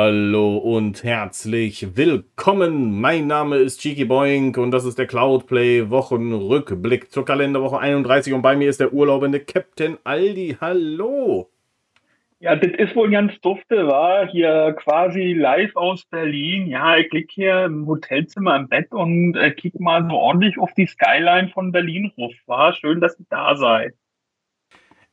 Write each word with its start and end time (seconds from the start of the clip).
Hallo 0.00 0.58
und 0.58 1.02
herzlich 1.02 1.96
willkommen. 1.96 3.00
Mein 3.00 3.26
Name 3.26 3.56
ist 3.56 3.80
Cheeky 3.80 4.04
Boink 4.04 4.56
und 4.56 4.70
das 4.70 4.84
ist 4.84 4.96
der 4.96 5.08
Cloudplay 5.08 5.90
Wochenrückblick 5.90 7.10
zur 7.10 7.24
Kalenderwoche 7.24 7.80
31 7.80 8.32
und 8.32 8.40
bei 8.40 8.54
mir 8.54 8.70
ist 8.70 8.78
der 8.78 8.92
urlaubende 8.92 9.40
Captain 9.40 9.98
Aldi. 10.04 10.58
Hallo. 10.60 11.50
Ja, 12.38 12.54
das 12.54 12.70
ist 12.78 12.94
wohl 12.94 13.10
ganz 13.10 13.40
dufte, 13.40 13.88
war 13.88 14.28
hier 14.28 14.76
quasi 14.78 15.32
live 15.32 15.74
aus 15.74 16.04
Berlin. 16.04 16.68
Ja, 16.68 16.96
ich 16.96 17.10
lieg 17.10 17.32
hier 17.32 17.64
im 17.64 17.88
Hotelzimmer 17.88 18.54
im 18.54 18.68
Bett 18.68 18.92
und 18.92 19.34
äh, 19.34 19.50
kick 19.50 19.80
mal 19.80 20.06
so 20.08 20.14
ordentlich 20.14 20.60
auf 20.60 20.72
die 20.74 20.86
Skyline 20.86 21.48
von 21.48 21.72
Berlin 21.72 22.12
ruf. 22.16 22.34
War 22.46 22.72
schön, 22.72 23.00
dass 23.00 23.18
ihr 23.18 23.26
da 23.30 23.56
seid. 23.56 23.94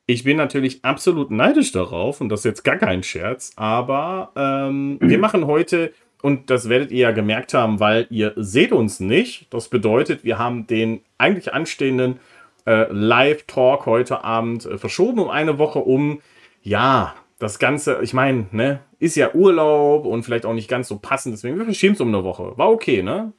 Ich 0.07 0.23
bin 0.23 0.37
natürlich 0.37 0.85
absolut 0.85 1.31
neidisch 1.31 1.71
darauf 1.71 2.21
und 2.21 2.29
das 2.29 2.41
ist 2.41 2.45
jetzt 2.45 2.63
gar 2.63 2.77
kein 2.77 3.01
Scherz, 3.01 3.53
aber 3.55 4.31
ähm, 4.35 4.97
wir 5.01 5.17
machen 5.17 5.47
heute, 5.47 5.93
und 6.21 6.49
das 6.51 6.69
werdet 6.69 6.91
ihr 6.91 6.99
ja 6.99 7.11
gemerkt 7.11 7.53
haben, 7.55 7.79
weil 7.79 8.05
ihr 8.09 8.33
seht 8.35 8.71
uns 8.71 8.99
nicht. 8.99 9.47
Das 9.51 9.67
bedeutet, 9.67 10.23
wir 10.23 10.37
haben 10.37 10.67
den 10.67 11.01
eigentlich 11.17 11.53
anstehenden 11.53 12.19
äh, 12.65 12.85
Live-Talk 12.91 13.85
heute 13.87 14.23
Abend 14.23 14.65
äh, 14.65 14.77
verschoben 14.77 15.19
um 15.19 15.29
eine 15.29 15.57
Woche 15.57 15.79
um. 15.79 16.21
Ja, 16.61 17.15
das 17.39 17.59
Ganze, 17.59 17.99
ich 18.01 18.13
meine, 18.13 18.47
ne, 18.51 18.79
ist 18.99 19.15
ja 19.15 19.33
Urlaub 19.33 20.05
und 20.05 20.23
vielleicht 20.23 20.45
auch 20.45 20.53
nicht 20.53 20.69
ganz 20.69 20.87
so 20.87 20.97
passend, 20.97 21.33
deswegen 21.33 21.57
wir 21.57 21.65
verschieben 21.65 21.95
es 21.95 22.01
um 22.01 22.07
eine 22.07 22.23
Woche. 22.23 22.53
War 22.57 22.71
okay, 22.71 23.03
ne? 23.03 23.33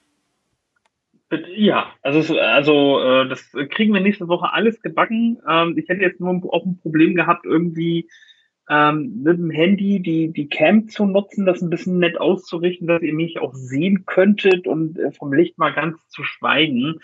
Ja, 1.30 1.92
also, 2.02 2.38
also 2.38 3.00
äh, 3.00 3.28
das 3.28 3.50
kriegen 3.70 3.92
wir 3.92 4.00
nächste 4.00 4.28
Woche 4.28 4.52
alles 4.52 4.80
gebacken. 4.80 5.38
Ähm, 5.48 5.77
ich 5.77 5.88
hätte 5.88 6.02
jetzt 6.02 6.20
nur 6.20 6.30
auch 6.52 6.64
ein 6.64 6.78
Problem 6.80 7.16
gehabt, 7.16 7.44
irgendwie 7.44 8.08
ähm, 8.69 9.22
mit 9.22 9.38
dem 9.38 9.50
Handy 9.50 10.00
die, 10.00 10.32
die 10.32 10.48
Cam 10.48 10.88
zu 10.88 11.04
nutzen, 11.04 11.44
das 11.44 11.62
ein 11.62 11.70
bisschen 11.70 11.98
nett 11.98 12.20
auszurichten, 12.20 12.86
dass 12.86 13.02
ihr 13.02 13.14
mich 13.14 13.41
auch 13.41 13.54
sehen 13.54 14.06
könntet 14.06 14.69
und 14.69 14.98
äh, 14.98 15.10
vom 15.10 15.32
Licht 15.32 15.58
mal 15.58 15.72
ganz 15.72 16.08
zu 16.08 16.22
schweigen. 16.22 17.00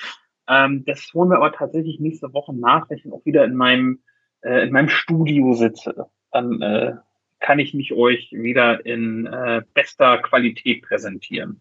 Ähm, 0.48 0.84
das 0.84 1.12
holen 1.14 1.30
wir 1.30 1.38
aber 1.38 1.52
tatsächlich 1.52 1.98
nächste 1.98 2.32
Woche 2.32 2.54
nach, 2.54 2.88
wenn 2.90 2.98
ich 2.98 3.12
auch 3.12 3.24
wieder 3.24 3.44
in 3.44 3.56
meinem, 3.56 4.02
äh, 4.42 4.62
in 4.66 4.72
meinem 4.72 4.88
Studio 4.88 5.54
sitze. 5.54 6.06
Dann 6.30 7.02
kann 7.40 7.58
ich 7.58 7.74
mich 7.74 7.92
euch 7.92 8.32
wieder 8.32 8.86
in 8.86 9.28
bester 9.74 10.16
Qualität 10.16 10.80
präsentieren. 10.80 11.60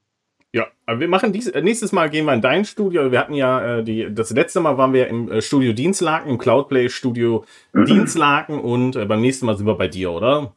Ja, 0.53 0.67
aber 0.85 0.99
wir 0.99 1.07
machen 1.07 1.31
dies, 1.31 1.47
äh, 1.47 1.61
nächstes 1.61 1.93
Mal 1.93 2.09
gehen 2.09 2.25
wir 2.25 2.33
in 2.33 2.41
dein 2.41 2.65
Studio. 2.65 3.11
Wir 3.11 3.19
hatten 3.19 3.33
ja 3.33 3.77
äh, 3.77 3.83
die, 3.83 4.13
das 4.13 4.31
letzte 4.31 4.59
Mal 4.59 4.77
waren 4.77 4.93
wir 4.93 5.07
im 5.07 5.31
äh, 5.31 5.41
Studio 5.41 5.71
Dienstlaken, 5.71 6.29
im 6.29 6.37
Cloudplay 6.37 6.89
Studio 6.89 7.45
mhm. 7.71 7.85
Dienstlaken 7.85 8.59
und 8.59 8.97
äh, 8.97 9.05
beim 9.05 9.21
nächsten 9.21 9.45
Mal 9.45 9.55
sind 9.55 9.65
wir 9.65 9.75
bei 9.75 9.87
dir, 9.87 10.11
oder? 10.11 10.53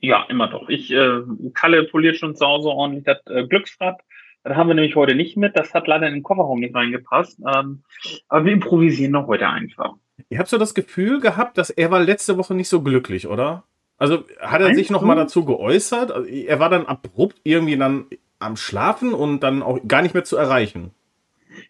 Ja, 0.00 0.24
immer 0.28 0.48
doch. 0.48 0.68
Ich, 0.68 0.92
äh, 0.92 1.22
Kalle 1.52 1.84
poliert 1.84 2.16
schon 2.16 2.36
zu 2.36 2.46
Hause 2.46 2.68
ordentlich 2.68 3.04
das 3.04 3.18
äh, 3.26 3.44
Glücksrad. 3.48 4.00
Das 4.44 4.56
haben 4.56 4.68
wir 4.68 4.74
nämlich 4.74 4.94
heute 4.94 5.16
nicht 5.16 5.36
mit. 5.36 5.56
Das 5.56 5.74
hat 5.74 5.88
leider 5.88 6.06
in 6.06 6.14
den 6.14 6.22
Kofferraum 6.22 6.60
nicht 6.60 6.74
reingepasst. 6.74 7.40
Ähm, 7.40 7.82
aber 8.28 8.44
wir 8.44 8.52
improvisieren 8.52 9.12
noch 9.12 9.26
heute 9.26 9.48
einfach. 9.48 9.94
Ihr 10.28 10.38
habt 10.38 10.48
so 10.48 10.58
das 10.58 10.74
Gefühl 10.74 11.20
gehabt, 11.20 11.58
dass 11.58 11.70
er 11.70 11.90
war 11.90 12.00
letzte 12.00 12.38
Woche 12.38 12.54
nicht 12.54 12.68
so 12.68 12.82
glücklich, 12.82 13.26
oder? 13.26 13.64
Also 13.96 14.24
hat 14.40 14.60
er 14.60 14.74
sich 14.74 14.90
noch 14.90 15.02
mal 15.02 15.16
dazu 15.16 15.44
geäußert? 15.44 16.12
Also, 16.12 16.28
er 16.28 16.60
war 16.60 16.70
dann 16.70 16.86
abrupt 16.86 17.40
irgendwie 17.42 17.76
dann 17.76 18.06
am 18.38 18.56
Schlafen 18.56 19.14
und 19.14 19.40
dann 19.40 19.62
auch 19.62 19.78
gar 19.86 20.02
nicht 20.02 20.14
mehr 20.14 20.24
zu 20.24 20.36
erreichen. 20.36 20.92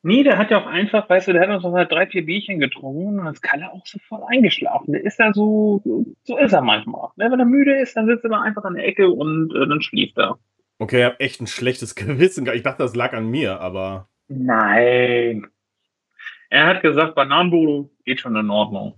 Nee, 0.02 0.22
der 0.22 0.38
hat 0.38 0.50
ja 0.50 0.60
auch 0.60 0.66
einfach, 0.66 1.08
weißt 1.08 1.28
du, 1.28 1.32
der 1.32 1.42
hat 1.42 1.50
uns 1.50 1.62
noch 1.62 1.72
mal 1.72 1.86
drei, 1.86 2.06
vier 2.06 2.24
Bierchen 2.24 2.58
getrunken 2.58 3.20
und 3.20 3.24
das 3.24 3.40
kann 3.40 3.60
er 3.60 3.72
auch 3.72 3.86
sofort 3.86 4.24
eingeschlafen. 4.28 4.92
Der 4.92 5.04
ist 5.04 5.18
ja 5.18 5.32
so, 5.32 5.82
so 6.24 6.36
ist 6.36 6.52
er 6.52 6.62
manchmal. 6.62 7.08
Ne? 7.16 7.30
Wenn 7.30 7.40
er 7.40 7.46
müde 7.46 7.80
ist, 7.80 7.96
dann 7.96 8.06
sitzt 8.06 8.24
er 8.24 8.42
einfach 8.42 8.64
an 8.64 8.74
der 8.74 8.86
Ecke 8.86 9.08
und 9.08 9.54
äh, 9.54 9.66
dann 9.66 9.80
schläft 9.80 10.18
er. 10.18 10.38
Okay, 10.78 10.98
ich 10.98 11.04
habe 11.04 11.20
echt 11.20 11.40
ein 11.40 11.46
schlechtes 11.46 11.94
Gewissen. 11.94 12.46
Ich 12.52 12.62
dachte, 12.62 12.82
das 12.82 12.94
lag 12.94 13.12
an 13.12 13.30
mir, 13.30 13.60
aber. 13.60 14.08
Nein. 14.28 15.46
Er 16.50 16.66
hat 16.66 16.82
gesagt, 16.82 17.14
Bananenbodo 17.14 17.90
geht 18.04 18.20
schon 18.20 18.36
in 18.36 18.50
Ordnung. 18.50 18.94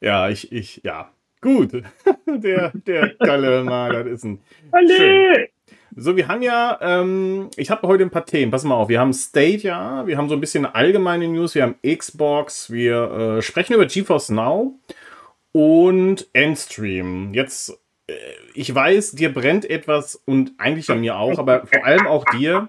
Ja, 0.00 0.28
ich, 0.28 0.52
ich, 0.52 0.82
ja. 0.84 1.10
Gut. 1.40 1.72
der, 2.26 2.70
der 2.74 3.14
Kalle 3.16 3.64
mal, 3.64 3.92
das 3.92 4.06
ist 4.06 4.24
ein. 4.24 4.40
Schön. 4.86 5.46
So, 5.98 6.14
wir 6.14 6.28
haben 6.28 6.42
ja, 6.42 6.78
ähm, 6.82 7.48
ich 7.56 7.70
habe 7.70 7.88
heute 7.88 8.02
ein 8.04 8.10
paar 8.10 8.26
Themen. 8.26 8.52
Pass 8.52 8.64
mal 8.64 8.74
auf, 8.74 8.90
wir 8.90 9.00
haben 9.00 9.14
Stadia, 9.14 10.06
wir 10.06 10.18
haben 10.18 10.28
so 10.28 10.34
ein 10.34 10.40
bisschen 10.40 10.66
allgemeine 10.66 11.26
News, 11.26 11.54
wir 11.54 11.62
haben 11.62 11.76
Xbox, 11.82 12.70
wir 12.70 13.38
äh, 13.38 13.42
sprechen 13.42 13.72
über 13.72 13.86
GeForce 13.86 14.28
Now 14.28 14.78
und 15.52 16.28
Endstream. 16.34 17.32
Jetzt, 17.32 17.80
äh, 18.08 18.12
ich 18.52 18.74
weiß, 18.74 19.12
dir 19.12 19.32
brennt 19.32 19.70
etwas 19.70 20.16
und 20.26 20.52
eigentlich 20.58 20.90
an 20.90 21.00
mir 21.00 21.16
auch, 21.16 21.38
aber 21.38 21.66
vor 21.66 21.86
allem 21.86 22.06
auch 22.06 22.26
dir 22.26 22.68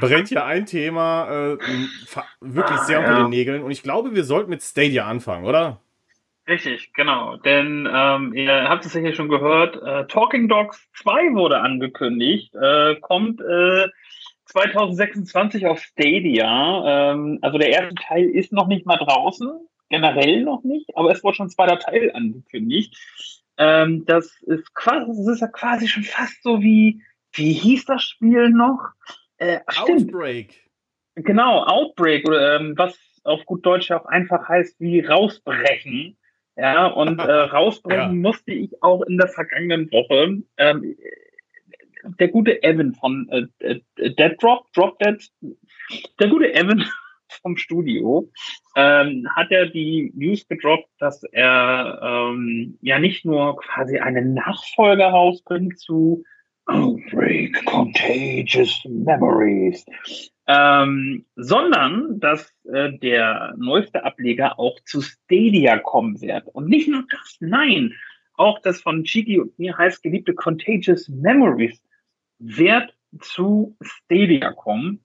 brennt 0.00 0.30
ja 0.30 0.46
ein 0.46 0.64
Thema 0.64 1.28
äh, 1.52 1.58
wirklich 2.40 2.78
sehr 2.80 3.00
unter 3.00 3.18
den 3.18 3.28
Nägeln 3.28 3.62
und 3.62 3.72
ich 3.72 3.82
glaube, 3.82 4.14
wir 4.14 4.24
sollten 4.24 4.48
mit 4.48 4.62
Stadia 4.62 5.06
anfangen, 5.06 5.44
oder? 5.44 5.81
Richtig, 6.48 6.92
genau. 6.94 7.36
Denn 7.36 7.88
ähm, 7.92 8.34
ihr 8.34 8.68
habt 8.68 8.84
es 8.84 8.94
ja 8.94 9.00
hier 9.00 9.14
schon 9.14 9.28
gehört, 9.28 9.76
äh, 9.76 10.06
Talking 10.06 10.48
Dogs 10.48 10.88
2 10.94 11.34
wurde 11.34 11.60
angekündigt, 11.60 12.52
äh, 12.54 12.96
kommt 12.96 13.40
äh, 13.40 13.88
2026 14.46 15.66
auf 15.66 15.80
Stadia. 15.80 17.12
Ähm, 17.12 17.38
also 17.42 17.58
der 17.58 17.68
erste 17.68 17.94
Teil 17.94 18.28
ist 18.28 18.52
noch 18.52 18.66
nicht 18.66 18.86
mal 18.86 18.96
draußen, 18.96 19.50
generell 19.88 20.42
noch 20.42 20.64
nicht, 20.64 20.96
aber 20.96 21.12
es 21.12 21.22
wurde 21.22 21.36
schon 21.36 21.46
ein 21.46 21.50
zweiter 21.50 21.78
Teil 21.78 22.10
angekündigt. 22.12 22.96
Ähm, 23.56 24.04
das 24.06 24.36
ist 24.42 24.74
quasi, 24.74 25.06
das 25.06 25.28
ist 25.28 25.40
ja 25.40 25.48
quasi 25.48 25.86
schon 25.86 26.02
fast 26.02 26.42
so 26.42 26.60
wie, 26.60 27.02
wie 27.32 27.52
hieß 27.52 27.84
das 27.84 28.02
Spiel 28.02 28.50
noch? 28.50 28.80
Äh, 29.36 29.60
Outbreak. 29.66 30.70
Genau, 31.14 31.62
Outbreak, 31.64 32.26
oder 32.26 32.56
ähm, 32.56 32.74
was 32.76 32.98
auf 33.22 33.44
gut 33.46 33.64
Deutsch 33.64 33.90
auch 33.92 34.06
einfach 34.06 34.48
heißt 34.48 34.80
wie 34.80 35.00
rausbrechen. 35.00 36.16
Ja, 36.56 36.86
und 36.86 37.18
äh, 37.18 37.22
rausbringen 37.52 38.00
ja. 38.00 38.30
musste 38.30 38.52
ich 38.52 38.82
auch 38.82 39.02
in 39.02 39.18
der 39.18 39.28
vergangenen 39.28 39.90
Woche. 39.90 40.42
Ähm, 40.56 40.96
der 42.18 42.28
gute 42.28 42.62
Evan 42.62 42.94
von 42.94 43.28
äh, 43.30 43.46
äh, 43.60 43.80
Dead 44.14 44.34
Drop, 44.40 44.72
Drop 44.72 44.98
Dead, 44.98 45.24
der 46.18 46.28
gute 46.28 46.52
Evan 46.52 46.84
vom 47.42 47.56
Studio 47.56 48.28
ähm, 48.76 49.26
hat 49.34 49.50
er 49.50 49.66
die 49.66 50.12
News 50.14 50.46
gedroppt, 50.46 50.88
dass 50.98 51.22
er 51.32 52.00
ähm, 52.02 52.78
ja 52.82 52.98
nicht 52.98 53.24
nur 53.24 53.56
quasi 53.56 53.98
einen 53.98 54.34
Nachfolger 54.34 55.08
rausbringt 55.08 55.78
zu 55.78 56.24
Outbreak 56.66 57.64
Contagious 57.64 58.84
Memories, 58.84 59.84
ähm, 60.46 61.24
sondern 61.36 62.18
dass 62.20 62.52
äh, 62.64 62.92
der 62.98 63.54
neueste 63.56 64.04
Ableger 64.04 64.58
auch 64.58 64.78
zu 64.84 65.00
Stadia 65.00 65.78
kommen 65.78 66.20
wird. 66.20 66.48
Und 66.48 66.68
nicht 66.68 66.88
nur 66.88 67.04
das, 67.08 67.36
nein, 67.40 67.94
auch 68.34 68.60
das 68.60 68.80
von 68.80 69.04
Chiki 69.04 69.40
und 69.40 69.58
mir 69.58 69.76
heißt 69.76 70.02
geliebte 70.02 70.34
Contagious 70.34 71.08
Memories 71.08 71.82
wird 72.38 72.96
zu 73.20 73.76
Stadia 73.80 74.52
kommen. 74.52 75.04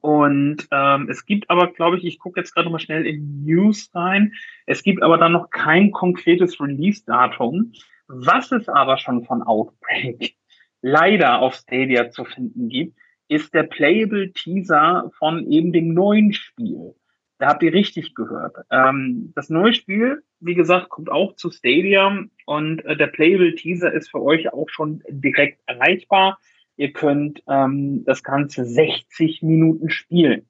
Und 0.00 0.66
ähm, 0.72 1.08
es 1.08 1.24
gibt 1.26 1.48
aber, 1.48 1.72
glaube 1.72 1.98
ich, 1.98 2.04
ich 2.04 2.18
gucke 2.18 2.40
jetzt 2.40 2.54
gerade 2.54 2.70
mal 2.70 2.80
schnell 2.80 3.06
in 3.06 3.44
News 3.44 3.90
rein, 3.94 4.32
es 4.66 4.82
gibt 4.82 5.02
aber 5.02 5.16
dann 5.16 5.32
noch 5.32 5.50
kein 5.50 5.92
konkretes 5.92 6.60
Release-Datum. 6.60 7.72
Was 8.08 8.52
es 8.52 8.68
aber 8.68 8.98
schon 8.98 9.24
von 9.24 9.42
Outbreak 9.42 10.36
leider 10.82 11.40
auf 11.40 11.54
Stadia 11.54 12.10
zu 12.10 12.24
finden 12.24 12.68
gibt, 12.68 12.96
ist 13.28 13.54
der 13.54 13.64
Playable 13.64 14.32
Teaser 14.32 15.10
von 15.18 15.50
eben 15.50 15.72
dem 15.72 15.94
neuen 15.94 16.32
Spiel. 16.32 16.94
Da 17.38 17.48
habt 17.48 17.62
ihr 17.62 17.72
richtig 17.72 18.14
gehört. 18.14 18.56
Ähm, 18.70 19.32
das 19.34 19.50
neue 19.50 19.74
Spiel, 19.74 20.22
wie 20.40 20.54
gesagt, 20.54 20.88
kommt 20.88 21.10
auch 21.10 21.34
zu 21.34 21.50
Stadia 21.50 22.24
und 22.46 22.84
äh, 22.84 22.96
der 22.96 23.08
Playable 23.08 23.54
Teaser 23.54 23.92
ist 23.92 24.10
für 24.10 24.22
euch 24.22 24.52
auch 24.52 24.68
schon 24.68 25.02
direkt 25.08 25.60
erreichbar. 25.66 26.38
Ihr 26.76 26.92
könnt 26.92 27.42
ähm, 27.48 28.04
das 28.04 28.22
Ganze 28.22 28.64
60 28.64 29.42
Minuten 29.42 29.90
spielen. 29.90 30.48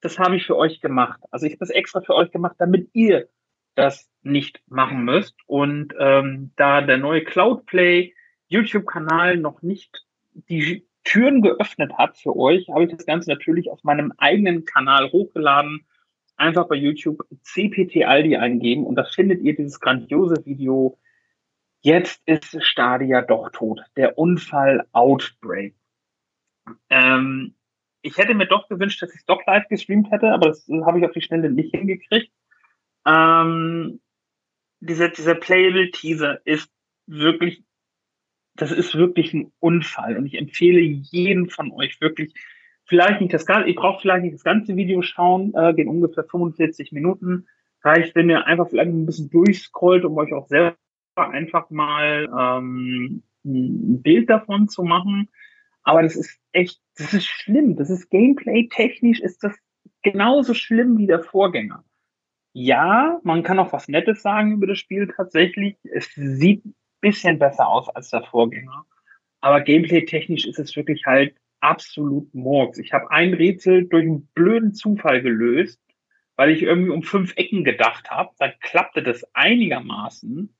Das 0.00 0.18
habe 0.18 0.36
ich 0.36 0.46
für 0.46 0.56
euch 0.56 0.80
gemacht. 0.80 1.20
Also 1.30 1.46
ich 1.46 1.52
habe 1.52 1.60
das 1.60 1.70
extra 1.70 2.00
für 2.00 2.14
euch 2.14 2.30
gemacht, 2.30 2.56
damit 2.58 2.90
ihr 2.92 3.28
das 3.74 4.08
nicht 4.22 4.60
machen 4.66 5.04
müsst. 5.04 5.34
Und 5.46 5.94
ähm, 5.98 6.52
da 6.56 6.80
der 6.80 6.98
neue 6.98 7.24
Cloudplay 7.24 8.14
YouTube-Kanal 8.48 9.38
noch 9.38 9.62
nicht 9.62 10.05
die 10.48 10.86
Türen 11.04 11.40
geöffnet 11.40 11.92
hat 11.96 12.18
für 12.18 12.36
euch, 12.36 12.68
habe 12.68 12.84
ich 12.84 12.90
das 12.90 13.06
Ganze 13.06 13.30
natürlich 13.30 13.70
auf 13.70 13.84
meinem 13.84 14.12
eigenen 14.18 14.64
Kanal 14.64 15.10
hochgeladen. 15.12 15.86
Einfach 16.36 16.68
bei 16.68 16.74
YouTube 16.74 17.26
CPT 17.42 18.04
Aldi 18.04 18.36
eingeben 18.36 18.84
und 18.84 18.96
da 18.96 19.04
findet 19.04 19.40
ihr 19.42 19.56
dieses 19.56 19.80
grandiose 19.80 20.44
Video. 20.44 20.98
Jetzt 21.80 22.20
ist 22.26 22.62
Stadia 22.62 23.22
doch 23.22 23.50
tot. 23.50 23.80
Der 23.96 24.18
Unfall 24.18 24.86
Outbreak. 24.92 25.74
Ähm, 26.90 27.54
ich 28.02 28.18
hätte 28.18 28.34
mir 28.34 28.46
doch 28.46 28.68
gewünscht, 28.68 29.00
dass 29.02 29.10
ich 29.10 29.20
es 29.20 29.24
doch 29.24 29.44
live 29.46 29.68
gestreamt 29.68 30.10
hätte, 30.10 30.32
aber 30.32 30.48
das 30.48 30.68
habe 30.84 30.98
ich 30.98 31.04
auf 31.06 31.12
die 31.12 31.22
Schnelle 31.22 31.50
nicht 31.50 31.74
hingekriegt. 31.74 32.32
Ähm, 33.06 34.00
dieser, 34.80 35.08
dieser 35.08 35.34
Playable 35.36 35.90
Teaser 35.90 36.40
ist 36.44 36.70
wirklich, 37.06 37.64
das 38.56 38.72
ist 38.72 38.94
wirklich 38.94 39.32
ein 39.34 39.52
Unfall. 39.60 40.16
Und 40.16 40.26
ich 40.26 40.38
empfehle 40.38 40.80
jedem 40.80 41.48
von 41.48 41.72
euch 41.72 42.00
wirklich, 42.00 42.34
vielleicht 42.84 43.20
nicht 43.20 43.34
das 43.34 43.46
ganze, 43.46 43.68
ich 43.68 43.76
brauche 43.76 44.00
vielleicht 44.00 44.24
nicht 44.24 44.34
das 44.34 44.44
ganze 44.44 44.76
Video 44.76 45.02
schauen, 45.02 45.52
äh, 45.54 45.74
gehen 45.74 45.88
ungefähr 45.88 46.24
45 46.24 46.92
Minuten. 46.92 47.46
Reicht, 47.82 48.14
wenn 48.14 48.30
ihr 48.30 48.46
einfach 48.46 48.68
vielleicht 48.68 48.90
ein 48.90 49.06
bisschen 49.06 49.30
durchscrollt, 49.30 50.04
um 50.04 50.16
euch 50.16 50.32
auch 50.32 50.48
selber 50.48 50.76
einfach 51.14 51.70
mal 51.70 52.28
ähm, 52.36 53.22
ein 53.44 54.02
Bild 54.02 54.28
davon 54.28 54.68
zu 54.68 54.82
machen. 54.82 55.28
Aber 55.82 56.02
das 56.02 56.16
ist 56.16 56.40
echt, 56.52 56.80
das 56.96 57.14
ist 57.14 57.26
schlimm. 57.26 57.76
Das 57.76 57.90
ist 57.90 58.10
gameplay-technisch 58.10 59.20
ist 59.20 59.44
das 59.44 59.56
genauso 60.02 60.54
schlimm 60.54 60.98
wie 60.98 61.06
der 61.06 61.22
Vorgänger. 61.22 61.84
Ja, 62.52 63.20
man 63.22 63.42
kann 63.42 63.58
auch 63.58 63.72
was 63.72 63.86
Nettes 63.86 64.22
sagen 64.22 64.52
über 64.52 64.66
das 64.66 64.78
Spiel 64.78 65.12
tatsächlich. 65.14 65.76
Es 65.84 66.10
sieht 66.14 66.62
bisschen 67.00 67.38
besser 67.38 67.68
aus 67.68 67.88
als 67.88 68.10
der 68.10 68.22
Vorgänger. 68.22 68.84
Aber 69.40 69.60
gameplay-technisch 69.60 70.46
ist 70.46 70.58
es 70.58 70.76
wirklich 70.76 71.04
halt 71.06 71.36
absolut 71.60 72.32
Murks. 72.34 72.78
Ich 72.78 72.92
habe 72.92 73.10
ein 73.10 73.34
Rätsel 73.34 73.86
durch 73.86 74.04
einen 74.04 74.26
blöden 74.34 74.74
Zufall 74.74 75.22
gelöst, 75.22 75.80
weil 76.36 76.50
ich 76.50 76.62
irgendwie 76.62 76.90
um 76.90 77.02
fünf 77.02 77.36
Ecken 77.36 77.64
gedacht 77.64 78.10
habe. 78.10 78.30
Dann 78.38 78.52
klappte 78.60 79.02
das 79.02 79.24
einigermaßen. 79.34 80.54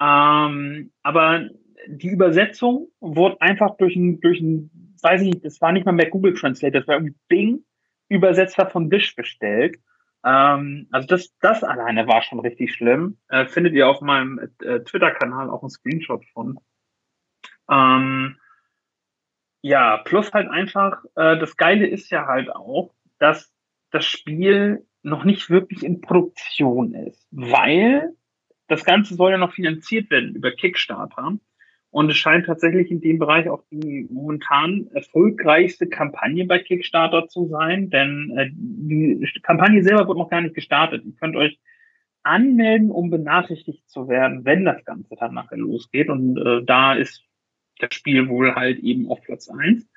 Ähm, 0.00 0.92
aber 1.02 1.48
die 1.86 2.08
Übersetzung 2.08 2.88
wurde 3.00 3.40
einfach 3.40 3.76
durch 3.76 3.96
ein, 3.96 4.20
durch 4.20 4.40
ein, 4.40 4.70
weiß 5.02 5.22
ich 5.22 5.34
nicht, 5.34 5.44
das 5.44 5.60
war 5.60 5.72
nicht 5.72 5.86
mal 5.86 5.92
mehr 5.92 6.10
Google 6.10 6.34
Translate, 6.34 6.78
das 6.78 6.86
war 6.86 6.96
irgendwie 6.96 7.16
Bing 7.28 7.64
Übersetzer 8.08 8.68
von 8.68 8.90
Wish 8.90 9.14
bestellt. 9.14 9.78
Ähm, 10.24 10.88
also 10.90 11.06
das, 11.06 11.34
das 11.40 11.64
alleine 11.64 12.06
war 12.06 12.22
schon 12.22 12.40
richtig 12.40 12.74
schlimm. 12.74 13.18
Äh, 13.28 13.46
findet 13.46 13.74
ihr 13.74 13.88
auf 13.88 14.00
meinem 14.00 14.38
äh, 14.38 14.80
Twitter-Kanal 14.80 15.50
auch 15.50 15.62
einen 15.62 15.70
Screenshot 15.70 16.24
von. 16.32 16.58
Ähm, 17.70 18.36
ja, 19.62 19.98
plus 19.98 20.32
halt 20.32 20.48
einfach, 20.48 21.04
äh, 21.16 21.38
das 21.38 21.56
Geile 21.56 21.86
ist 21.86 22.10
ja 22.10 22.26
halt 22.26 22.50
auch, 22.54 22.94
dass 23.18 23.52
das 23.90 24.06
Spiel 24.06 24.86
noch 25.02 25.24
nicht 25.24 25.50
wirklich 25.50 25.82
in 25.82 26.00
Produktion 26.00 26.94
ist, 26.94 27.26
weil 27.30 28.14
das 28.68 28.84
Ganze 28.84 29.14
soll 29.14 29.32
ja 29.32 29.38
noch 29.38 29.52
finanziert 29.52 30.10
werden 30.10 30.34
über 30.34 30.52
Kickstarter. 30.52 31.38
Und 31.90 32.08
es 32.10 32.16
scheint 32.16 32.46
tatsächlich 32.46 32.90
in 32.90 33.00
dem 33.00 33.18
Bereich 33.18 33.48
auch 33.48 33.64
die 33.70 34.06
momentan 34.10 34.86
erfolgreichste 34.94 35.88
Kampagne 35.88 36.44
bei 36.44 36.60
Kickstarter 36.60 37.26
zu 37.26 37.48
sein, 37.48 37.90
denn 37.90 38.32
äh, 38.36 38.50
die 38.52 39.28
Kampagne 39.42 39.82
selber 39.82 40.06
wird 40.06 40.18
noch 40.18 40.30
gar 40.30 40.40
nicht 40.40 40.54
gestartet. 40.54 41.04
Ihr 41.04 41.14
könnt 41.18 41.34
euch 41.34 41.58
anmelden, 42.22 42.90
um 42.92 43.10
benachrichtigt 43.10 43.88
zu 43.88 44.08
werden, 44.08 44.44
wenn 44.44 44.64
das 44.64 44.84
Ganze 44.84 45.16
dann 45.16 45.34
nachher 45.34 45.58
losgeht. 45.58 46.08
Und 46.08 46.36
äh, 46.36 46.62
da 46.64 46.94
ist 46.94 47.24
das 47.80 47.92
Spiel 47.92 48.28
wohl 48.28 48.54
halt 48.54 48.78
eben 48.78 49.10
auf 49.10 49.20
Platz 49.22 49.48
eins. 49.48 49.88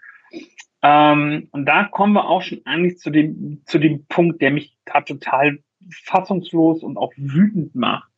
Ähm, 0.82 1.48
und 1.52 1.66
da 1.66 1.84
kommen 1.84 2.14
wir 2.14 2.28
auch 2.28 2.42
schon 2.42 2.62
eigentlich 2.66 2.98
zu 2.98 3.12
dem, 3.12 3.62
zu 3.66 3.78
dem 3.78 4.06
Punkt, 4.08 4.42
der 4.42 4.50
mich 4.50 4.76
total 5.06 5.60
fassungslos 6.06 6.82
und 6.82 6.98
auch 6.98 7.14
wütend 7.18 7.76
macht 7.76 8.13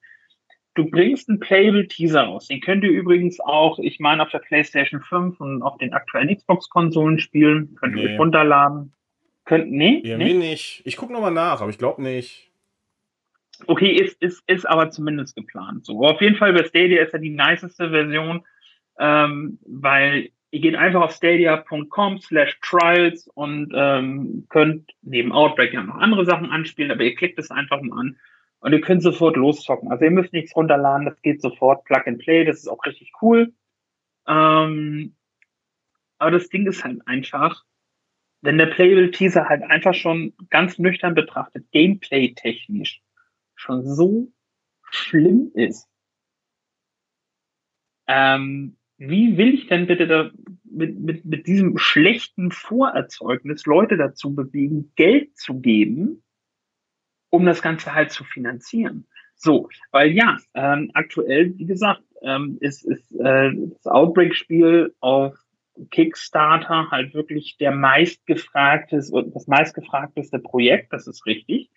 du 0.76 0.86
bringst 0.90 1.30
einen 1.30 1.40
Playable 1.40 1.88
Teaser 1.88 2.24
raus. 2.24 2.48
Den 2.48 2.62
könnt 2.62 2.84
ihr 2.84 2.92
übrigens 2.92 3.40
auch, 3.40 3.80
ich 3.80 4.00
meine, 4.00 4.22
auf 4.22 4.30
der 4.30 4.40
PlayStation 4.40 5.02
5 5.02 5.40
und 5.40 5.64
auf 5.64 5.78
den 5.78 5.94
aktuellen 5.94 6.36
Xbox-Konsolen 6.36 7.20
spielen. 7.20 7.76
Könnt 7.76 7.98
ihr 7.98 8.10
nee. 8.10 8.18
runterladen. 8.18 8.94
Könnt, 9.46 9.72
nee? 9.72 10.02
Irgendwie 10.04 10.34
nee? 10.34 10.50
nicht. 10.52 10.82
Ich 10.86 10.98
gucke 10.98 11.14
nochmal 11.14 11.32
nach, 11.32 11.62
aber 11.62 11.70
ich 11.70 11.78
glaube 11.78 12.02
nicht. 12.02 12.52
Okay, 13.68 13.92
ist, 13.92 14.22
ist, 14.22 14.44
ist 14.48 14.68
aber 14.68 14.92
zumindest 14.92 15.36
geplant. 15.36 15.86
So, 15.86 16.02
auf 16.02 16.22
jeden 16.22 16.36
Fall 16.36 16.52
bei 16.54 16.66
Stadia 16.66 17.02
ist 17.02 17.14
ja 17.14 17.20
die 17.20 17.30
niceste 17.30 17.90
Version, 17.90 18.44
ähm, 19.00 19.60
weil 19.66 20.30
ihr 20.52 20.60
geht 20.60 20.76
einfach 20.76 21.04
auf 21.04 21.12
stadia.com 21.12 22.20
slash 22.20 22.60
trials 22.62 23.30
und 23.34 23.72
ähm, 23.74 24.46
könnt 24.50 24.92
neben 25.02 25.32
Outbreak 25.32 25.74
ja 25.74 25.84
noch 25.84 25.96
andere 25.96 26.26
Sachen 26.26 26.52
anspielen, 26.52 26.92
aber 26.92 27.04
ihr 27.04 27.16
klickt 27.16 27.40
es 27.40 27.50
einfach 27.50 27.82
mal 27.82 28.00
an 28.00 28.18
und 28.60 28.74
ihr 28.74 28.82
könnt 28.82 29.04
sofort 29.04 29.36
loszocken. 29.36 29.92
Also 29.92 30.06
ihr 30.06 30.12
müsst 30.12 30.34
nichts 30.34 30.56
runterladen, 30.56 31.06
das 31.06 31.22
geht 31.22 31.42
sofort 31.42 31.84
Plug 31.86 32.02
and 32.06 32.20
Play, 32.20 32.46
das 32.46 32.58
ist 32.58 32.68
auch 32.68 32.84
richtig 32.86 33.12
cool. 33.22 33.54
Ähm, 34.28 35.16
aber 36.18 36.32
das 36.32 36.50
Ding 36.50 36.66
ist 36.68 36.84
halt 36.84 37.06
einfach, 37.08 37.64
wenn 38.42 38.58
der 38.58 38.68
Playable 38.68 39.12
Teaser 39.12 39.50
halt 39.50 39.64
einfach 39.64 39.94
schon 39.94 40.34
ganz 40.50 40.80
nüchtern 40.80 41.16
betrachtet, 41.16 41.70
Gameplay-technisch 41.72 43.02
schon 43.56 43.86
so 43.86 44.32
schlimm 44.90 45.52
ist, 45.54 45.88
ähm, 48.08 48.78
wie 48.98 49.38
will 49.38 49.54
ich 49.54 49.68
denn 49.68 49.88
bitte 49.88 50.08
da 50.08 50.32
mit, 50.64 51.00
mit, 51.00 51.26
mit 51.26 51.48
diesem 51.48 51.78
schlechten 51.78 52.52
Vorerzeugnis 52.52 53.66
Leute 53.66 53.98
dazu 53.98 54.34
bewegen, 54.34 54.92
Geld 54.96 55.38
zu 55.38 55.60
geben, 55.60 56.24
um 57.30 57.46
das 57.46 57.62
Ganze 57.62 57.94
halt 57.94 58.12
zu 58.12 58.24
finanzieren. 58.24 59.08
So, 59.36 59.70
weil 59.92 60.12
ja, 60.12 60.38
ähm, 60.54 60.92
aktuell, 60.94 61.58
wie 61.58 61.66
gesagt, 61.66 62.04
ähm, 62.22 62.58
ist, 62.62 62.86
ist 62.86 63.12
äh, 63.20 63.52
das 63.54 63.86
Outbreak-Spiel 63.86 64.96
auf 65.00 65.36
Kickstarter 65.92 66.90
halt 66.90 67.14
wirklich 67.14 67.58
der 67.58 67.72
meistgefragtes 67.72 69.12
und 69.12 69.36
das 69.36 69.48
meistgefragteste 69.48 70.40
Projekt, 70.40 70.94
das 70.94 71.06
ist 71.06 71.26
richtig, 71.26 71.70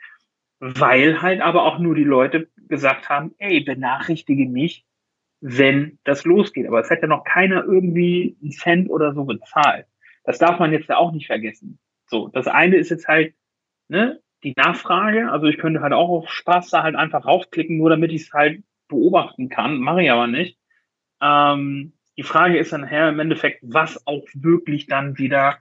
weil 0.61 1.21
halt 1.21 1.41
aber 1.41 1.65
auch 1.65 1.79
nur 1.79 1.95
die 1.95 2.05
Leute 2.05 2.49
gesagt 2.69 3.09
haben, 3.09 3.35
ey, 3.39 3.61
benachrichtige 3.61 4.49
mich, 4.49 4.85
wenn 5.41 5.99
das 6.05 6.25
losgeht. 6.25 6.67
Aber 6.67 6.81
es 6.81 6.91
hat 6.91 7.03
ja 7.03 7.09
noch 7.09 7.25
keiner 7.25 7.65
irgendwie 7.65 8.37
einen 8.43 8.53
Cent 8.53 8.91
oder 8.91 9.15
so 9.15 9.25
bezahlt. 9.25 9.87
Das 10.25 10.39
darf 10.39 10.59
man 10.59 10.73
jetzt 10.73 10.89
ja 10.89 10.97
auch 10.97 11.13
nicht 11.13 11.27
vergessen. 11.27 11.79
So, 12.07 12.29
das 12.29 12.47
eine 12.47 12.77
ist 12.77 12.91
jetzt 12.91 13.09
halt, 13.09 13.35
ne, 13.89 14.21
die 14.43 14.55
Nachfrage. 14.57 15.31
Also 15.31 15.47
ich 15.47 15.59
könnte 15.59 15.81
halt 15.81 15.93
auch 15.93 16.09
auf 16.09 16.31
Spaß 16.31 16.71
da 16.71 16.83
halt 16.83 16.97
einfach 16.97 17.25
raufklicken, 17.25 17.77
nur 17.77 17.91
damit 17.91 18.13
ich 18.13 18.23
es 18.23 18.33
halt 18.33 18.63
beobachten 18.89 19.49
kann. 19.49 19.79
Mache 19.79 20.03
ich 20.03 20.11
aber 20.11 20.27
nicht. 20.27 20.59
Ähm, 21.21 21.93
die 22.17 22.23
Frage 22.23 22.59
ist 22.59 22.73
dann 22.73 22.83
nachher 22.83 23.09
im 23.09 23.21
Endeffekt, 23.21 23.61
was 23.63 24.07
auch 24.07 24.25
wirklich 24.35 24.87
dann 24.87 25.19
wieder 25.19 25.59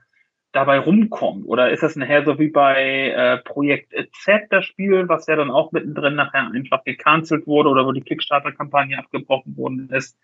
dabei 0.52 0.78
rumkommt. 0.78 1.46
Oder 1.46 1.70
ist 1.70 1.82
das 1.82 1.96
nachher 1.96 2.24
so 2.24 2.38
wie 2.38 2.48
bei 2.48 3.10
äh, 3.10 3.38
Projekt 3.38 3.92
Z 4.12 4.46
das 4.50 4.64
Spiel, 4.64 5.08
was 5.08 5.26
ja 5.26 5.36
dann 5.36 5.50
auch 5.50 5.72
mittendrin 5.72 6.14
nachher 6.14 6.50
einfach 6.50 6.84
gecancelt 6.84 7.46
wurde 7.46 7.68
oder 7.68 7.84
wo 7.84 7.92
die 7.92 8.00
Kickstarter-Kampagne 8.00 8.98
abgebrochen 8.98 9.56
worden 9.56 9.90
ist, 9.90 10.18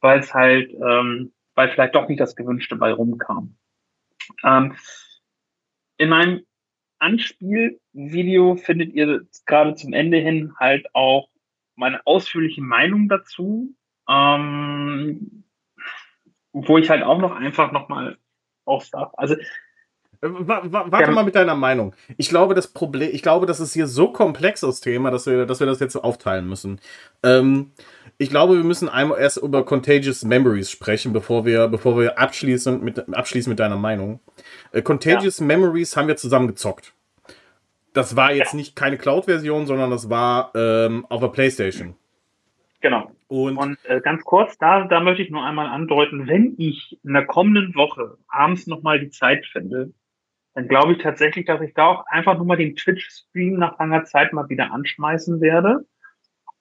weil 0.00 0.20
es 0.20 0.32
halt, 0.32 0.72
ähm, 0.72 1.32
weil 1.54 1.68
vielleicht 1.68 1.94
doch 1.94 2.08
nicht 2.08 2.20
das 2.20 2.36
Gewünschte 2.36 2.76
bei 2.76 2.92
rumkam. 2.92 3.56
Ähm, 4.42 4.74
in 5.98 6.08
meinem 6.08 6.42
Anspielvideo 6.98 8.56
findet 8.56 8.94
ihr 8.94 9.26
gerade 9.46 9.74
zum 9.74 9.92
Ende 9.92 10.18
hin 10.18 10.54
halt 10.58 10.86
auch 10.94 11.28
meine 11.76 12.06
ausführliche 12.06 12.62
Meinung 12.62 13.08
dazu, 13.08 13.74
ähm, 14.08 15.44
wo 16.52 16.78
ich 16.78 16.88
halt 16.88 17.02
auch 17.02 17.18
noch 17.18 17.32
einfach 17.32 17.72
nochmal 17.72 18.18
aufsag. 18.64 19.12
Also 19.16 19.34
äh, 19.34 19.44
Warte 20.30 21.12
mal 21.12 21.24
mit 21.24 21.34
deiner 21.34 21.54
Meinung. 21.54 21.94
Ich 22.16 22.28
glaube, 22.28 22.54
das 22.54 22.68
Problem, 22.68 23.10
ich 23.12 23.22
glaube, 23.22 23.46
das 23.46 23.60
ist 23.60 23.72
hier 23.72 23.86
so 23.86 24.12
komplex 24.12 24.60
das 24.60 24.80
Thema, 24.80 25.10
dass 25.10 25.26
wir, 25.26 25.46
dass 25.46 25.60
wir 25.60 25.66
das 25.66 25.80
jetzt 25.80 25.96
aufteilen 25.96 26.48
müssen. 26.48 26.80
Ähm, 27.22 27.72
ich 28.18 28.30
glaube, 28.30 28.56
wir 28.56 28.64
müssen 28.64 28.88
einmal 28.88 29.20
erst 29.20 29.36
über 29.38 29.64
Contagious 29.64 30.24
Memories 30.24 30.70
sprechen, 30.70 31.12
bevor 31.12 31.44
wir, 31.44 31.68
bevor 31.68 31.98
wir 31.98 32.18
abschließen 32.18 32.82
mit, 32.82 33.14
abschließen 33.14 33.50
mit 33.50 33.58
deiner 33.58 33.76
Meinung. 33.76 34.20
Äh, 34.72 34.82
Contagious 34.82 35.38
ja. 35.38 35.46
Memories 35.46 35.96
haben 35.96 36.08
wir 36.08 36.16
zusammen 36.16 36.48
gezockt. 36.48 36.94
Das 37.92 38.16
war 38.16 38.32
jetzt 38.32 38.52
ja. 38.52 38.58
nicht 38.58 38.76
keine 38.76 38.98
Cloud-Version, 38.98 39.66
sondern 39.66 39.90
das 39.90 40.10
war 40.10 40.52
ähm, 40.54 41.06
auf 41.08 41.20
der 41.20 41.28
PlayStation. 41.28 41.94
Genau. 42.80 43.10
Und, 43.28 43.56
Und 43.56 43.78
äh, 43.84 44.00
ganz 44.00 44.22
kurz, 44.22 44.56
da, 44.58 44.84
da 44.84 45.00
möchte 45.00 45.22
ich 45.22 45.30
nur 45.30 45.44
einmal 45.44 45.66
andeuten, 45.66 46.26
wenn 46.26 46.54
ich 46.58 46.98
in 47.02 47.14
der 47.14 47.26
kommenden 47.26 47.74
Woche 47.74 48.16
abends 48.28 48.66
nochmal 48.66 49.00
die 49.00 49.10
Zeit 49.10 49.44
finde, 49.46 49.92
dann 50.56 50.66
glaube 50.66 50.94
ich 50.94 50.98
tatsächlich, 50.98 51.46
dass 51.46 51.60
ich 51.60 51.72
da 51.74 51.86
auch 51.86 52.06
einfach 52.06 52.36
nur 52.36 52.46
mal 52.46 52.56
den 52.56 52.74
Twitch-Stream 52.74 53.58
nach 53.58 53.78
langer 53.78 54.04
Zeit 54.04 54.32
mal 54.32 54.48
wieder 54.48 54.72
anschmeißen 54.72 55.40
werde 55.40 55.84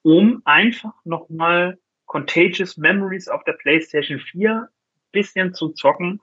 um 0.06 0.44
einfach 0.46 0.94
nochmal 1.04 1.80
Contagious 2.06 2.78
Memories 2.78 3.28
auf 3.28 3.44
der 3.44 3.54
PlayStation 3.54 4.20
4 4.20 4.70
bisschen 5.12 5.56
zu 5.56 5.70
zocken. 5.70 6.22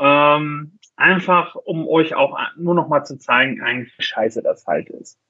Ähm, 0.00 0.80
einfach, 0.96 1.54
um 1.54 1.86
euch 1.86 2.16
auch 2.16 2.36
nur 2.56 2.74
noch 2.74 2.88
mal 2.88 3.04
zu 3.04 3.18
zeigen, 3.18 3.62
eigentlich 3.62 3.96
wie 3.96 4.02
scheiße 4.02 4.42
das 4.42 4.66
halt 4.66 4.90
ist. 4.90 5.20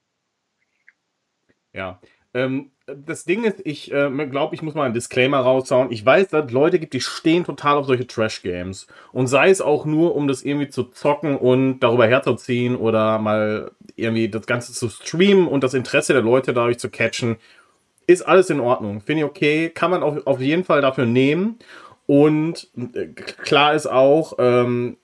Ja. 1.71 2.01
Ähm, 2.33 2.71
das 2.85 3.23
Ding 3.23 3.45
ist, 3.45 3.61
ich 3.63 3.91
äh, 3.93 4.09
glaube, 4.27 4.55
ich 4.55 4.61
muss 4.61 4.73
mal 4.73 4.83
einen 4.83 4.93
Disclaimer 4.93 5.39
raushauen. 5.39 5.91
Ich 5.91 6.05
weiß, 6.05 6.27
dass 6.29 6.45
es 6.45 6.51
Leute 6.51 6.79
gibt, 6.79 6.93
die 6.93 6.99
stehen 6.99 7.45
total 7.45 7.77
auf 7.77 7.85
solche 7.85 8.05
Trash-Games. 8.05 8.87
Und 9.13 9.27
sei 9.27 9.49
es 9.49 9.61
auch 9.61 9.85
nur, 9.85 10.15
um 10.15 10.27
das 10.27 10.43
irgendwie 10.43 10.67
zu 10.67 10.83
zocken 10.83 11.37
und 11.37 11.79
darüber 11.79 12.07
herzuziehen 12.07 12.75
oder 12.75 13.19
mal 13.19 13.71
irgendwie 13.95 14.27
das 14.27 14.45
Ganze 14.45 14.73
zu 14.73 14.89
streamen 14.89 15.47
und 15.47 15.63
das 15.63 15.73
Interesse 15.73 16.13
der 16.13 16.21
Leute 16.21 16.53
dadurch 16.53 16.79
zu 16.79 16.89
catchen, 16.89 17.37
ist 18.05 18.21
alles 18.21 18.49
in 18.49 18.59
Ordnung. 18.59 18.99
Finde 18.99 19.23
ich 19.23 19.29
okay. 19.29 19.69
Kann 19.69 19.91
man 19.91 20.03
auf, 20.03 20.27
auf 20.27 20.41
jeden 20.41 20.65
Fall 20.65 20.81
dafür 20.81 21.05
nehmen. 21.05 21.59
Und 22.05 22.69
äh, 22.93 23.07
klar 23.07 23.75
ist 23.75 23.87
auch, 23.87 24.33
ähm, 24.39 24.97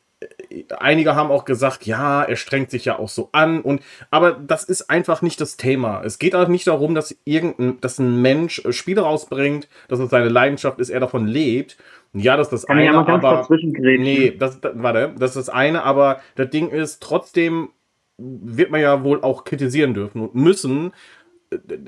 einige 0.78 1.16
haben 1.16 1.32
auch 1.32 1.46
gesagt, 1.46 1.86
ja, 1.86 2.24
er 2.24 2.36
strengt 2.36 2.72
sich 2.72 2.86
ja 2.86 2.98
auch 2.98 3.10
so 3.10 3.30
an 3.32 3.62
und 3.62 3.82
aber 4.10 4.32
das 4.32 4.64
ist 4.64 4.90
einfach 4.90 5.22
nicht 5.22 5.40
das 5.42 5.58
Thema. 5.58 6.02
Es 6.04 6.20
geht 6.20 6.36
auch 6.36 6.48
nicht 6.48 6.68
darum, 6.68 6.96
dass 6.96 7.16
irgendein, 7.26 7.80
dass 7.82 8.00
ein 8.00 8.22
Mensch 8.22 8.64
äh, 8.66 8.74
Spiele 8.74 9.02
rausbringt, 9.02 9.68
dass 9.88 10.00
es 10.00 10.10
seine 10.10 10.30
Leidenschaft 10.30 10.80
ist, 10.80 10.90
er 10.90 11.00
davon 11.00 11.28
lebt. 11.28 11.78
Ja, 12.14 12.38
das 12.38 12.48
ist 12.48 12.64
das 12.64 12.66
eine, 12.66 12.86
ja 12.86 12.94
aber 12.94 13.48
nee, 13.50 14.36
das, 14.38 14.60
das 14.62 14.74
warte, 14.76 15.14
das 15.20 15.32
ist 15.32 15.48
das 15.48 15.50
eine, 15.50 15.84
aber 15.84 16.22
das 16.36 16.50
Ding 16.50 16.70
ist 16.70 17.04
trotzdem 17.04 17.70
wird 18.20 18.70
man 18.70 18.82
ja 18.82 19.04
wohl 19.04 19.22
auch 19.22 19.44
kritisieren 19.44 19.94
dürfen 19.94 20.22
und 20.22 20.36
müssen. 20.36 20.92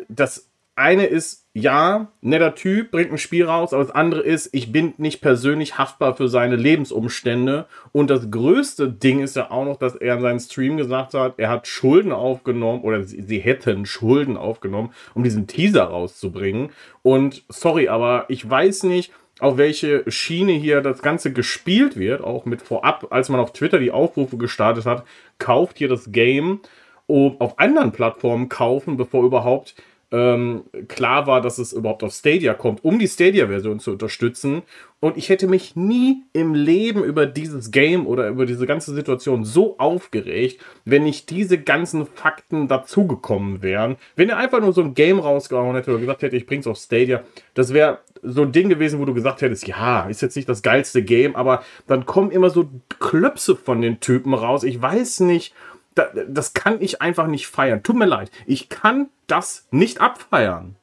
Das 0.08 0.50
eine 0.75 1.05
ist, 1.05 1.47
ja, 1.53 2.11
netter 2.21 2.55
Typ, 2.55 2.91
bringt 2.91 3.11
ein 3.11 3.17
Spiel 3.17 3.45
raus, 3.45 3.73
aber 3.73 3.83
das 3.83 3.93
andere 3.93 4.21
ist, 4.21 4.49
ich 4.53 4.71
bin 4.71 4.93
nicht 4.97 5.21
persönlich 5.21 5.77
haftbar 5.77 6.15
für 6.15 6.29
seine 6.29 6.55
Lebensumstände. 6.55 7.65
Und 7.91 8.09
das 8.09 8.31
größte 8.31 8.89
Ding 8.89 9.19
ist 9.19 9.35
ja 9.35 9.51
auch 9.51 9.65
noch, 9.65 9.77
dass 9.77 9.95
er 9.95 10.15
in 10.15 10.21
seinem 10.21 10.39
Stream 10.39 10.77
gesagt 10.77 11.13
hat, 11.13 11.33
er 11.37 11.49
hat 11.49 11.67
Schulden 11.67 12.13
aufgenommen 12.13 12.81
oder 12.83 13.03
sie, 13.03 13.39
hätten 13.39 13.85
Schulden 13.85 14.37
aufgenommen, 14.37 14.93
um 15.13 15.23
diesen 15.23 15.45
Teaser 15.45 15.83
rauszubringen. 15.83 16.69
Und 17.01 17.43
sorry, 17.49 17.89
aber 17.89 18.25
ich 18.29 18.49
weiß 18.49 18.83
nicht, 18.83 19.11
auf 19.39 19.57
welche 19.57 20.09
Schiene 20.09 20.53
hier 20.53 20.81
das 20.81 21.01
Ganze 21.01 21.33
gespielt 21.33 21.97
wird, 21.97 22.23
auch 22.23 22.45
mit 22.45 22.61
vorab, 22.61 23.07
als 23.09 23.27
man 23.27 23.39
auf 23.39 23.53
Twitter 23.53 23.79
die 23.79 23.91
Aufrufe 23.91 24.37
gestartet 24.37 24.85
hat, 24.85 25.03
kauft 25.37 25.79
hier 25.79 25.89
das 25.89 26.11
Game, 26.11 26.61
auf 27.07 27.59
anderen 27.59 27.91
Plattformen 27.91 28.47
kaufen, 28.47 28.95
bevor 28.95 29.25
überhaupt 29.25 29.75
ähm, 30.12 30.63
klar 30.89 31.25
war, 31.25 31.41
dass 31.41 31.58
es 31.58 31.72
überhaupt 31.72 32.03
auf 32.03 32.13
Stadia 32.13 32.53
kommt, 32.53 32.84
um 32.84 33.00
die 33.00 33.08
Stadia-Version 33.08 33.80
zu 33.80 33.91
unterstützen. 33.91 34.63
Und 35.00 35.18
ich 35.18 35.30
hätte 35.30 35.48
mich 35.48 35.75
nie 35.75 36.24
im 36.34 36.53
Leben 36.53 37.03
über 37.03 37.25
dieses 37.25 37.72
Game 37.72 38.06
oder 38.06 38.27
über 38.27 38.46
diese 38.46 38.68
ganze 38.68 38.94
Situation 38.94 39.46
so 39.46 39.80
aufgeregt, 39.80 40.62
wenn 40.86 41.03
nicht 41.03 41.30
diese 41.30 41.58
ganzen 41.58 42.06
Fakten 42.06 42.68
dazugekommen 42.68 43.63
wären. 43.63 43.96
Wenn 44.15 44.30
er 44.30 44.38
einfach 44.38 44.60
nur 44.60 44.74
so 44.74 44.82
ein 44.82 44.94
Game 44.94 45.20
rausgehauen 45.20 45.75
hätte 45.75 45.91
oder 45.91 46.01
gesagt 46.01 46.22
hätte, 46.22 46.36
ich 46.36 46.46
bring's 46.46 46.68
auf 46.68 46.77
Stadia, 46.77 47.24
das 47.53 47.74
wäre 47.74 48.00
so 48.22 48.44
ein 48.44 48.51
Ding 48.51 48.70
gewesen, 48.70 49.00
wo 49.00 49.06
du 49.06 49.13
gesagt 49.13 49.41
hättest, 49.41 49.68
ja, 49.68 50.08
ist 50.08 50.22
jetzt 50.22 50.36
nicht 50.36 50.48
das 50.48 50.62
geilste 50.62 51.01
Game, 51.03 51.36
aber 51.36 51.63
dann 51.88 52.06
kommen 52.06 52.30
immer 52.30 52.50
so 52.50 52.70
Klöpse 53.00 53.56
von 53.56 53.82
den 53.82 54.00
Typen 54.01 54.34
raus. 54.34 54.63
Ich 54.63 54.80
weiß 54.80 55.22
nicht, 55.22 55.56
das 55.95 56.53
kann 56.53 56.81
ich 56.81 57.01
einfach 57.01 57.27
nicht 57.27 57.48
feiern. 57.48 57.83
Tut 57.83 57.98
mir 57.98 58.05
leid. 58.05 58.31
Ich 58.45 58.69
kann 58.69 59.10
das 59.27 59.67
nicht 59.71 60.00
abfeiern. 60.01 60.75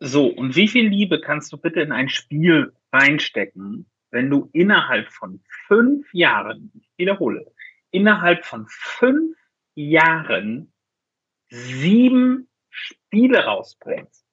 So, 0.00 0.26
und 0.26 0.56
wie 0.56 0.68
viel 0.68 0.88
Liebe 0.88 1.20
kannst 1.20 1.52
du 1.52 1.58
bitte 1.58 1.80
in 1.80 1.92
ein 1.92 2.08
Spiel 2.08 2.72
reinstecken, 2.92 3.86
wenn 4.10 4.30
du 4.30 4.48
innerhalb 4.52 5.10
von 5.12 5.40
fünf 5.66 6.12
Jahren, 6.14 6.70
ich 6.74 6.88
wiederhole, 6.96 7.52
innerhalb 7.90 8.44
von 8.44 8.66
fünf 8.68 9.36
Jahren 9.74 10.72
sieben 11.50 12.48
Spiele 12.70 13.44
rausbringst? 13.44 14.24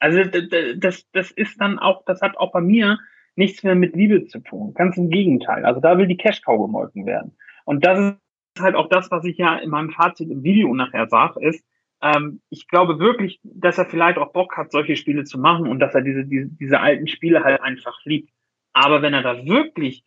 Also 0.00 0.22
das, 0.24 1.08
das 1.12 1.30
ist 1.32 1.60
dann 1.60 1.78
auch, 1.78 2.04
das 2.04 2.20
hat 2.20 2.36
auch 2.36 2.52
bei 2.52 2.60
mir 2.60 2.98
nichts 3.34 3.62
mehr 3.62 3.74
mit 3.74 3.96
Liebe 3.96 4.26
zu 4.26 4.40
tun. 4.40 4.74
Ganz 4.74 4.96
im 4.96 5.10
Gegenteil. 5.10 5.64
Also 5.64 5.80
da 5.80 5.96
will 5.96 6.06
die 6.06 6.16
Cash-Cow 6.16 6.60
gemolken 6.66 7.06
werden. 7.06 7.36
Und 7.64 7.84
das 7.84 7.98
ist 7.98 8.16
halt 8.60 8.74
auch 8.74 8.88
das, 8.88 9.10
was 9.10 9.24
ich 9.24 9.38
ja 9.38 9.56
in 9.56 9.70
meinem 9.70 9.90
Fazit 9.90 10.30
im 10.30 10.42
Video 10.42 10.74
nachher 10.74 11.08
sage, 11.08 11.40
ist, 11.46 11.64
ähm, 12.00 12.40
ich 12.48 12.68
glaube 12.68 12.98
wirklich, 12.98 13.40
dass 13.42 13.78
er 13.78 13.86
vielleicht 13.86 14.18
auch 14.18 14.32
Bock 14.32 14.56
hat, 14.56 14.70
solche 14.70 14.96
Spiele 14.96 15.24
zu 15.24 15.38
machen 15.38 15.68
und 15.68 15.80
dass 15.80 15.94
er 15.94 16.02
diese, 16.02 16.24
diese, 16.24 16.48
diese 16.48 16.80
alten 16.80 17.08
Spiele 17.08 17.42
halt 17.42 17.60
einfach 17.60 17.98
liebt. 18.04 18.30
Aber 18.72 19.02
wenn 19.02 19.14
er 19.14 19.22
da 19.22 19.44
wirklich 19.44 20.04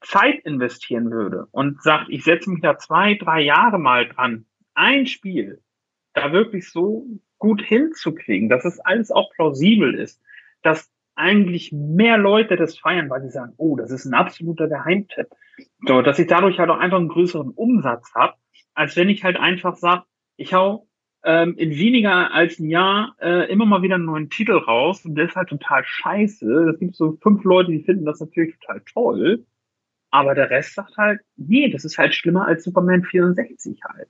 Zeit 0.00 0.40
investieren 0.44 1.10
würde 1.10 1.46
und 1.52 1.80
sagt, 1.82 2.06
ich 2.08 2.24
setze 2.24 2.50
mich 2.50 2.60
da 2.60 2.76
zwei, 2.76 3.14
drei 3.14 3.42
Jahre 3.42 3.78
mal 3.78 4.08
dran, 4.08 4.46
ein 4.74 5.06
Spiel 5.06 5.60
da 6.14 6.32
wirklich 6.32 6.70
so 6.70 7.06
gut 7.38 7.62
hinzukriegen, 7.62 8.48
dass 8.48 8.64
es 8.64 8.80
alles 8.80 9.10
auch 9.10 9.30
plausibel 9.32 9.94
ist, 9.94 10.20
dass 10.62 10.90
eigentlich 11.14 11.72
mehr 11.72 12.18
Leute 12.18 12.56
das 12.56 12.78
feiern, 12.78 13.10
weil 13.10 13.22
sie 13.22 13.30
sagen, 13.30 13.52
oh, 13.56 13.76
das 13.76 13.90
ist 13.90 14.04
ein 14.04 14.14
absoluter 14.14 14.68
Geheimtipp. 14.68 15.28
So, 15.86 16.02
dass 16.02 16.18
ich 16.18 16.26
dadurch 16.26 16.58
halt 16.58 16.70
auch 16.70 16.78
einfach 16.78 16.98
einen 16.98 17.08
größeren 17.08 17.50
Umsatz 17.50 18.12
habe, 18.14 18.34
als 18.74 18.96
wenn 18.96 19.08
ich 19.08 19.24
halt 19.24 19.36
einfach 19.36 19.76
sage, 19.76 20.04
ich 20.36 20.54
hau 20.54 20.86
ähm, 21.24 21.56
in 21.56 21.70
weniger 21.70 22.32
als 22.32 22.58
ein 22.58 22.68
Jahr 22.68 23.14
äh, 23.20 23.50
immer 23.50 23.66
mal 23.66 23.82
wieder 23.82 23.96
einen 23.96 24.06
neuen 24.06 24.30
Titel 24.30 24.56
raus 24.56 25.04
und 25.04 25.14
der 25.14 25.26
ist 25.26 25.36
halt 25.36 25.48
total 25.48 25.84
scheiße. 25.84 26.70
Es 26.70 26.78
gibt 26.80 26.96
so 26.96 27.18
fünf 27.22 27.44
Leute, 27.44 27.70
die 27.70 27.82
finden 27.82 28.04
das 28.04 28.20
natürlich 28.20 28.58
total 28.58 28.82
toll, 28.92 29.46
aber 30.10 30.34
der 30.34 30.50
Rest 30.50 30.74
sagt 30.74 30.96
halt, 30.96 31.20
nee, 31.36 31.70
das 31.70 31.84
ist 31.84 31.98
halt 31.98 32.14
schlimmer 32.14 32.46
als 32.46 32.64
Superman 32.64 33.04
64 33.04 33.80
halt. 33.84 34.08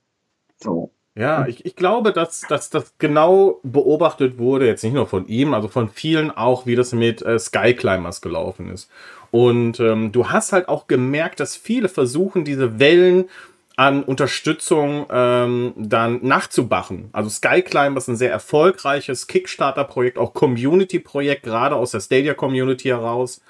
So. 0.56 0.92
Ja, 1.14 1.46
ich, 1.46 1.66
ich 1.66 1.76
glaube, 1.76 2.12
dass, 2.12 2.40
dass 2.40 2.70
das 2.70 2.94
genau 2.98 3.60
beobachtet 3.62 4.38
wurde, 4.38 4.66
jetzt 4.66 4.82
nicht 4.82 4.94
nur 4.94 5.06
von 5.06 5.26
ihm, 5.26 5.52
also 5.52 5.68
von 5.68 5.90
vielen 5.90 6.30
auch, 6.30 6.64
wie 6.64 6.74
das 6.74 6.92
mit 6.92 7.20
äh, 7.20 7.38
Skyclimbers 7.38 8.22
gelaufen 8.22 8.70
ist. 8.70 8.90
Und 9.30 9.78
ähm, 9.78 10.12
du 10.12 10.30
hast 10.30 10.52
halt 10.52 10.68
auch 10.68 10.86
gemerkt, 10.86 11.40
dass 11.40 11.54
viele 11.56 11.90
versuchen, 11.90 12.44
diese 12.44 12.78
Wellen 12.78 13.28
an 13.76 14.02
Unterstützung 14.04 15.06
ähm, 15.10 15.74
dann 15.76 16.20
nachzubachen. 16.22 17.08
Also 17.12 17.28
Skyclimbers 17.28 18.04
ist 18.04 18.08
ein 18.08 18.16
sehr 18.16 18.30
erfolgreiches 18.30 19.26
Kickstarter-Projekt, 19.26 20.18
auch 20.18 20.32
Community-Projekt, 20.32 21.42
gerade 21.42 21.76
aus 21.76 21.90
der 21.90 22.00
Stadia-Community 22.00 22.88
heraus 22.88 23.42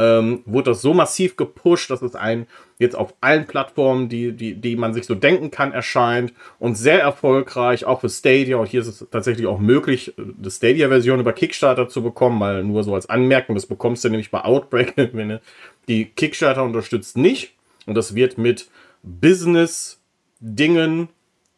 ähm, 0.00 0.42
wurde 0.46 0.70
das 0.70 0.80
so 0.80 0.94
massiv 0.94 1.36
gepusht, 1.36 1.90
dass 1.90 2.00
es 2.00 2.14
ein 2.14 2.46
jetzt 2.78 2.96
auf 2.96 3.12
allen 3.20 3.46
Plattformen, 3.46 4.08
die, 4.08 4.32
die, 4.32 4.54
die 4.54 4.74
man 4.74 4.94
sich 4.94 5.04
so 5.04 5.14
denken 5.14 5.50
kann, 5.50 5.72
erscheint 5.72 6.32
und 6.58 6.76
sehr 6.76 7.02
erfolgreich, 7.02 7.84
auch 7.84 8.00
für 8.00 8.08
Stadia. 8.08 8.56
Und 8.56 8.66
hier 8.66 8.80
ist 8.80 8.86
es 8.86 9.06
tatsächlich 9.10 9.46
auch 9.46 9.58
möglich, 9.58 10.14
die 10.16 10.50
Stadia-Version 10.50 11.20
über 11.20 11.34
Kickstarter 11.34 11.88
zu 11.88 12.02
bekommen, 12.02 12.38
mal 12.38 12.64
nur 12.64 12.82
so 12.82 12.94
als 12.94 13.10
Anmerkung, 13.10 13.54
das 13.54 13.66
bekommst 13.66 14.02
du 14.02 14.08
nämlich 14.08 14.30
bei 14.30 14.42
Outbreak, 14.42 14.94
wenn 14.96 15.38
die 15.86 16.06
Kickstarter 16.06 16.64
unterstützt 16.64 17.18
nicht. 17.18 17.52
Und 17.84 17.94
das 17.94 18.14
wird 18.14 18.38
mit 18.38 18.70
Business-Dingen 19.02 21.10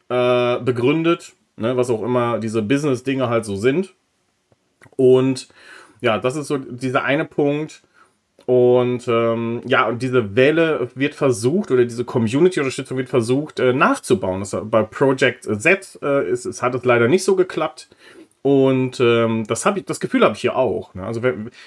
äh, 0.09 0.59
begründet, 0.59 1.31
ne, 1.55 1.77
was 1.77 1.89
auch 1.89 2.03
immer 2.03 2.39
diese 2.39 2.61
Business-Dinge 2.61 3.29
halt 3.29 3.45
so 3.45 3.55
sind. 3.55 3.93
Und 4.97 5.47
ja, 6.01 6.17
das 6.17 6.35
ist 6.35 6.47
so 6.47 6.57
dieser 6.57 7.05
eine 7.05 7.23
Punkt 7.23 7.83
und 8.45 9.07
ähm, 9.07 9.61
ja, 9.65 9.87
und 9.87 10.01
diese 10.01 10.35
Welle 10.35 10.89
wird 10.95 11.15
versucht, 11.15 11.71
oder 11.71 11.85
diese 11.85 12.03
Community-Unterstützung 12.03 12.97
wird 12.97 13.09
versucht 13.09 13.59
äh, 13.59 13.73
nachzubauen. 13.73 14.41
Das, 14.41 14.55
bei 14.63 14.83
Project 14.83 15.43
Z 15.43 15.99
äh, 16.01 16.29
ist, 16.29 16.45
ist, 16.45 16.61
hat 16.61 16.75
es 16.75 16.83
leider 16.83 17.07
nicht 17.07 17.23
so 17.23 17.35
geklappt. 17.35 17.87
Und 18.43 18.99
ähm, 18.99 19.45
das, 19.47 19.65
hab 19.65 19.77
ich, 19.77 19.85
das 19.85 20.01
Gefühl 20.01 20.21
habe 20.21 20.35
ich 20.35 20.41
hier 20.41 20.57
auch. 20.57 20.93
Ne? 20.93 21.05
Also, 21.05 21.21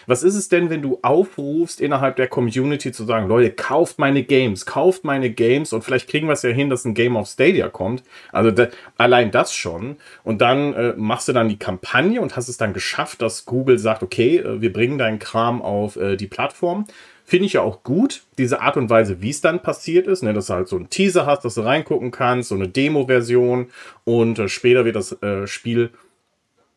was 0.07 0.23
ist 0.23 0.35
es 0.35 0.51
denn, 0.51 0.69
wenn 0.69 0.83
du 0.83 0.99
aufrufst, 1.01 1.81
innerhalb 1.81 2.17
der 2.17 2.29
Community 2.29 2.93
zu 2.93 3.05
sagen, 3.05 3.29
Leute, 3.29 3.51
kauft 3.51 3.99
meine 3.99 4.23
Games, 4.23 4.67
kauft 4.67 5.03
meine 5.03 5.31
Games 5.31 5.73
und 5.73 5.85
vielleicht 5.85 6.07
kriegen 6.07 6.27
wir 6.27 6.35
es 6.35 6.43
ja 6.43 6.51
hin, 6.51 6.69
dass 6.69 6.85
ein 6.85 6.93
Game 6.93 7.17
auf 7.17 7.29
Stadia 7.29 7.71
kommt. 7.71 8.03
Also 8.31 8.51
da, 8.51 8.69
allein 8.99 9.31
das 9.31 9.55
schon. 9.55 9.97
Und 10.23 10.43
dann 10.43 10.75
äh, 10.75 10.93
machst 10.99 11.29
du 11.29 11.33
dann 11.33 11.49
die 11.49 11.59
Kampagne 11.59 12.21
und 12.21 12.37
hast 12.37 12.51
es 12.51 12.59
dann 12.59 12.75
geschafft, 12.75 13.23
dass 13.23 13.47
Google 13.47 13.79
sagt, 13.79 14.03
okay, 14.03 14.37
äh, 14.37 14.61
wir 14.61 14.71
bringen 14.71 14.99
deinen 14.99 15.19
Kram 15.19 15.63
auf 15.63 15.97
äh, 15.97 16.17
die 16.17 16.27
Plattform. 16.27 16.85
Finde 17.25 17.47
ich 17.47 17.55
ja 17.55 17.63
auch 17.63 17.85
gut, 17.85 18.23
diese 18.37 18.61
Art 18.61 18.77
und 18.77 18.91
Weise, 18.91 19.23
wie 19.23 19.31
es 19.31 19.41
dann 19.41 19.63
passiert 19.63 20.07
ist, 20.07 20.23
ne, 20.23 20.35
dass 20.35 20.47
du 20.47 20.53
halt 20.53 20.69
so 20.69 20.77
einen 20.77 20.91
Teaser 20.91 21.25
hast, 21.27 21.45
dass 21.45 21.55
du 21.55 21.63
reingucken 21.63 22.13
kannst, 22.13 22.51
so 22.51 22.55
eine 22.55 22.69
Demo-Version 22.69 23.69
und 24.05 24.39
äh, 24.39 24.49
später 24.49 24.85
wird 24.85 24.95
das 24.95 25.21
äh, 25.23 25.47
Spiel 25.47 25.91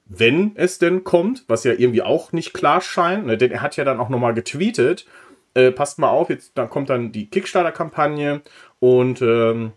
wenn 0.09 0.55
es 0.55 0.79
denn 0.79 1.03
kommt, 1.03 1.45
was 1.47 1.63
ja 1.63 1.73
irgendwie 1.73 2.01
auch 2.01 2.33
nicht 2.33 2.53
klar 2.53 2.81
scheint, 2.81 3.27
ne? 3.27 3.37
denn 3.37 3.51
er 3.51 3.61
hat 3.61 3.77
ja 3.77 3.85
dann 3.85 3.99
auch 3.99 4.09
nochmal 4.09 4.33
getweetet, 4.33 5.05
äh, 5.53 5.71
passt 5.71 5.99
mal 5.99 6.09
auf, 6.09 6.29
jetzt 6.29 6.57
da 6.57 6.65
kommt 6.65 6.89
dann 6.89 7.11
die 7.11 7.29
Kickstarter-Kampagne 7.29 8.41
und 8.79 9.21
ähm, 9.21 9.71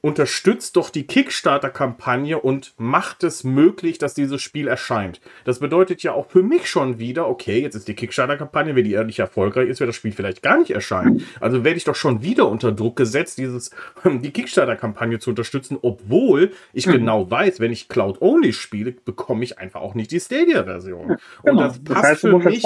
unterstützt 0.00 0.76
doch 0.76 0.90
die 0.90 1.06
Kickstarter-Kampagne 1.06 2.38
und 2.38 2.72
macht 2.76 3.24
es 3.24 3.42
möglich, 3.42 3.98
dass 3.98 4.14
dieses 4.14 4.40
Spiel 4.40 4.68
erscheint. 4.68 5.20
Das 5.44 5.58
bedeutet 5.58 6.04
ja 6.04 6.12
auch 6.12 6.30
für 6.30 6.44
mich 6.44 6.70
schon 6.70 7.00
wieder, 7.00 7.28
okay, 7.28 7.60
jetzt 7.60 7.74
ist 7.74 7.88
die 7.88 7.94
Kickstarter-Kampagne, 7.94 8.76
wenn 8.76 8.84
die 8.84 8.92
ehrlich 8.92 9.18
erfolgreich 9.18 9.68
ist, 9.68 9.80
wird 9.80 9.88
das 9.88 9.96
Spiel 9.96 10.12
vielleicht 10.12 10.40
gar 10.42 10.58
nicht 10.58 10.70
erscheinen. 10.70 11.26
Also 11.40 11.64
werde 11.64 11.76
ich 11.76 11.84
doch 11.84 11.96
schon 11.96 12.22
wieder 12.22 12.48
unter 12.48 12.70
Druck 12.70 12.94
gesetzt, 12.94 13.38
dieses, 13.38 13.72
die 14.04 14.30
Kickstarter-Kampagne 14.30 15.18
zu 15.18 15.30
unterstützen, 15.30 15.78
obwohl 15.82 16.52
ich 16.72 16.86
mhm. 16.86 16.92
genau 16.92 17.28
weiß, 17.28 17.58
wenn 17.58 17.72
ich 17.72 17.88
Cloud-Only 17.88 18.52
spiele, 18.52 18.92
bekomme 18.92 19.42
ich 19.42 19.58
einfach 19.58 19.80
auch 19.80 19.94
nicht 19.94 20.12
die 20.12 20.20
Stadia-Version. 20.20 21.08
Ja, 21.08 21.16
genau. 21.42 21.50
Und 21.50 21.58
das 21.58 21.78
passt 21.82 21.90
das 21.90 22.04
heißt, 22.04 22.20
für 22.20 22.38
mich. 22.38 22.62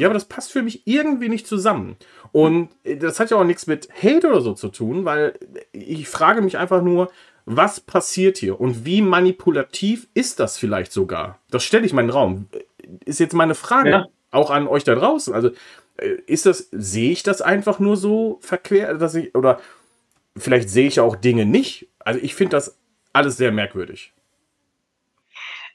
Ja, 0.00 0.08
aber 0.08 0.14
das 0.14 0.24
passt 0.24 0.52
für 0.52 0.62
mich 0.62 0.86
irgendwie 0.86 1.28
nicht 1.28 1.46
zusammen. 1.46 1.96
Und 2.32 2.70
das 2.84 3.18
hat 3.20 3.30
ja 3.30 3.36
auch 3.36 3.44
nichts 3.44 3.66
mit 3.66 3.88
Hate 4.02 4.28
oder 4.28 4.40
so 4.40 4.54
zu 4.54 4.68
tun, 4.68 5.04
weil 5.04 5.34
ich 5.72 6.08
frage 6.08 6.39
mich 6.40 6.58
einfach 6.58 6.82
nur, 6.82 7.10
was 7.44 7.80
passiert 7.80 8.38
hier 8.38 8.60
und 8.60 8.84
wie 8.84 9.02
manipulativ 9.02 10.08
ist 10.14 10.40
das 10.40 10.58
vielleicht 10.58 10.92
sogar? 10.92 11.38
Das 11.50 11.64
stelle 11.64 11.86
ich 11.86 11.92
meinen 11.92 12.10
Raum. 12.10 12.48
Ist 13.04 13.20
jetzt 13.20 13.34
meine 13.34 13.54
Frage 13.54 13.90
ja. 13.90 14.06
auch 14.30 14.50
an 14.50 14.68
euch 14.68 14.84
da 14.84 14.94
draußen. 14.94 15.34
Also 15.34 15.50
äh, 15.96 16.16
ist 16.26 16.46
das, 16.46 16.68
sehe 16.70 17.12
ich 17.12 17.22
das 17.22 17.42
einfach 17.42 17.78
nur 17.78 17.96
so 17.96 18.38
verquer, 18.42 18.94
dass 18.94 19.14
ich, 19.14 19.34
oder 19.34 19.60
vielleicht 20.36 20.68
sehe 20.68 20.86
ich 20.86 21.00
auch 21.00 21.16
Dinge 21.16 21.46
nicht. 21.46 21.88
Also 21.98 22.20
ich 22.22 22.34
finde 22.34 22.56
das 22.56 22.78
alles 23.12 23.36
sehr 23.36 23.52
merkwürdig. 23.52 24.12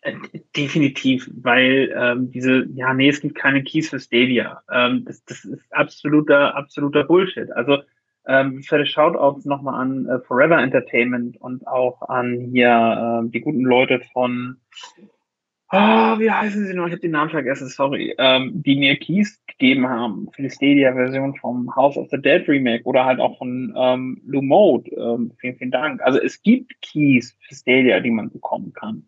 Äh, 0.01 0.15
definitiv, 0.55 1.29
weil 1.41 1.93
ähm, 1.97 2.31
diese, 2.31 2.67
ja, 2.75 2.93
nee, 2.93 3.09
es 3.09 3.21
gibt 3.21 3.35
keine 3.35 3.63
Keys 3.63 3.89
für 3.89 3.99
Stadia. 3.99 4.61
Ähm, 4.71 5.03
das, 5.05 5.25
das 5.25 5.45
ist 5.45 5.73
absoluter, 5.73 6.55
absoluter 6.55 7.03
Bullshit. 7.03 7.51
Also 7.51 7.79
ähm, 8.27 8.63
für 8.63 8.85
Shoutouts 8.85 9.45
nochmal 9.45 9.81
an 9.81 10.05
äh, 10.07 10.19
Forever 10.19 10.61
Entertainment 10.61 11.39
und 11.41 11.67
auch 11.67 12.01
an 12.03 12.49
hier 12.51 13.23
äh, 13.25 13.29
die 13.29 13.41
guten 13.41 13.63
Leute 13.63 14.01
von, 14.13 14.57
oh, 15.71 16.19
wie 16.19 16.31
heißen 16.31 16.65
sie 16.65 16.73
noch? 16.73 16.87
Ich 16.87 16.93
habe 16.93 17.01
den 17.01 17.11
Namen 17.11 17.29
vergessen, 17.29 17.67
sorry. 17.67 18.15
Ähm, 18.17 18.51
die 18.63 18.75
mir 18.75 18.97
Keys 18.97 19.41
gegeben 19.47 19.87
haben 19.87 20.29
für 20.33 20.41
die 20.41 20.49
Stadia-Version 20.49 21.35
vom 21.35 21.75
House 21.75 21.97
of 21.97 22.09
the 22.11 22.21
Dead 22.21 22.47
Remake 22.47 22.83
oder 22.85 23.05
halt 23.05 23.19
auch 23.19 23.37
von 23.37 23.73
ähm, 23.77 24.21
Lumode. 24.25 24.89
Ähm, 24.91 25.31
vielen, 25.39 25.57
vielen 25.57 25.71
Dank. 25.71 26.01
Also 26.01 26.19
es 26.19 26.41
gibt 26.41 26.81
Keys 26.81 27.37
für 27.41 27.55
Stadia, 27.55 27.99
die 27.99 28.11
man 28.11 28.31
bekommen 28.31 28.73
kann. 28.73 29.07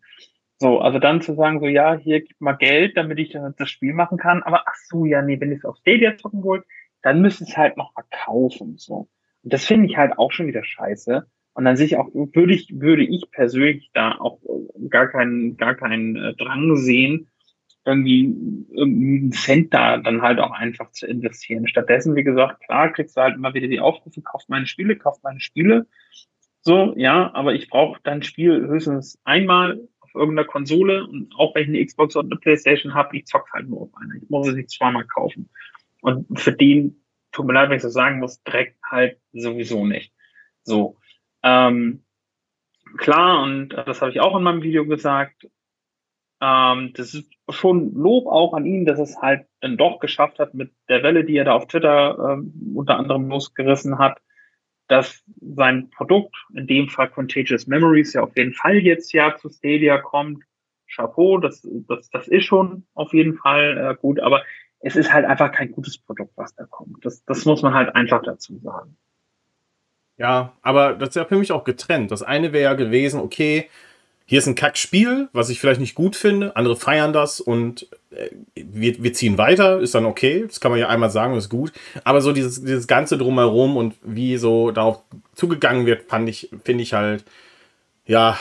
So, 0.60 0.80
also 0.80 0.98
dann 0.98 1.22
zu 1.22 1.36
sagen, 1.36 1.60
so 1.60 1.68
ja, 1.68 1.96
hier 1.96 2.22
gib 2.22 2.42
mal 2.42 2.54
Geld, 2.54 2.98
damit 2.98 3.20
ich 3.20 3.38
das 3.58 3.70
Spiel 3.70 3.94
machen 3.94 4.18
kann, 4.18 4.42
aber 4.42 4.64
ach 4.66 4.76
so, 4.90 5.06
ja, 5.06 5.22
nee, 5.22 5.40
wenn 5.40 5.52
ich 5.52 5.60
es 5.60 5.66
auf 5.66 5.78
Stadia 5.78 6.18
zocken 6.18 6.44
wollt, 6.44 6.64
dann 7.08 7.22
müsste 7.22 7.46
es 7.46 7.56
halt 7.56 7.78
noch 7.78 7.94
verkaufen. 7.94 8.78
So. 8.78 9.08
Und 9.44 9.54
das 9.54 9.66
finde 9.66 9.88
ich 9.88 9.96
halt 9.96 10.18
auch 10.18 10.32
schon 10.32 10.48
wieder 10.48 10.64
scheiße. 10.64 11.26
Und 11.54 11.66
dann 11.66 11.78
sich 11.78 11.96
auch, 11.98 12.10
würde 12.14 12.54
ich, 12.54 12.80
würde 12.80 13.04
ich 13.04 13.32
persönlich 13.32 13.90
da 13.94 14.18
auch 14.20 14.40
gar 14.90 15.08
keinen, 15.08 15.56
gar 15.56 15.74
keinen 15.74 16.18
äh, 16.18 16.36
Drang 16.36 16.76
sehen, 16.76 17.30
irgendwie 17.86 18.26
irgendeinen 18.72 19.32
Cent 19.32 19.74
da 19.74 19.98
dann 19.98 20.22
halt 20.22 20.40
auch 20.40 20.52
einfach 20.52 20.92
zu 20.92 21.08
investieren. 21.08 21.68
Stattdessen, 21.68 22.16
wie 22.16 22.26
gesagt, 22.26 22.62
klar, 22.66 22.92
kriegst 22.92 23.16
du 23.16 23.22
halt 23.22 23.36
immer 23.36 23.54
wieder 23.54 23.70
die 23.70 23.80
Aufrufe, 23.80 24.22
kauft 24.22 24.50
meine 24.50 24.68
Spiele, 24.68 24.98
kauft 24.98 25.24
meine 25.24 25.40
Spiele. 25.40 25.88
So, 26.62 26.94
ja, 26.98 27.34
aber 27.34 27.54
ich 27.54 27.70
brauche 27.70 28.02
dein 28.04 28.22
Spiel 28.22 28.68
höchstens 28.68 29.18
einmal 29.24 29.80
irgendeiner 30.14 30.48
Konsole 30.48 31.06
und 31.06 31.34
auch 31.38 31.56
wenn 31.56 31.64
ich 31.64 31.70
eine 31.70 31.86
Xbox 31.86 32.16
oder 32.16 32.28
eine 32.28 32.40
Playstation 32.40 32.94
habe, 32.94 33.16
ich 33.18 33.26
zock 33.26 33.48
halt 33.54 33.70
nur 33.70 33.84
auf 33.84 33.90
einer. 33.96 34.16
Ich 34.22 34.30
muss 34.30 34.48
es 34.48 34.56
nicht 34.56 34.70
zweimal 34.70 35.06
kaufen. 35.06 35.50
Und 36.02 36.40
für 36.40 36.54
den, 36.54 37.04
tut 37.32 37.46
mir 37.46 37.54
leid, 37.54 37.70
wenn 37.70 37.78
ich 37.78 37.84
so 37.84 37.90
sagen 37.90 38.20
muss, 38.20 38.42
direkt 38.44 38.78
halt 38.84 39.20
sowieso 39.34 39.86
nicht. 39.86 40.14
So. 40.64 40.98
Ähm, 41.44 42.04
klar, 42.98 43.42
und 43.42 43.70
das 43.70 44.02
habe 44.02 44.12
ich 44.12 44.20
auch 44.20 44.36
in 44.36 44.44
meinem 44.44 44.64
Video 44.64 44.86
gesagt, 44.86 45.48
ähm, 46.42 46.94
das 46.94 47.14
ist 47.14 47.32
schon 47.50 47.94
Lob 47.94 48.28
auch 48.28 48.54
an 48.54 48.66
ihn, 48.66 48.86
dass 48.86 49.00
es 49.00 49.18
halt 49.22 49.48
dann 49.62 49.78
doch 49.78 50.00
geschafft 50.00 50.40
hat 50.40 50.54
mit 50.54 50.72
der 50.90 51.04
Welle, 51.04 51.24
die 51.24 51.38
er 51.38 51.46
da 51.46 51.54
auf 51.54 51.68
Twitter 51.68 52.18
ähm, 52.34 52.74
unter 52.76 52.98
anderem 52.98 53.28
losgerissen 53.28 53.98
hat, 53.98 54.20
dass 54.88 55.24
sein 55.42 55.90
Produkt, 55.90 56.36
in 56.54 56.68
dem 56.68 56.90
Fall 56.90 57.10
Contagious 57.10 57.68
Memories, 57.68 58.14
ja 58.14 58.22
auf 58.22 58.36
jeden 58.36 58.54
Fall 58.54 58.76
jetzt 58.78 59.12
ja 59.14 59.36
zu 59.36 59.50
Stadia 59.50 59.98
kommt. 59.98 60.44
Chapeau, 60.90 61.38
das, 61.38 61.68
das, 61.88 62.10
das 62.10 62.28
ist 62.28 62.46
schon 62.46 62.86
auf 62.94 63.14
jeden 63.14 63.36
Fall 63.36 63.78
äh, 63.78 63.96
gut, 64.00 64.20
aber 64.20 64.44
es 64.80 64.96
ist 64.96 65.12
halt 65.12 65.26
einfach 65.26 65.52
kein 65.52 65.72
gutes 65.72 65.98
Produkt, 65.98 66.32
was 66.36 66.56
da 66.56 66.66
kommt. 66.66 67.06
Das, 67.06 67.24
das 67.26 67.46
muss 67.46 67.62
man 67.62 67.74
halt 67.74 67.96
einfach 67.96 68.22
dazu 68.24 68.60
sagen. 68.60 68.96
Ja, 70.18 70.54
aber 70.62 70.94
das 70.94 71.10
ist 71.10 71.16
ja 71.16 71.26
für 71.26 71.38
mich 71.38 71.52
auch 71.52 71.64
getrennt. 71.64 72.12
Das 72.12 72.24
eine 72.24 72.54
wäre 72.54 72.64
ja 72.64 72.74
gewesen, 72.74 73.20
okay, 73.20 73.70
hier 74.26 74.40
ist 74.40 74.48
ein 74.48 74.56
Kackspiel, 74.56 75.30
was 75.32 75.50
ich 75.50 75.60
vielleicht 75.60 75.80
nicht 75.80 75.96
gut 75.96 76.16
finde, 76.16 76.56
andere 76.58 76.76
feiern 76.76 77.14
das 77.14 77.40
und 77.40 77.88
äh, 78.12 78.30
wir, 78.56 79.02
wir 79.02 79.14
ziehen 79.14 79.38
weiter, 79.38 79.80
ist 79.80 79.96
dann 79.96 80.06
okay, 80.06 80.44
das 80.46 80.60
kann 80.60 80.70
man 80.70 80.82
ja 80.82 80.90
einmal 80.90 81.10
sagen, 81.10 81.36
ist 81.36 81.50
gut. 81.50 81.72
Aber 82.04 82.20
so 82.20 82.34
dieses, 82.34 82.62
dieses 82.62 82.88
Ganze 82.88 83.18
drumherum 83.18 83.78
und 83.78 83.96
wie 84.02 84.36
so 84.38 84.72
darauf 84.72 85.02
zugegangen 85.34 85.86
wird, 85.86 86.10
fand 86.10 86.28
ich, 86.28 86.50
finde 86.66 86.84
ich 86.84 86.94
halt, 86.94 87.24
ja, 88.06 88.38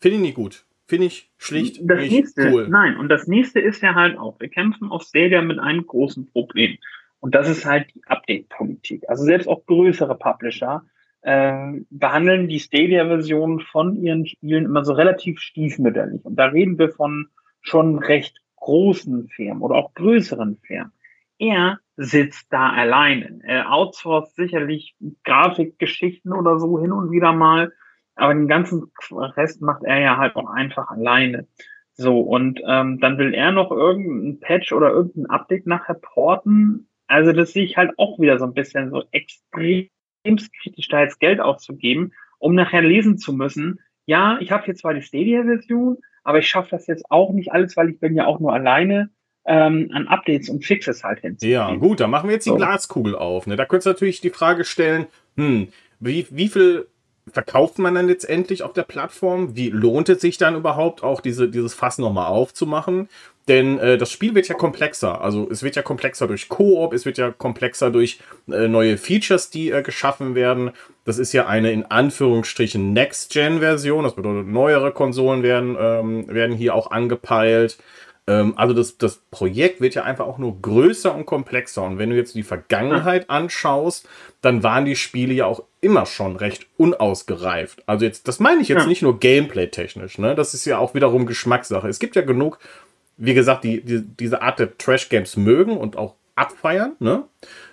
finde 0.00 0.16
ich 0.16 0.22
nicht 0.22 0.34
gut. 0.34 0.64
Finde 0.88 1.06
ich 1.06 1.30
schlicht 1.36 1.80
das 1.84 2.00
nicht 2.00 2.12
nächste, 2.12 2.50
cool. 2.50 2.68
Nein, 2.68 2.96
und 2.96 3.10
das 3.10 3.26
nächste 3.26 3.60
ist 3.60 3.82
ja 3.82 3.94
halt 3.94 4.18
auch, 4.18 4.40
wir 4.40 4.48
kämpfen 4.48 4.90
auf 4.90 5.02
Stadia 5.02 5.42
mit 5.42 5.58
einem 5.58 5.86
großen 5.86 6.30
Problem. 6.32 6.78
Und 7.20 7.34
das 7.34 7.46
ist 7.46 7.66
halt 7.66 7.94
die 7.94 8.00
Update-Politik. 8.06 9.04
Also 9.06 9.24
selbst 9.24 9.48
auch 9.48 9.66
größere 9.66 10.16
Publisher 10.16 10.84
äh, 11.20 11.72
behandeln 11.90 12.48
die 12.48 12.58
Stadia-Version 12.58 13.60
von 13.60 13.96
ihren 13.96 14.26
Spielen 14.26 14.64
immer 14.64 14.82
so 14.82 14.94
relativ 14.94 15.40
stiefmütterlich. 15.40 16.24
Und 16.24 16.36
da 16.36 16.46
reden 16.46 16.78
wir 16.78 16.88
von 16.88 17.28
schon 17.60 17.98
recht 17.98 18.40
großen 18.56 19.28
Firmen 19.28 19.62
oder 19.62 19.74
auch 19.74 19.92
größeren 19.92 20.56
Firmen. 20.66 20.92
Er 21.38 21.80
sitzt 21.96 22.46
da 22.50 22.70
alleine. 22.70 23.40
Er 23.42 23.72
outsourced 23.72 24.36
sicherlich 24.36 24.96
Grafikgeschichten 25.24 26.32
oder 26.32 26.58
so 26.58 26.80
hin 26.80 26.92
und 26.92 27.10
wieder 27.10 27.34
mal, 27.34 27.72
aber 28.18 28.34
den 28.34 28.48
ganzen 28.48 28.90
Rest 29.10 29.62
macht 29.62 29.84
er 29.84 30.00
ja 30.00 30.16
halt 30.16 30.36
auch 30.36 30.50
einfach 30.50 30.90
alleine. 30.90 31.46
So, 31.94 32.20
und 32.20 32.60
ähm, 32.66 33.00
dann 33.00 33.18
will 33.18 33.34
er 33.34 33.50
noch 33.50 33.70
irgendein 33.70 34.38
Patch 34.40 34.72
oder 34.72 34.90
irgendein 34.90 35.26
Update 35.26 35.66
nachher 35.66 35.94
porten. 35.94 36.88
Also 37.08 37.32
das 37.32 37.52
sehe 37.52 37.64
ich 37.64 37.76
halt 37.76 37.92
auch 37.98 38.20
wieder 38.20 38.38
so 38.38 38.44
ein 38.44 38.54
bisschen 38.54 38.90
so 38.90 39.02
extrem 39.10 39.88
kritisch 40.62 40.88
da 40.88 41.00
jetzt 41.00 41.20
Geld 41.20 41.40
auszugeben, 41.40 42.12
um 42.38 42.54
nachher 42.54 42.82
lesen 42.82 43.18
zu 43.18 43.32
müssen, 43.32 43.80
ja, 44.08 44.38
ich 44.40 44.50
habe 44.50 44.66
jetzt 44.66 44.80
zwar 44.80 44.94
die 44.94 45.02
Stadia-Version, 45.02 45.98
aber 46.24 46.38
ich 46.38 46.48
schaffe 46.48 46.70
das 46.70 46.86
jetzt 46.86 47.04
auch 47.10 47.30
nicht 47.34 47.52
alles, 47.52 47.76
weil 47.76 47.90
ich 47.90 48.00
bin 48.00 48.14
ja 48.14 48.24
auch 48.24 48.40
nur 48.40 48.54
alleine 48.54 49.10
ähm, 49.44 49.90
an 49.92 50.08
Updates 50.08 50.48
und 50.48 50.64
Fixes 50.64 51.04
halt 51.04 51.20
hin. 51.20 51.36
Ja, 51.42 51.74
gut, 51.74 52.00
dann 52.00 52.10
machen 52.10 52.28
wir 52.28 52.34
jetzt 52.34 52.46
die 52.46 52.50
so. 52.50 52.56
Glaskugel 52.56 53.14
auf. 53.14 53.46
Ne? 53.46 53.56
Da 53.56 53.66
könntest 53.66 53.84
du 53.84 53.90
natürlich 53.90 54.22
die 54.22 54.30
Frage 54.30 54.64
stellen, 54.64 55.06
hm, 55.36 55.68
wie, 56.00 56.26
wie 56.30 56.48
viel 56.48 56.86
verkauft 57.32 57.78
man 57.78 57.94
dann 57.94 58.08
letztendlich 58.08 58.62
auf 58.62 58.72
der 58.72 58.82
Plattform? 58.82 59.56
Wie 59.56 59.70
lohnt 59.70 60.08
es 60.08 60.20
sich 60.20 60.38
dann 60.38 60.56
überhaupt 60.56 61.02
auch, 61.02 61.20
diese, 61.20 61.48
dieses 61.48 61.74
Fass 61.74 61.98
nochmal 61.98 62.26
aufzumachen? 62.26 63.08
Denn 63.48 63.78
äh, 63.78 63.96
das 63.96 64.12
Spiel 64.12 64.34
wird 64.34 64.46
ja 64.48 64.54
komplexer. 64.54 65.22
Also 65.22 65.48
es 65.50 65.62
wird 65.62 65.74
ja 65.74 65.82
komplexer 65.82 66.26
durch 66.26 66.48
Koop, 66.48 66.92
es 66.92 67.06
wird 67.06 67.16
ja 67.16 67.30
komplexer 67.30 67.90
durch 67.90 68.20
äh, 68.50 68.68
neue 68.68 68.98
Features, 68.98 69.48
die 69.48 69.70
äh, 69.70 69.82
geschaffen 69.82 70.34
werden. 70.34 70.70
Das 71.06 71.18
ist 71.18 71.32
ja 71.32 71.46
eine 71.46 71.72
in 71.72 71.86
Anführungsstrichen 71.86 72.92
Next-Gen-Version. 72.92 74.04
Das 74.04 74.14
bedeutet, 74.14 74.48
neuere 74.48 74.92
Konsolen 74.92 75.42
werden, 75.42 75.76
ähm, 75.80 76.28
werden 76.28 76.54
hier 76.54 76.74
auch 76.74 76.90
angepeilt. 76.90 77.78
Ähm, 78.28 78.54
also 78.56 78.74
das, 78.74 78.96
das 78.98 79.16
Projekt 79.32 79.80
wird 79.80 79.96
ja 79.96 80.04
einfach 80.04 80.26
auch 80.26 80.38
nur 80.38 80.62
größer 80.62 81.12
und 81.12 81.26
komplexer. 81.26 81.82
Und 81.82 81.98
wenn 81.98 82.10
du 82.10 82.16
jetzt 82.16 82.36
die 82.36 82.44
Vergangenheit 82.44 83.28
anschaust, 83.28 84.08
dann 84.40 84.62
waren 84.62 84.84
die 84.84 84.94
Spiele 84.94 85.34
ja 85.34 85.46
auch 85.46 85.64
immer 85.80 86.06
schon 86.06 86.36
recht 86.36 86.66
unausgereift. 86.76 87.82
Also 87.86 88.04
jetzt, 88.04 88.28
das 88.28 88.38
meine 88.38 88.60
ich 88.60 88.68
jetzt 88.68 88.82
ja. 88.82 88.86
nicht 88.86 89.02
nur 89.02 89.18
gameplay-technisch, 89.18 90.18
ne? 90.18 90.36
Das 90.36 90.54
ist 90.54 90.64
ja 90.64 90.78
auch 90.78 90.94
wiederum 90.94 91.26
Geschmackssache. 91.26 91.88
Es 91.88 91.98
gibt 91.98 92.14
ja 92.14 92.22
genug 92.22 92.60
wie 93.18 93.34
gesagt, 93.34 93.64
die, 93.64 93.82
die, 93.82 94.02
diese 94.02 94.40
Art 94.40 94.58
der 94.58 94.78
Trash-Games 94.78 95.36
mögen 95.36 95.76
und 95.76 95.96
auch 95.96 96.14
abfeiern. 96.36 96.92
Ne? 97.00 97.24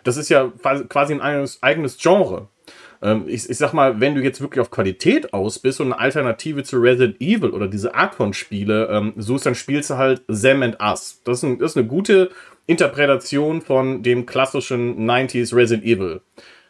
Das 0.03 0.17
ist 0.17 0.29
ja 0.29 0.51
quasi 0.89 1.13
ein 1.13 1.21
eigenes, 1.21 1.61
eigenes 1.61 1.97
Genre. 1.97 2.49
Ähm, 3.01 3.25
ich, 3.27 3.49
ich 3.49 3.58
sag 3.58 3.73
mal, 3.73 3.99
wenn 3.99 4.15
du 4.15 4.21
jetzt 4.21 4.41
wirklich 4.41 4.62
auf 4.62 4.71
Qualität 4.71 5.34
aus 5.34 5.60
bist 5.60 5.81
und 5.81 5.93
eine 5.93 5.99
Alternative 5.99 6.63
zu 6.63 6.77
Resident 6.77 7.19
Evil 7.21 7.51
oder 7.51 7.67
diese 7.67 7.95
Art 7.95 8.15
von 8.15 8.34
Spiele 8.34 8.88
ähm, 8.91 9.13
suchst, 9.17 9.45
dann 9.45 9.55
spielst 9.55 9.89
du 9.89 9.97
halt 9.97 10.21
Sam 10.27 10.63
and 10.63 10.77
Us. 10.81 11.21
Das 11.23 11.39
ist, 11.39 11.43
ein, 11.43 11.60
das 11.60 11.71
ist 11.71 11.77
eine 11.77 11.88
gute 11.88 12.29
Interpretation 12.67 13.62
von 13.62 14.03
dem 14.03 14.25
klassischen 14.25 15.10
90s 15.10 15.55
Resident 15.55 15.86
Evil. 15.86 16.21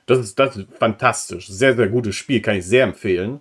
Das 0.06 0.20
ist, 0.20 0.38
das 0.38 0.58
ist 0.58 0.68
fantastisch. 0.78 1.48
Sehr, 1.48 1.76
sehr 1.76 1.88
gutes 1.88 2.16
Spiel, 2.16 2.42
kann 2.42 2.58
ich 2.58 2.66
sehr 2.66 2.84
empfehlen. 2.84 3.40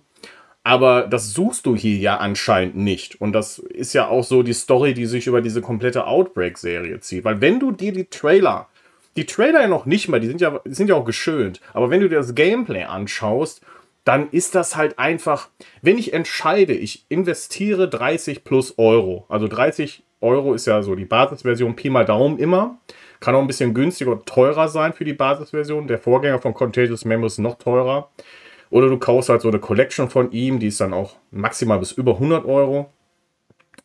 Aber 0.63 1.05
das 1.05 1.33
suchst 1.33 1.67
du 1.67 1.75
hier 1.75 1.97
ja 1.97 2.17
anscheinend 2.17 2.75
nicht. 2.75 3.21
Und 3.21 3.33
das 3.33 3.59
ist 3.59 3.93
ja 3.93 4.07
auch 4.07 4.23
so 4.23 4.41
die 4.41 4.53
Story, 4.53 4.95
die 4.95 5.05
sich 5.05 5.27
über 5.27 5.41
diese 5.41 5.61
komplette 5.61 6.07
Outbreak-Serie 6.07 6.99
zieht. 7.01 7.23
Weil 7.23 7.39
wenn 7.39 7.59
du 7.59 7.71
dir 7.71 7.91
die 7.91 8.05
Trailer, 8.05 8.67
die 9.15 9.25
Trailer 9.25 9.61
ja 9.61 9.67
noch 9.67 9.85
nicht 9.85 10.07
mal, 10.07 10.19
die 10.19 10.27
sind 10.27 10.41
ja, 10.41 10.59
die 10.65 10.73
sind 10.73 10.89
ja 10.89 10.95
auch 10.95 11.05
geschönt, 11.05 11.61
aber 11.73 11.89
wenn 11.89 12.01
du 12.01 12.09
dir 12.09 12.17
das 12.17 12.35
Gameplay 12.35 12.83
anschaust, 12.83 13.61
dann 14.03 14.29
ist 14.29 14.53
das 14.53 14.75
halt 14.75 14.99
einfach, 14.99 15.49
wenn 15.81 15.97
ich 15.97 16.13
entscheide, 16.13 16.73
ich 16.73 17.05
investiere 17.09 17.89
30 17.89 18.43
plus 18.43 18.77
Euro, 18.77 19.25
also 19.29 19.47
30 19.47 20.03
Euro 20.21 20.53
ist 20.53 20.65
ja 20.65 20.81
so 20.81 20.95
die 20.95 21.05
Basisversion 21.05 21.75
Pi 21.75 21.89
mal 21.89 22.05
Daumen 22.05 22.39
immer, 22.39 22.79
kann 23.19 23.35
auch 23.35 23.41
ein 23.41 23.47
bisschen 23.47 23.73
günstiger 23.73 24.11
oder 24.11 24.25
teurer 24.25 24.67
sein 24.67 24.93
für 24.93 25.05
die 25.05 25.13
Basisversion. 25.13 25.87
Der 25.87 25.99
Vorgänger 25.99 26.39
von 26.39 26.53
Contagious 26.53 27.05
Memories 27.05 27.33
ist 27.33 27.39
noch 27.39 27.57
teurer. 27.57 28.11
Oder 28.69 28.89
du 28.89 28.97
kaufst 28.97 29.29
halt 29.29 29.41
so 29.41 29.47
eine 29.47 29.59
Collection 29.59 30.09
von 30.09 30.31
ihm, 30.31 30.59
die 30.59 30.67
ist 30.67 30.81
dann 30.81 30.93
auch 30.93 31.15
maximal 31.31 31.79
bis 31.79 31.91
über 31.91 32.13
100 32.13 32.45
Euro. 32.45 32.91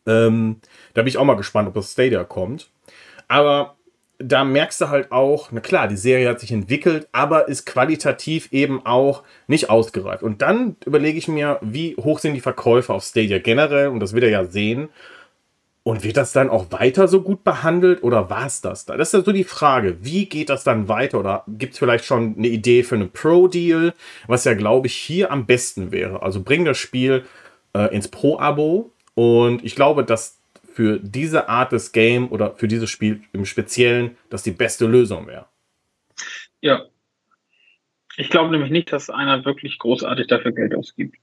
Ähm, 0.05 0.57
da 0.93 1.01
bin 1.01 1.07
ich 1.07 1.17
auch 1.17 1.23
mal 1.23 1.35
gespannt, 1.35 1.67
ob 1.67 1.75
das 1.75 1.91
Stadia 1.91 2.23
kommt. 2.23 2.69
Aber 3.27 3.77
da 4.23 4.43
merkst 4.43 4.81
du 4.81 4.89
halt 4.89 5.11
auch, 5.11 5.49
na 5.51 5.59
klar, 5.59 5.87
die 5.87 5.97
Serie 5.97 6.29
hat 6.29 6.39
sich 6.39 6.51
entwickelt, 6.51 7.07
aber 7.11 7.47
ist 7.47 7.65
qualitativ 7.65 8.51
eben 8.51 8.85
auch 8.85 9.23
nicht 9.47 9.69
ausgereift. 9.69 10.23
Und 10.23 10.41
dann 10.41 10.75
überlege 10.85 11.17
ich 11.17 11.27
mir, 11.27 11.59
wie 11.61 11.95
hoch 11.97 12.19
sind 12.19 12.33
die 12.33 12.41
Verkäufe 12.41 12.93
auf 12.93 13.03
Stadia 13.03 13.39
generell, 13.39 13.87
und 13.87 13.99
das 13.99 14.13
wird 14.13 14.23
er 14.23 14.29
ja 14.29 14.45
sehen. 14.45 14.89
Und 15.83 16.03
wird 16.03 16.15
das 16.15 16.31
dann 16.31 16.51
auch 16.51 16.71
weiter 16.71 17.07
so 17.07 17.23
gut 17.23 17.43
behandelt 17.43 18.03
oder 18.03 18.29
war 18.29 18.45
es 18.45 18.61
das 18.61 18.85
da? 18.85 18.97
Das 18.97 19.07
ist 19.07 19.13
ja 19.13 19.25
so 19.25 19.31
die 19.31 19.43
Frage, 19.43 19.97
wie 20.01 20.27
geht 20.27 20.49
das 20.49 20.63
dann 20.63 20.87
weiter? 20.87 21.19
Oder 21.19 21.43
gibt 21.47 21.73
es 21.73 21.79
vielleicht 21.79 22.05
schon 22.05 22.35
eine 22.37 22.49
Idee 22.49 22.83
für 22.83 22.93
einen 22.93 23.09
Pro-Deal, 23.09 23.95
was 24.27 24.45
ja, 24.45 24.53
glaube 24.53 24.85
ich, 24.85 24.93
hier 24.93 25.31
am 25.31 25.47
besten 25.47 25.91
wäre? 25.91 26.21
Also 26.21 26.43
bring 26.43 26.65
das 26.65 26.77
Spiel 26.77 27.25
äh, 27.73 27.91
ins 27.95 28.09
Pro-Abo 28.09 28.91
und 29.15 29.65
ich 29.65 29.75
glaube, 29.75 30.03
dass 30.03 30.40
für 30.73 30.99
diese 30.99 31.49
Art 31.49 31.71
des 31.71 31.91
Game 31.91 32.31
oder 32.31 32.55
für 32.55 32.67
dieses 32.67 32.89
Spiel 32.89 33.21
im 33.33 33.45
Speziellen 33.45 34.17
das 34.29 34.43
die 34.43 34.51
beste 34.51 34.85
Lösung 34.85 35.27
wäre. 35.27 35.47
Ja. 36.61 36.85
Ich 38.17 38.29
glaube 38.29 38.51
nämlich 38.51 38.71
nicht, 38.71 38.91
dass 38.91 39.09
einer 39.09 39.45
wirklich 39.45 39.79
großartig 39.79 40.27
dafür 40.27 40.51
Geld 40.51 40.75
ausgibt. 40.75 41.15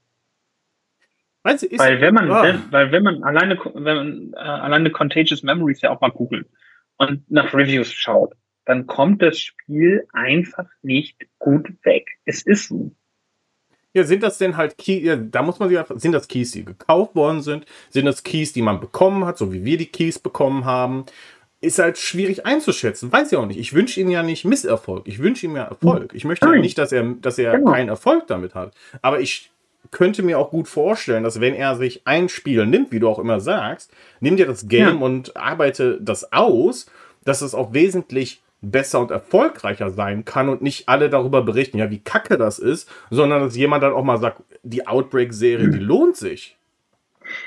Weißt 1.43 1.63
du, 1.63 1.77
weil 1.77 2.01
wenn 2.01 2.13
man, 2.13 2.31
ah. 2.31 2.43
wenn, 2.43 2.71
weil 2.71 2.91
wenn 2.91 3.03
man 3.03 3.23
alleine, 3.23 3.57
wenn 3.73 3.83
man 3.95 4.33
äh, 4.33 4.37
alleine 4.37 4.91
Contagious 4.91 5.43
Memories 5.43 5.81
ja 5.81 5.91
auch 5.91 6.01
mal 6.01 6.11
googelt 6.11 6.47
und 6.97 7.29
nach 7.31 7.53
Reviews 7.53 7.93
schaut, 7.93 8.33
dann 8.65 8.85
kommt 8.85 9.21
das 9.21 9.39
Spiel 9.39 10.05
einfach 10.11 10.67
nicht 10.81 11.25
gut 11.39 11.69
weg. 11.83 12.07
Es 12.25 12.43
ist 12.43 12.67
so. 12.67 12.91
Ja, 13.93 14.03
sind 14.03 14.21
das 14.21 14.37
denn 14.37 14.55
halt 14.55 14.77
Keys, 14.77 15.03
ja, 15.03 15.15
da 15.15 15.41
muss 15.41 15.59
man 15.59 15.69
sich 15.69 15.77
einfach, 15.77 15.99
sind 15.99 16.11
das 16.11 16.27
Keys, 16.27 16.51
die 16.51 16.63
gekauft 16.63 17.15
worden 17.15 17.41
sind? 17.41 17.65
Sind 17.89 18.05
das 18.05 18.23
Keys, 18.23 18.53
die 18.53 18.61
man 18.61 18.79
bekommen 18.79 19.25
hat, 19.25 19.37
so 19.37 19.51
wie 19.51 19.65
wir 19.65 19.77
die 19.77 19.87
Keys 19.87 20.19
bekommen 20.19 20.65
haben? 20.65 21.05
Ist 21.61 21.79
halt 21.79 21.97
schwierig 21.97 22.45
einzuschätzen, 22.45 23.11
weiß 23.11 23.31
ich 23.31 23.37
auch 23.37 23.47
nicht. 23.47 23.59
Ich 23.59 23.73
wünsche 23.73 23.99
ihm 23.99 24.09
ja 24.09 24.23
nicht 24.23 24.45
Misserfolg, 24.45 25.07
ich 25.07 25.19
wünsche 25.19 25.47
ihm 25.47 25.55
ja 25.55 25.63
Erfolg. 25.63 26.13
Ich 26.13 26.23
möchte 26.23 26.45
ja 26.45 26.55
nicht, 26.55 26.77
dass 26.77 26.91
er, 26.91 27.03
dass 27.03 27.37
er 27.37 27.57
genau. 27.57 27.71
keinen 27.71 27.89
Erfolg 27.89 28.27
damit 28.27 28.55
hat. 28.55 28.73
Aber 29.01 29.19
ich 29.19 29.51
könnte 29.91 30.21
mir 30.23 30.37
auch 30.37 30.51
gut 30.51 30.67
vorstellen, 30.67 31.23
dass 31.23 31.41
wenn 31.41 31.55
er 31.55 31.75
sich 31.75 32.01
ein 32.05 32.29
Spiel 32.29 32.65
nimmt, 32.65 32.91
wie 32.91 32.99
du 32.99 33.09
auch 33.09 33.19
immer 33.19 33.39
sagst, 33.39 33.91
nimmt 34.19 34.39
er 34.39 34.45
das 34.45 34.67
Game 34.67 34.99
ja. 34.99 35.05
und 35.05 35.35
arbeite 35.35 35.99
das 35.99 36.31
aus, 36.31 36.85
dass 37.25 37.41
es 37.41 37.55
auch 37.55 37.73
wesentlich 37.73 38.41
besser 38.61 38.99
und 38.99 39.11
erfolgreicher 39.11 39.89
sein 39.89 40.25
kann 40.25 40.49
und 40.49 40.61
nicht 40.61 40.89
alle 40.89 41.09
darüber 41.09 41.41
berichten, 41.41 41.77
ja, 41.77 41.89
wie 41.89 41.99
kacke 41.99 42.37
das 42.37 42.59
ist, 42.59 42.91
sondern 43.09 43.41
dass 43.41 43.55
jemand 43.55 43.83
dann 43.83 43.93
auch 43.93 44.03
mal 44.03 44.17
sagt, 44.17 44.43
die 44.63 44.87
Outbreak-Serie, 44.87 45.69
die 45.69 45.79
lohnt 45.79 46.17
sich. 46.17 46.57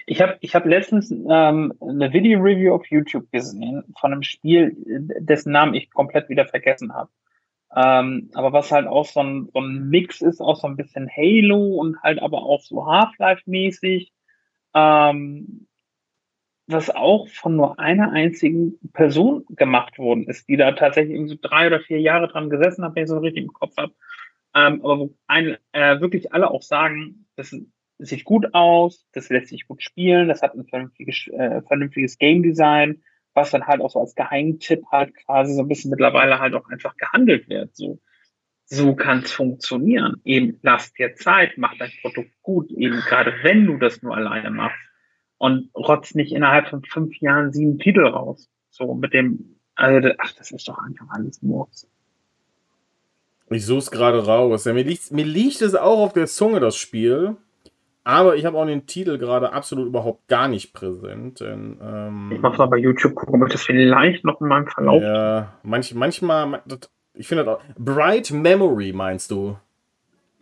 Ich 0.07 0.23
habe 0.23 0.37
ich 0.41 0.55
hab 0.55 0.65
letztens 0.65 1.11
ähm, 1.11 1.73
eine 1.81 2.13
Video-Review 2.13 2.73
auf 2.73 2.87
YouTube 2.87 3.31
gesehen 3.33 3.83
von 3.99 4.13
einem 4.13 4.23
Spiel, 4.23 4.77
dessen 4.77 5.53
Namen 5.53 5.75
ich 5.75 5.91
komplett 5.91 6.29
wieder 6.29 6.47
vergessen 6.47 6.95
habe. 6.95 7.11
Ähm, 7.75 8.31
aber 8.35 8.53
was 8.53 8.71
halt 8.71 8.87
auch 8.87 9.07
so 9.07 9.21
ein, 9.21 9.49
so 9.53 9.61
ein 9.61 9.89
Mix 9.89 10.21
ist, 10.21 10.41
auch 10.41 10.57
so 10.57 10.67
ein 10.67 10.77
bisschen 10.77 11.09
Halo 11.09 11.77
und 11.77 12.03
halt 12.03 12.21
aber 12.21 12.43
auch 12.43 12.61
so 12.61 12.87
Half-Life-mäßig. 12.87 14.13
Ähm, 14.75 15.67
was 16.67 16.91
auch 16.91 17.29
von 17.29 17.57
nur 17.57 17.79
einer 17.79 18.13
einzigen 18.13 18.79
Person 18.93 19.45
gemacht 19.51 19.99
worden 19.99 20.29
ist, 20.29 20.49
die 20.49 20.57
da 20.57 20.73
tatsächlich 20.73 21.15
irgendwie 21.15 21.35
so 21.35 21.39
drei 21.41 21.67
oder 21.67 21.81
vier 21.81 22.01
Jahre 22.01 22.29
dran 22.29 22.51
gesessen 22.51 22.85
hat, 22.85 22.95
wenn 22.95 23.05
ich 23.05 23.09
so 23.09 23.19
richtig 23.19 23.45
im 23.45 23.53
Kopf 23.53 23.77
habe. 23.77 23.93
Ähm, 24.55 24.81
aber 24.85 24.99
wo 24.99 25.15
ein, 25.27 25.57
äh, 25.73 26.01
wirklich 26.01 26.33
alle 26.33 26.51
auch 26.51 26.63
sagen, 26.63 27.27
das 27.37 27.55
sieht 27.99 28.25
gut 28.25 28.55
aus, 28.55 29.07
das 29.13 29.29
lässt 29.29 29.49
sich 29.49 29.67
gut 29.67 29.83
spielen, 29.83 30.29
das 30.29 30.43
hat 30.43 30.55
ein 30.55 30.67
vernünftiges, 30.67 31.29
äh, 31.29 31.63
vernünftiges 31.63 32.19
Game 32.19 32.43
Design, 32.43 33.03
was 33.35 33.51
dann 33.51 33.67
halt 33.67 33.81
auch 33.81 33.91
so 33.91 34.01
als 34.01 34.15
Geheimtipp 34.15 34.85
halt 34.91 35.15
quasi 35.15 35.55
so 35.55 35.63
ein 35.63 35.69
bisschen 35.69 35.91
mittlerweile 35.91 36.39
halt 36.39 36.55
auch 36.55 36.69
einfach 36.69 36.97
gehandelt 36.97 37.49
wird. 37.49 37.75
So, 37.75 37.99
so 38.67 38.95
kann 38.95 39.21
es 39.21 39.33
funktionieren. 39.33 40.21
Eben, 40.25 40.59
lass 40.63 40.93
dir 40.93 41.15
Zeit, 41.15 41.53
mach 41.57 41.77
dein 41.79 41.91
Produkt 42.03 42.31
gut, 42.43 42.71
eben 42.71 43.01
gerade 43.01 43.35
wenn 43.43 43.67
du 43.67 43.79
das 43.79 44.03
nur 44.03 44.15
alleine 44.15 44.51
machst 44.51 44.92
und 45.43 45.71
rotzt 45.75 46.15
nicht 46.15 46.31
innerhalb 46.31 46.69
von 46.69 46.85
fünf 46.85 47.17
Jahren 47.21 47.53
sieben 47.53 47.81
Titel 47.81 48.07
raus. 48.07 48.49
So 48.71 48.95
mit 48.95 49.13
dem, 49.13 49.57
also, 49.75 50.11
ach, 50.19 50.33
das 50.39 50.53
ist 50.53 50.69
doch 50.69 50.79
einfach 50.79 51.07
alles 51.09 51.43
Murks. 51.43 51.89
Ich 53.51 53.67
suche 53.67 53.79
es 53.81 53.91
gerade 53.91 54.25
raus. 54.25 54.65
Ja, 54.67 54.73
mir, 54.73 54.85
liegt, 54.85 55.11
mir 55.11 55.25
liegt 55.25 55.61
es 55.61 55.75
auch 55.75 55.99
auf 55.99 56.13
der 56.13 56.29
Zunge, 56.29 56.61
das 56.61 56.77
Spiel. 56.77 57.35
Aber 58.05 58.37
ich 58.37 58.45
habe 58.45 58.57
auch 58.57 58.67
den 58.67 58.87
Titel 58.87 59.19
gerade 59.19 59.53
absolut 59.53 59.89
überhaupt 59.89 60.29
gar 60.29 60.47
nicht 60.47 60.73
präsent. 60.73 61.41
Denn, 61.41 61.77
ähm, 61.83 62.31
ich 62.33 62.41
mache 62.41 62.59
mal 62.59 62.67
bei 62.67 62.79
YouTube 62.79 63.17
gucken, 63.17 63.43
ob 63.43 63.49
ich 63.49 63.53
das 63.55 63.65
vielleicht 63.65 64.25
noch 64.25 64.41
in 64.41 64.47
meinem 64.47 64.69
Verlauf. 64.69 65.03
Ja, 65.03 65.55
manch, 65.65 65.93
manchmal, 65.93 66.63
ich 67.15 67.27
finde 67.27 67.45
das 67.45 67.57
auch. 67.57 67.63
Bright 67.77 68.31
Memory 68.31 68.93
meinst 68.93 69.33
du? 69.33 69.57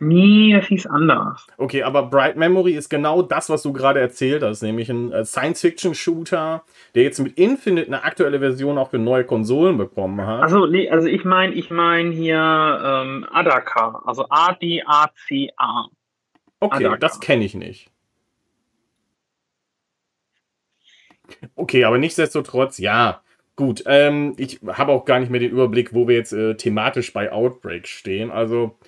Nee, 0.03 0.51
das 0.51 0.65
hieß 0.65 0.87
anders. 0.87 1.45
Okay, 1.57 1.83
aber 1.83 2.07
Bright 2.07 2.35
Memory 2.35 2.73
ist 2.73 2.89
genau 2.89 3.21
das, 3.21 3.51
was 3.51 3.61
du 3.61 3.71
gerade 3.71 3.99
erzählt 3.99 4.41
hast, 4.41 4.63
nämlich 4.63 4.89
ein 4.89 5.11
äh, 5.11 5.23
Science-Fiction-Shooter, 5.23 6.63
der 6.95 7.03
jetzt 7.03 7.19
mit 7.19 7.37
Infinite 7.37 7.85
eine 7.85 8.03
aktuelle 8.03 8.39
Version 8.39 8.79
auch 8.79 8.89
für 8.89 8.97
neue 8.97 9.25
Konsolen 9.25 9.77
bekommen 9.77 10.25
hat. 10.25 10.41
Also, 10.41 10.65
nee, 10.65 10.89
also 10.89 11.07
ich 11.07 11.23
meine, 11.23 11.53
ich 11.53 11.69
meine 11.69 12.09
hier 12.09 12.35
ähm, 12.83 13.27
Adaka, 13.31 14.01
also 14.03 14.25
A-D-A-C-A. 14.27 15.85
Okay, 16.59 16.85
Adaka. 16.85 16.97
das 16.97 17.19
kenne 17.19 17.45
ich 17.45 17.53
nicht. 17.53 17.91
Okay, 21.53 21.83
aber 21.83 21.99
nichtsdestotrotz, 21.99 22.79
ja. 22.79 23.21
Gut, 23.55 23.83
ähm, 23.85 24.33
ich 24.37 24.61
habe 24.65 24.93
auch 24.93 25.05
gar 25.05 25.19
nicht 25.19 25.29
mehr 25.29 25.41
den 25.41 25.51
Überblick, 25.51 25.93
wo 25.93 26.07
wir 26.07 26.15
jetzt 26.15 26.33
äh, 26.33 26.55
thematisch 26.55 27.13
bei 27.13 27.31
Outbreak 27.31 27.87
stehen. 27.87 28.31
Also, 28.31 28.79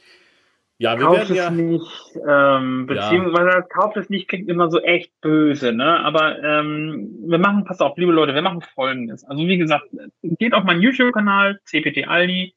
ja, 0.84 1.00
wir 1.00 1.06
kauft 1.06 1.30
werden 1.30 1.36
ja. 1.36 1.46
Es 1.46 1.52
nicht, 1.52 2.20
ähm, 2.28 2.86
beziehungsweise 2.88 3.50
ja. 3.50 3.62
kauft 3.62 3.96
es 3.96 4.10
nicht 4.10 4.28
klingt 4.28 4.50
immer 4.50 4.70
so 4.70 4.82
echt 4.82 5.14
böse, 5.22 5.72
ne? 5.72 6.00
Aber 6.02 6.44
ähm, 6.44 7.20
wir 7.26 7.38
machen, 7.38 7.64
pass 7.64 7.80
auf, 7.80 7.98
liebe 7.98 8.12
Leute, 8.12 8.36
wir 8.36 8.42
machen 8.42 8.62
folgendes. 8.62 9.24
Also 9.24 9.48
wie 9.48 9.58
gesagt, 9.58 9.86
geht 10.22 10.54
auf 10.54 10.66
meinen 10.66 10.82
YouTube-Kanal, 10.82 11.62
CPT 11.64 12.08
Aldi, 12.10 12.54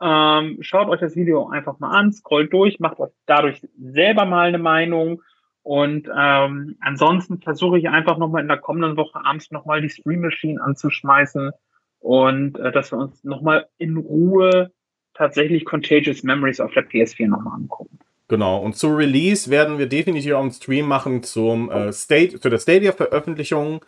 ähm, 0.00 0.58
schaut 0.60 0.88
euch 0.88 0.98
das 0.98 1.14
Video 1.14 1.48
einfach 1.48 1.78
mal 1.78 1.90
an, 1.90 2.12
scrollt 2.12 2.52
durch, 2.52 2.80
macht 2.80 2.98
euch 2.98 3.12
dadurch 3.26 3.60
selber 3.78 4.24
mal 4.24 4.48
eine 4.48 4.58
Meinung. 4.58 5.22
Und 5.62 6.08
ähm, 6.16 6.76
ansonsten 6.80 7.40
versuche 7.40 7.78
ich 7.78 7.88
einfach 7.88 8.18
nochmal 8.18 8.42
in 8.42 8.48
der 8.48 8.58
kommenden 8.58 8.96
Woche 8.96 9.24
abends 9.24 9.52
nochmal 9.52 9.82
die 9.82 9.90
Stream 9.90 10.22
Machine 10.22 10.60
anzuschmeißen 10.60 11.52
und 12.00 12.58
äh, 12.58 12.72
dass 12.72 12.90
wir 12.90 12.98
uns 12.98 13.22
nochmal 13.22 13.68
in 13.78 13.96
Ruhe 13.98 14.72
tatsächlich 15.18 15.64
Contagious 15.64 16.22
Memories 16.22 16.60
auf 16.60 16.72
der 16.72 16.88
PS4 16.88 17.28
nochmal 17.28 17.54
angucken. 17.54 17.98
Genau, 18.28 18.58
und 18.58 18.76
zu 18.76 18.88
Release 18.88 19.50
werden 19.50 19.78
wir 19.78 19.86
definitiv 19.86 20.34
auch 20.34 20.42
einen 20.42 20.52
Stream 20.52 20.86
machen 20.86 21.22
zum 21.22 21.70
äh, 21.70 21.92
State, 21.92 22.40
zu 22.40 22.48
der 22.48 22.58
Stadia-Veröffentlichung 22.58 23.80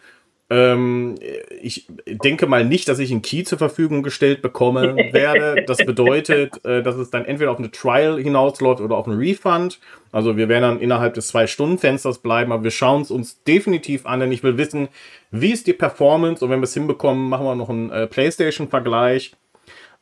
ähm, 0.51 1.15
ich 1.63 1.87
denke 2.07 2.49
mal 2.49 2.65
nicht, 2.65 2.89
dass 2.89 2.99
ich 2.99 3.13
einen 3.13 3.23
Key 3.23 3.45
zur 3.45 3.59
Verfügung 3.59 4.03
gestellt 4.03 4.43
bekommen 4.43 4.97
werde. 5.13 5.65
Das 5.65 5.79
bedeutet, 5.79 6.65
äh, 6.65 6.83
dass 6.83 6.97
es 6.97 7.11
dann 7.11 7.25
entweder 7.25 7.53
auf 7.53 7.59
eine 7.59 7.71
Trial 7.71 8.21
hinausläuft 8.21 8.81
oder 8.81 8.97
auf 8.97 9.07
einen 9.07 9.19
Refund. 9.19 9.79
Also 10.11 10.37
wir 10.37 10.49
werden 10.49 10.63
dann 10.63 10.81
innerhalb 10.81 11.15
des 11.15 11.29
Zwei-Stunden-Fensters 11.29 12.19
bleiben, 12.19 12.51
aber 12.51 12.65
wir 12.65 12.73
schauen 12.73 13.03
es 13.03 13.13
uns 13.13 13.45
definitiv 13.45 14.07
an, 14.07 14.19
denn 14.19 14.33
ich 14.33 14.43
will 14.43 14.59
wissen, 14.59 14.89
wie 15.31 15.53
ist 15.53 15.69
die 15.69 15.73
Performance 15.73 16.45
und 16.45 16.51
wenn 16.51 16.59
wir 16.59 16.65
es 16.65 16.75
hinbekommen, 16.75 17.29
machen 17.29 17.47
wir 17.47 17.55
noch 17.55 17.71
einen 17.71 17.91
äh, 17.91 18.09
PlayStation-Vergleich. 18.09 19.37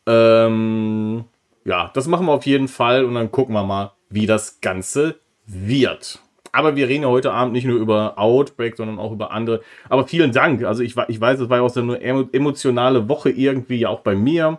Ähm, 0.08 1.24
ja, 1.64 1.90
das 1.92 2.08
machen 2.08 2.26
wir 2.26 2.32
auf 2.32 2.46
jeden 2.46 2.66
Fall 2.66 3.04
und 3.04 3.14
dann 3.14 3.30
gucken 3.30 3.54
wir 3.54 3.64
mal, 3.64 3.92
wie 4.08 4.26
das 4.26 4.60
Ganze 4.62 5.16
wird. 5.46 6.20
Aber 6.50 6.76
wir 6.76 6.88
reden 6.88 7.02
ja 7.02 7.10
heute 7.10 7.32
Abend 7.32 7.52
nicht 7.52 7.66
nur 7.66 7.78
über 7.78 8.18
Outbreak, 8.18 8.76
sondern 8.76 8.98
auch 8.98 9.12
über 9.12 9.32
andere. 9.32 9.60
Aber 9.90 10.06
vielen 10.06 10.32
Dank. 10.32 10.64
Also 10.64 10.82
ich, 10.82 10.96
ich 11.08 11.20
weiß, 11.20 11.40
es 11.40 11.50
war 11.50 11.58
ja 11.58 11.62
auch 11.62 11.70
so 11.70 11.80
eine 11.80 12.00
emotionale 12.00 13.08
Woche 13.08 13.28
irgendwie, 13.28 13.76
ja 13.76 13.90
auch 13.90 14.00
bei 14.00 14.14
mir. 14.14 14.58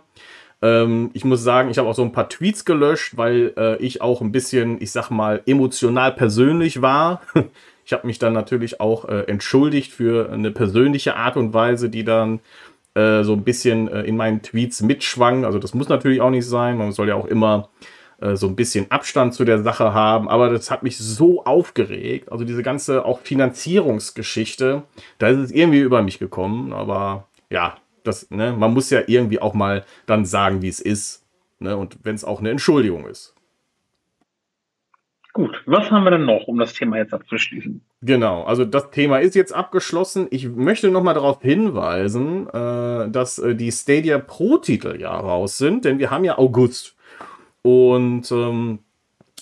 Ähm, 0.62 1.10
ich 1.14 1.24
muss 1.24 1.42
sagen, 1.42 1.68
ich 1.68 1.78
habe 1.78 1.88
auch 1.88 1.94
so 1.94 2.02
ein 2.02 2.12
paar 2.12 2.28
Tweets 2.28 2.64
gelöscht, 2.64 3.16
weil 3.16 3.52
äh, 3.56 3.76
ich 3.78 4.02
auch 4.02 4.20
ein 4.20 4.30
bisschen, 4.30 4.80
ich 4.80 4.92
sag 4.92 5.10
mal, 5.10 5.42
emotional 5.46 6.12
persönlich 6.12 6.80
war. 6.80 7.22
ich 7.84 7.92
habe 7.92 8.06
mich 8.06 8.20
dann 8.20 8.34
natürlich 8.34 8.80
auch 8.80 9.06
äh, 9.08 9.22
entschuldigt 9.22 9.92
für 9.92 10.30
eine 10.30 10.52
persönliche 10.52 11.16
Art 11.16 11.36
und 11.36 11.54
Weise, 11.54 11.90
die 11.90 12.04
dann 12.04 12.38
äh, 12.94 13.22
so 13.22 13.32
ein 13.34 13.44
bisschen 13.44 13.88
äh, 13.88 14.02
in 14.02 14.16
meinen 14.16 14.42
Tweets 14.42 14.82
mitschwang. 14.82 15.44
Also 15.44 15.58
das 15.58 15.74
muss 15.74 15.88
natürlich 15.88 16.20
auch 16.20 16.30
nicht 16.30 16.46
sein. 16.46 16.76
Man 16.76 16.92
soll 16.92 17.08
ja 17.08 17.14
auch 17.14 17.26
immer 17.26 17.70
äh, 18.20 18.36
so 18.36 18.46
ein 18.46 18.56
bisschen 18.56 18.90
Abstand 18.90 19.34
zu 19.34 19.44
der 19.44 19.62
Sache 19.62 19.94
haben. 19.94 20.28
Aber 20.28 20.50
das 20.50 20.70
hat 20.70 20.82
mich 20.82 20.98
so 20.98 21.44
aufgeregt. 21.44 22.30
Also 22.32 22.44
diese 22.44 22.62
ganze 22.62 23.04
auch 23.04 23.20
Finanzierungsgeschichte, 23.20 24.82
da 25.18 25.28
ist 25.28 25.38
es 25.38 25.52
irgendwie 25.52 25.80
über 25.80 26.02
mich 26.02 26.18
gekommen. 26.18 26.72
Aber 26.72 27.28
ja, 27.48 27.76
das, 28.04 28.30
ne, 28.30 28.52
man 28.52 28.72
muss 28.74 28.90
ja 28.90 29.02
irgendwie 29.06 29.40
auch 29.40 29.54
mal 29.54 29.84
dann 30.06 30.24
sagen, 30.24 30.62
wie 30.62 30.68
es 30.68 30.80
ist. 30.80 31.24
Ne, 31.58 31.76
und 31.76 31.98
wenn 32.02 32.14
es 32.14 32.24
auch 32.24 32.40
eine 32.40 32.50
Entschuldigung 32.50 33.06
ist. 33.06 33.34
Gut, 35.32 35.62
was 35.66 35.90
haben 35.90 36.02
wir 36.04 36.10
denn 36.10 36.24
noch, 36.24 36.48
um 36.48 36.58
das 36.58 36.72
Thema 36.72 36.96
jetzt 36.96 37.14
abzuschließen? 37.14 37.80
Genau, 38.02 38.42
also 38.42 38.64
das 38.64 38.90
Thema 38.90 39.18
ist 39.18 39.36
jetzt 39.36 39.52
abgeschlossen. 39.52 40.26
Ich 40.30 40.48
möchte 40.48 40.90
nochmal 40.90 41.14
darauf 41.14 41.40
hinweisen, 41.40 42.48
äh, 42.48 43.08
dass 43.10 43.38
äh, 43.38 43.54
die 43.54 43.70
Stadia 43.70 44.18
Pro-Titel 44.18 45.00
ja 45.00 45.16
raus 45.16 45.56
sind, 45.56 45.84
denn 45.84 45.98
wir 46.00 46.10
haben 46.10 46.24
ja 46.24 46.36
August. 46.36 46.96
Und 47.62 48.30
ähm, 48.32 48.80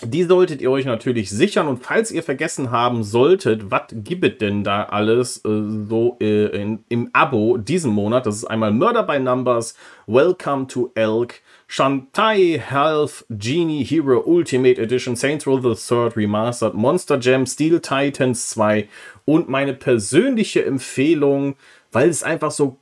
die 0.03 0.25
solltet 0.25 0.61
ihr 0.61 0.71
euch 0.71 0.85
natürlich 0.85 1.31
sichern. 1.31 1.67
Und 1.67 1.85
falls 1.85 2.11
ihr 2.11 2.23
vergessen 2.23 2.71
haben 2.71 3.03
solltet, 3.03 3.71
was 3.71 3.83
gibt 3.91 4.41
denn 4.41 4.65
da 4.65 4.85
alles 4.85 5.39
äh, 5.39 5.63
so 5.89 6.17
äh, 6.21 6.47
in, 6.61 6.85
im 6.89 7.11
Abo 7.13 7.57
diesen 7.57 7.93
Monat? 7.93 8.27
Das 8.27 8.37
ist 8.37 8.45
einmal 8.45 8.71
Murder 8.73 9.03
by 9.03 9.19
Numbers, 9.19 9.75
Welcome 10.07 10.67
to 10.69 10.93
Elk, 10.95 11.43
Shantai 11.67 12.63
Health 12.65 13.25
Genie 13.29 13.85
Hero 13.85 14.23
Ultimate 14.25 14.81
Edition, 14.81 15.17
Saints 15.17 15.47
Row 15.47 15.61
the 15.61 15.75
Third 15.75 16.17
Remastered, 16.17 16.75
Monster 16.75 17.19
Jam, 17.19 17.47
Steel 17.47 17.81
Titans 17.81 18.51
2 18.51 18.89
und 19.25 19.49
meine 19.49 19.75
persönliche 19.75 20.65
Empfehlung, 20.65 21.57
weil 21.93 22.09
es 22.09 22.23
einfach 22.23 22.51
so 22.51 22.79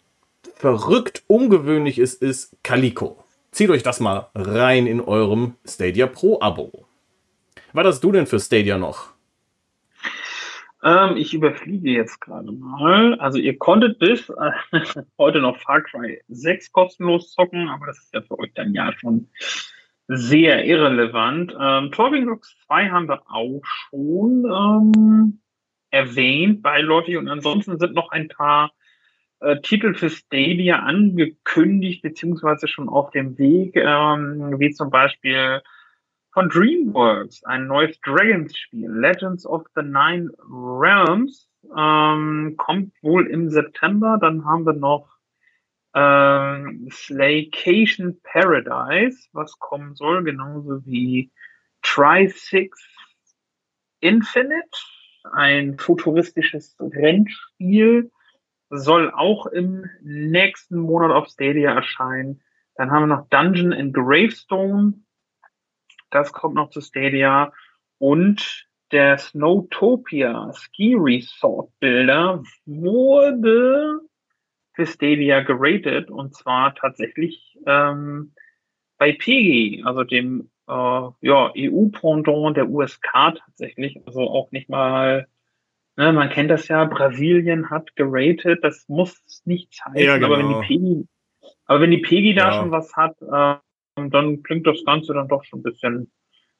verrückt 0.54 1.22
ungewöhnlich 1.26 1.98
ist, 1.98 2.22
ist 2.22 2.56
Calico. 2.62 3.22
Zieht 3.52 3.70
euch 3.70 3.82
das 3.82 4.00
mal 4.00 4.28
rein 4.34 4.86
in 4.86 5.00
eurem 5.00 5.54
Stadia 5.66 6.06
Pro 6.06 6.40
Abo. 6.40 6.85
Was 7.76 7.84
hast 7.84 8.04
du 8.04 8.10
denn 8.10 8.26
für 8.26 8.40
Stadia 8.40 8.78
noch? 8.78 9.12
Ähm, 10.82 11.18
ich 11.18 11.34
überfliege 11.34 11.90
jetzt 11.90 12.22
gerade 12.22 12.50
mal. 12.50 13.20
Also 13.20 13.38
ihr 13.38 13.58
konntet 13.58 13.98
bis 13.98 14.30
äh, 14.30 14.52
heute 15.18 15.40
noch 15.40 15.58
Far 15.58 15.82
Cry 15.82 16.22
6 16.28 16.72
kostenlos 16.72 17.32
zocken, 17.32 17.68
aber 17.68 17.84
das 17.84 17.98
ist 17.98 18.14
ja 18.14 18.22
für 18.22 18.38
euch 18.38 18.54
dann 18.54 18.72
ja 18.72 18.94
schon 18.94 19.28
sehr 20.08 20.64
irrelevant. 20.64 21.54
Ähm, 21.60 21.92
Torbing 21.92 22.26
Rocks 22.26 22.56
2 22.66 22.88
haben 22.88 23.08
wir 23.10 23.20
auch 23.30 23.60
schon 23.66 24.46
ähm, 24.46 25.40
erwähnt 25.90 26.62
beiläufig 26.62 27.18
und 27.18 27.28
ansonsten 27.28 27.78
sind 27.78 27.92
noch 27.92 28.10
ein 28.10 28.28
paar 28.28 28.72
äh, 29.40 29.60
Titel 29.60 29.92
für 29.92 30.08
Stadia 30.08 30.78
angekündigt, 30.78 32.00
beziehungsweise 32.00 32.68
schon 32.68 32.88
auf 32.88 33.10
dem 33.10 33.36
Weg, 33.36 33.76
ähm, 33.76 34.58
wie 34.58 34.70
zum 34.70 34.88
Beispiel 34.88 35.60
von 36.36 36.50
DreamWorks, 36.50 37.44
ein 37.44 37.66
neues 37.66 37.98
Dragons-Spiel, 38.02 38.90
Legends 38.90 39.46
of 39.46 39.64
the 39.74 39.80
Nine 39.80 40.28
Realms, 40.50 41.48
ähm, 41.74 42.56
kommt 42.58 42.92
wohl 43.00 43.26
im 43.28 43.48
September. 43.48 44.18
Dann 44.20 44.44
haben 44.44 44.66
wir 44.66 44.74
noch 44.74 45.08
ähm, 45.94 46.90
Slaycation 46.92 48.20
Paradise, 48.22 49.30
was 49.32 49.58
kommen 49.60 49.94
soll, 49.94 50.24
genauso 50.24 50.84
wie 50.84 51.32
Tri-Six 51.80 52.84
Infinite, 54.00 54.78
ein 55.32 55.78
futuristisches 55.78 56.76
Rennspiel, 56.78 58.10
soll 58.68 59.10
auch 59.10 59.46
im 59.46 59.86
nächsten 60.02 60.80
Monat 60.80 61.12
auf 61.12 61.28
Stadia 61.28 61.72
erscheinen. 61.72 62.42
Dann 62.74 62.90
haben 62.90 63.08
wir 63.08 63.16
noch 63.16 63.28
Dungeon 63.30 63.72
and 63.72 63.94
Gravestone, 63.94 65.05
das 66.10 66.32
kommt 66.32 66.54
noch 66.54 66.70
zu 66.70 66.80
Stadia. 66.80 67.52
Und 67.98 68.66
der 68.92 69.18
Snowtopia 69.18 70.52
Ski 70.54 70.94
Resort 70.98 71.70
Bilder 71.80 72.42
wurde 72.66 74.00
für 74.74 74.86
Stadia 74.86 75.40
geratet 75.40 76.10
und 76.10 76.34
zwar 76.34 76.74
tatsächlich 76.74 77.58
ähm, 77.66 78.32
bei 78.98 79.12
PG, 79.12 79.82
also 79.84 80.04
dem 80.04 80.50
äh, 80.68 80.72
ja, 80.72 81.52
EU-Pendant 81.56 82.56
der 82.56 82.68
USK 82.68 83.12
tatsächlich, 83.12 84.00
also 84.06 84.20
auch 84.20 84.50
nicht 84.52 84.68
mal, 84.68 85.26
ne, 85.96 86.12
man 86.12 86.28
kennt 86.28 86.50
das 86.50 86.68
ja, 86.68 86.84
Brasilien 86.84 87.70
hat 87.70 87.96
geratet, 87.96 88.62
das 88.62 88.88
muss 88.88 89.42
nichts 89.44 89.84
heißen, 89.84 89.98
ja, 89.98 90.16
genau. 90.16 90.28
aber 90.28 90.38
wenn 90.38 90.48
die 90.48 90.76
genau. 90.76 91.04
PG, 91.04 91.08
aber 91.66 91.80
wenn 91.80 91.90
die 91.90 91.98
PG 91.98 92.34
da 92.34 92.52
schon 92.52 92.70
was 92.70 92.94
hat, 92.94 93.16
äh, 93.22 93.58
dann 93.96 94.42
klingt 94.42 94.66
das 94.66 94.84
Ganze 94.84 95.14
dann 95.14 95.28
doch 95.28 95.42
schon 95.44 95.60
ein 95.60 95.62
bisschen, 95.62 96.10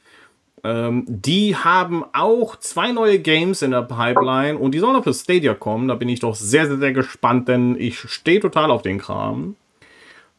ähm, 0.64 1.06
die 1.08 1.56
haben 1.56 2.04
auch 2.14 2.58
zwei 2.58 2.92
neue 2.92 3.20
Games 3.20 3.62
in 3.62 3.72
der 3.72 3.84
Pipeline 3.84 4.58
und 4.58 4.76
die 4.76 4.80
sollen 4.80 4.98
auch 4.98 5.06
für 5.06 5.14
Stadia 5.14 5.54
kommen. 5.54 5.88
Da 5.88 5.96
bin 5.96 6.10
ich 6.10 6.20
doch 6.20 6.36
sehr, 6.36 6.68
sehr, 6.68 6.76
sehr 6.78 6.92
gespannt, 6.92 7.48
denn 7.48 7.78
ich 7.80 7.98
stehe 7.98 8.42
total 8.42 8.70
auf 8.70 8.82
den 8.82 8.98
Kram. 8.98 9.56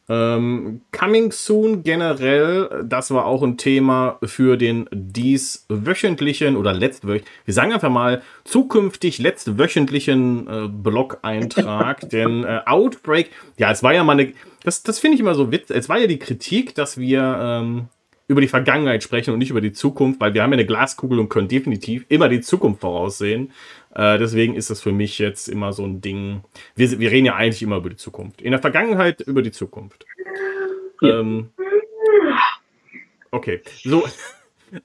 Ähm, 0.09 0.81
Coming 0.91 1.31
Soon 1.31 1.81
generell, 1.83 2.83
das 2.85 3.11
war 3.11 3.25
auch 3.25 3.41
ein 3.41 3.57
Thema 3.57 4.19
für 4.23 4.57
den 4.57 4.89
dies 4.91 5.65
wöchentlichen 5.69 6.57
oder 6.57 6.73
letztwöchentlichen, 6.73 7.45
wir 7.45 7.53
sagen 7.53 7.71
einfach 7.71 7.89
mal 7.89 8.21
zukünftig 8.43 9.19
letztwöchentlichen 9.19 10.47
äh, 10.47 10.67
Blog-Eintrag, 10.67 12.09
denn 12.11 12.43
äh, 12.43 12.61
Outbreak, 12.65 13.31
ja, 13.57 13.71
es 13.71 13.81
war 13.81 13.93
ja 13.93 14.03
mal 14.03 14.19
eine, 14.19 14.33
das, 14.63 14.83
das 14.83 14.99
finde 14.99 15.15
ich 15.15 15.21
immer 15.21 15.35
so 15.35 15.51
witzig, 15.51 15.77
es 15.77 15.87
war 15.87 15.97
ja 15.97 16.07
die 16.07 16.19
Kritik, 16.19 16.75
dass 16.75 16.97
wir 16.97 17.37
ähm, 17.39 17.87
über 18.27 18.41
die 18.41 18.47
Vergangenheit 18.47 19.03
sprechen 19.03 19.31
und 19.31 19.39
nicht 19.39 19.49
über 19.49 19.61
die 19.61 19.73
Zukunft, 19.73 20.19
weil 20.21 20.33
wir 20.33 20.43
haben 20.43 20.51
ja 20.51 20.57
eine 20.57 20.65
Glaskugel 20.65 21.19
und 21.19 21.29
können 21.29 21.47
definitiv 21.47 22.05
immer 22.09 22.29
die 22.29 22.41
Zukunft 22.41 22.81
voraussehen. 22.81 23.51
Äh, 23.93 24.17
deswegen 24.17 24.55
ist 24.55 24.69
das 24.69 24.81
für 24.81 24.93
mich 24.93 25.19
jetzt 25.19 25.49
immer 25.49 25.73
so 25.73 25.83
ein 25.83 26.01
Ding. 26.01 26.41
Wir, 26.75 26.99
wir 26.99 27.11
reden 27.11 27.25
ja 27.25 27.35
eigentlich 27.35 27.61
immer 27.61 27.77
über 27.77 27.89
die 27.89 27.97
Zukunft. 27.97 28.41
In 28.41 28.51
der 28.51 28.61
Vergangenheit 28.61 29.21
über 29.21 29.41
die 29.41 29.51
Zukunft. 29.51 30.05
Ja. 31.01 31.19
Ähm, 31.19 31.49
okay, 33.31 33.61
so. 33.83 34.03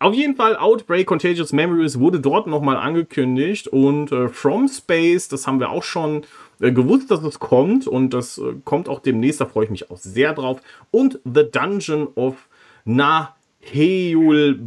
Auf 0.00 0.12
jeden 0.12 0.36
Fall, 0.36 0.54
Outbreak 0.54 1.06
Contagious 1.06 1.54
Memories 1.54 1.98
wurde 1.98 2.20
dort 2.20 2.46
nochmal 2.46 2.76
angekündigt 2.76 3.68
und 3.68 4.12
äh, 4.12 4.28
From 4.28 4.68
Space, 4.68 5.28
das 5.28 5.46
haben 5.46 5.60
wir 5.60 5.70
auch 5.70 5.82
schon 5.82 6.26
äh, 6.60 6.72
gewusst, 6.72 7.10
dass 7.10 7.22
es 7.22 7.38
kommt 7.38 7.86
und 7.86 8.12
das 8.12 8.36
äh, 8.36 8.52
kommt 8.64 8.90
auch 8.90 9.00
demnächst, 9.00 9.40
da 9.40 9.46
freue 9.46 9.64
ich 9.64 9.70
mich 9.70 9.90
auch 9.90 9.96
sehr 9.96 10.34
drauf. 10.34 10.60
Und 10.90 11.20
The 11.24 11.50
Dungeon 11.50 12.08
of 12.16 12.47
Naheul 12.88 14.58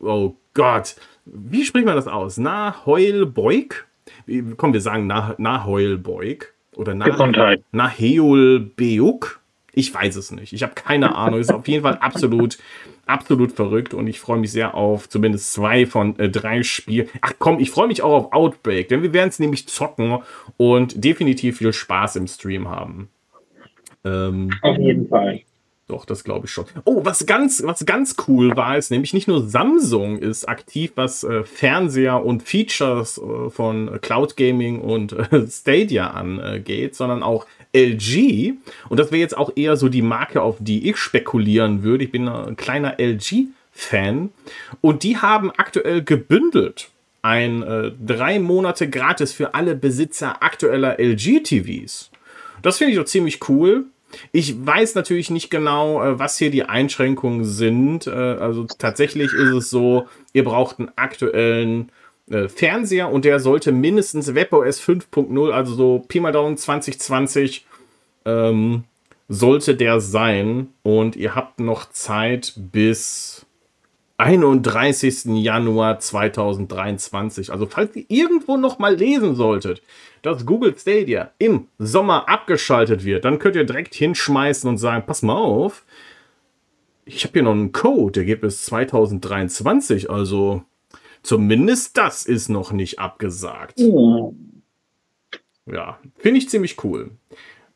Oh 0.00 0.34
Gott, 0.54 0.96
wie 1.26 1.64
spricht 1.64 1.84
man 1.84 1.94
das 1.94 2.08
aus? 2.08 2.38
Naheulbeug? 2.38 3.86
Komm, 4.56 4.72
wir 4.72 4.80
sagen 4.80 5.06
Naheulbeug. 5.06 6.54
Oder 6.74 6.94
Na 6.94 7.06
Gesundheit. 7.06 7.62
Ich 9.72 9.92
weiß 9.92 10.16
es 10.16 10.30
nicht. 10.30 10.54
Ich 10.54 10.62
habe 10.62 10.72
keine 10.74 11.14
Ahnung. 11.14 11.38
Ist 11.38 11.52
auf 11.52 11.68
jeden 11.68 11.82
Fall 11.82 11.98
absolut, 11.98 12.56
absolut 13.04 13.52
verrückt 13.52 13.92
und 13.92 14.06
ich 14.06 14.20
freue 14.20 14.38
mich 14.38 14.50
sehr 14.50 14.74
auf 14.74 15.08
zumindest 15.08 15.52
zwei 15.52 15.84
von 15.84 16.18
äh, 16.18 16.30
drei 16.30 16.62
Spielen. 16.62 17.08
Ach 17.20 17.34
komm, 17.38 17.60
ich 17.60 17.70
freue 17.70 17.88
mich 17.88 18.02
auch 18.02 18.12
auf 18.12 18.32
Outbreak, 18.32 18.88
denn 18.88 19.02
wir 19.02 19.12
werden 19.12 19.28
es 19.28 19.38
nämlich 19.38 19.68
zocken 19.68 20.18
und 20.56 21.04
definitiv 21.04 21.58
viel 21.58 21.74
Spaß 21.74 22.16
im 22.16 22.26
Stream 22.26 22.68
haben. 22.68 23.10
Ähm, 24.04 24.50
auf 24.62 24.78
jeden 24.78 25.08
Fall. 25.08 25.42
Doch, 25.88 26.04
das 26.04 26.22
glaube 26.22 26.46
ich 26.46 26.52
schon. 26.52 26.66
Oh, 26.84 27.06
was 27.06 27.24
ganz, 27.24 27.62
was 27.64 27.86
ganz 27.86 28.16
cool 28.28 28.54
war, 28.56 28.76
ist 28.76 28.90
nämlich 28.90 29.14
nicht 29.14 29.26
nur 29.26 29.48
Samsung 29.48 30.18
ist 30.18 30.46
aktiv, 30.46 30.92
was 30.96 31.24
äh, 31.24 31.44
Fernseher 31.44 32.22
und 32.22 32.42
Features 32.42 33.18
äh, 33.18 33.48
von 33.48 33.98
Cloud 34.02 34.36
Gaming 34.36 34.80
und 34.80 35.14
äh, 35.14 35.46
Stadia 35.50 36.08
angeht, 36.08 36.94
sondern 36.94 37.22
auch 37.22 37.46
LG. 37.72 38.52
Und 38.90 39.00
das 39.00 39.10
wäre 39.10 39.20
jetzt 39.20 39.36
auch 39.36 39.52
eher 39.56 39.76
so 39.78 39.88
die 39.88 40.02
Marke, 40.02 40.42
auf 40.42 40.56
die 40.60 40.90
ich 40.90 40.98
spekulieren 40.98 41.82
würde. 41.82 42.04
Ich 42.04 42.12
bin 42.12 42.28
ein 42.28 42.56
kleiner 42.56 43.00
LG-Fan. 43.00 44.28
Und 44.82 45.02
die 45.02 45.16
haben 45.16 45.50
aktuell 45.56 46.04
gebündelt 46.04 46.90
ein 47.22 47.62
äh, 47.62 47.92
drei 47.98 48.38
Monate 48.38 48.88
gratis 48.88 49.32
für 49.32 49.54
alle 49.54 49.74
Besitzer 49.74 50.42
aktueller 50.42 50.98
LG-TVs. 51.00 52.10
Das 52.62 52.78
finde 52.78 52.92
ich 52.92 52.98
doch 52.98 53.04
ziemlich 53.06 53.48
cool. 53.48 53.86
Ich 54.32 54.66
weiß 54.66 54.94
natürlich 54.94 55.30
nicht 55.30 55.50
genau, 55.50 56.02
äh, 56.02 56.18
was 56.18 56.38
hier 56.38 56.50
die 56.50 56.64
Einschränkungen 56.64 57.44
sind. 57.44 58.06
Äh, 58.06 58.10
also 58.10 58.64
tatsächlich 58.64 59.32
ist 59.32 59.52
es 59.52 59.70
so, 59.70 60.06
ihr 60.32 60.44
braucht 60.44 60.78
einen 60.78 60.90
aktuellen 60.96 61.90
äh, 62.30 62.48
Fernseher 62.48 63.10
und 63.10 63.24
der 63.24 63.40
sollte 63.40 63.72
mindestens 63.72 64.34
WebOS 64.34 64.80
5.0, 64.80 65.50
also 65.50 65.74
so 65.74 66.04
Pi 66.08 66.20
mal 66.20 66.32
Daumen 66.32 66.56
2020, 66.56 67.66
ähm, 68.24 68.84
sollte 69.28 69.74
der 69.76 70.00
sein. 70.00 70.68
Und 70.82 71.16
ihr 71.16 71.34
habt 71.34 71.60
noch 71.60 71.90
Zeit 71.90 72.54
bis 72.56 73.46
31. 74.18 75.26
Januar 75.42 76.00
2023. 76.00 77.50
Also 77.52 77.66
falls 77.66 77.94
ihr 77.96 78.04
irgendwo 78.08 78.56
noch 78.56 78.78
mal 78.78 78.94
lesen 78.94 79.36
solltet, 79.36 79.80
dass 80.22 80.44
Google 80.44 80.76
Stadia 80.76 81.30
im 81.38 81.68
Sommer 81.78 82.28
abgeschaltet 82.28 83.04
wird, 83.04 83.24
dann 83.24 83.38
könnt 83.38 83.56
ihr 83.56 83.64
direkt 83.64 83.94
hinschmeißen 83.94 84.68
und 84.68 84.78
sagen, 84.78 85.04
pass 85.06 85.22
mal 85.22 85.36
auf, 85.36 85.84
ich 87.04 87.24
habe 87.24 87.34
hier 87.34 87.42
noch 87.42 87.52
einen 87.52 87.72
Code, 87.72 88.12
der 88.12 88.24
geht 88.24 88.40
bis 88.40 88.64
2023, 88.64 90.10
also 90.10 90.62
zumindest 91.22 91.96
das 91.96 92.26
ist 92.26 92.48
noch 92.48 92.72
nicht 92.72 92.98
abgesagt. 92.98 93.78
Oh. 93.80 94.34
Ja, 95.64 95.98
finde 96.16 96.38
ich 96.38 96.48
ziemlich 96.48 96.82
cool. 96.82 97.12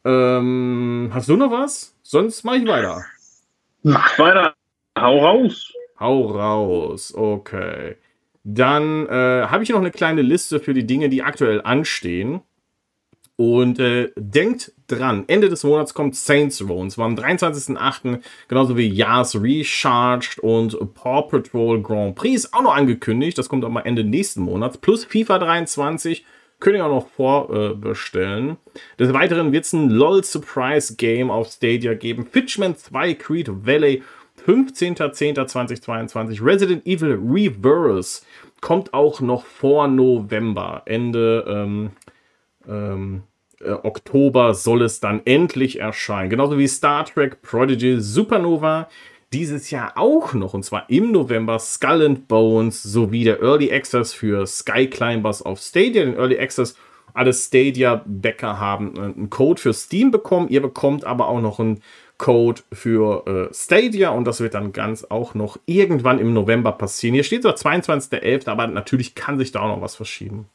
Ähm, 0.05 1.11
hast 1.15 1.29
du 1.29 1.37
noch 1.37 1.53
was? 1.53 1.95
Sonst 2.03 2.43
mache 2.43 2.57
ich 2.57 2.67
weiter. 2.67 3.05
Mach 3.83 4.19
weiter. 4.19 4.55
Hau 4.99 5.19
raus. 5.19 5.73
Hau 6.03 6.27
raus. 6.27 7.15
Okay. 7.15 7.97
Dann 8.45 9.07
äh, 9.07 9.47
habe 9.47 9.62
ich 9.62 9.71
noch 9.71 9.79
eine 9.79 9.93
kleine 9.93 10.23
Liste 10.23 10.59
für 10.59 10.75
die 10.75 10.87
Dinge, 10.87 11.09
die 11.09 11.23
aktuell 11.23 11.62
anstehen. 11.62 12.41
Und 13.37 13.79
äh, 13.79 14.11
denkt 14.17 14.73
dran, 14.88 15.25
Ende 15.27 15.49
des 15.49 15.65
Monats 15.65 15.95
kommt 15.95 16.17
Saints 16.17 16.61
Row. 16.61 16.81
Und 16.81 16.91
zwar 16.91 17.07
am 17.07 17.15
23.08. 17.15 18.21
genauso 18.49 18.77
wie 18.77 18.88
Yas 18.88 19.41
Recharged 19.41 20.38
und 20.41 20.77
Paw 20.95 21.23
Patrol 21.29 21.81
Grand 21.83 22.15
Prix 22.15 22.45
ist 22.45 22.55
auch 22.55 22.62
noch 22.62 22.75
angekündigt. 22.75 23.38
Das 23.38 23.49
kommt 23.49 23.65
aber 23.65 23.87
Ende 23.87 24.05
nächsten 24.05 24.43
Monats. 24.43 24.79
Plus 24.79 25.05
FIFA 25.05 25.38
23 25.38 26.25
könnt 26.61 26.77
ihr 26.77 26.85
auch 26.85 26.91
noch 26.91 27.09
vorbestellen. 27.09 28.51
Äh, 28.51 28.79
Des 28.99 29.12
Weiteren 29.12 29.53
wird 29.53 29.65
es 29.65 29.73
ein 29.73 29.91
LOL 29.91 30.23
Surprise 30.23 30.97
Game 30.97 31.31
auf 31.31 31.49
Stadia 31.49 31.95
geben. 31.95 32.27
Fitchman 32.27 32.77
2 32.77 33.15
Creed 33.15 33.49
Valley 33.67 34.03
15.10.2022. 34.47 36.45
Resident 36.45 36.87
Evil 36.87 37.19
Reverse 37.23 38.23
kommt 38.61 38.95
auch 38.95 39.21
noch 39.21 39.45
vor 39.45 39.89
November. 39.89 40.83
Ende 40.87 41.45
ähm, 41.49 41.91
ähm, 42.69 43.23
äh, 43.61 43.71
Oktober 43.71 44.55
soll 44.55 44.83
es 44.83 45.01
dann 45.01 45.23
endlich 45.25 45.81
erscheinen. 45.81 46.31
Genauso 46.31 46.59
wie 46.59 46.69
Star 46.69 47.05
Trek 47.05 47.43
Prodigy 47.43 48.01
Supernova. 48.01 48.89
Dieses 49.33 49.71
Jahr 49.71 49.93
auch 49.97 50.35
noch, 50.35 50.53
und 50.53 50.63
zwar 50.63 50.91
im 50.91 51.11
November, 51.11 51.59
Skull 51.59 52.05
and 52.05 52.29
Bones 52.29 52.83
sowie 52.83 53.25
der 53.25 53.41
Early 53.41 53.73
Access 53.73 54.13
für 54.13 54.47
Sky 54.47 54.87
Climbers 54.89 55.41
auf 55.41 55.59
Stadia. 55.59 56.05
Den 56.05 56.17
Early 56.17 56.39
Access, 56.39 56.77
alle 57.15 57.33
Stadia-Bäcker 57.33 58.59
haben 58.61 58.99
einen 58.99 59.31
Code 59.31 59.61
für 59.61 59.73
Steam 59.73 60.11
bekommen. 60.11 60.49
Ihr 60.51 60.61
bekommt 60.61 61.05
aber 61.05 61.29
auch 61.29 61.41
noch 61.41 61.61
einen 61.61 61.81
Code 62.18 62.62
für 62.72 63.48
äh, 63.51 63.55
Stadia 63.55 64.11
und 64.11 64.25
das 64.25 64.40
wird 64.40 64.55
dann 64.55 64.72
ganz 64.72 65.05
auch 65.05 65.35
noch 65.35 65.59
irgendwann 65.66 66.18
im 66.18 66.33
November 66.33 66.72
passieren. 66.72 67.14
Hier 67.14 67.25
steht 67.25 67.42
so 67.42 67.51
22.11., 67.51 68.48
aber 68.48 68.66
natürlich 68.66 69.14
kann 69.14 69.38
sich 69.38 69.53
da 69.53 69.61
auch 69.61 69.77
noch 69.77 69.83
was 69.83 69.96
verschieben. 69.96 70.48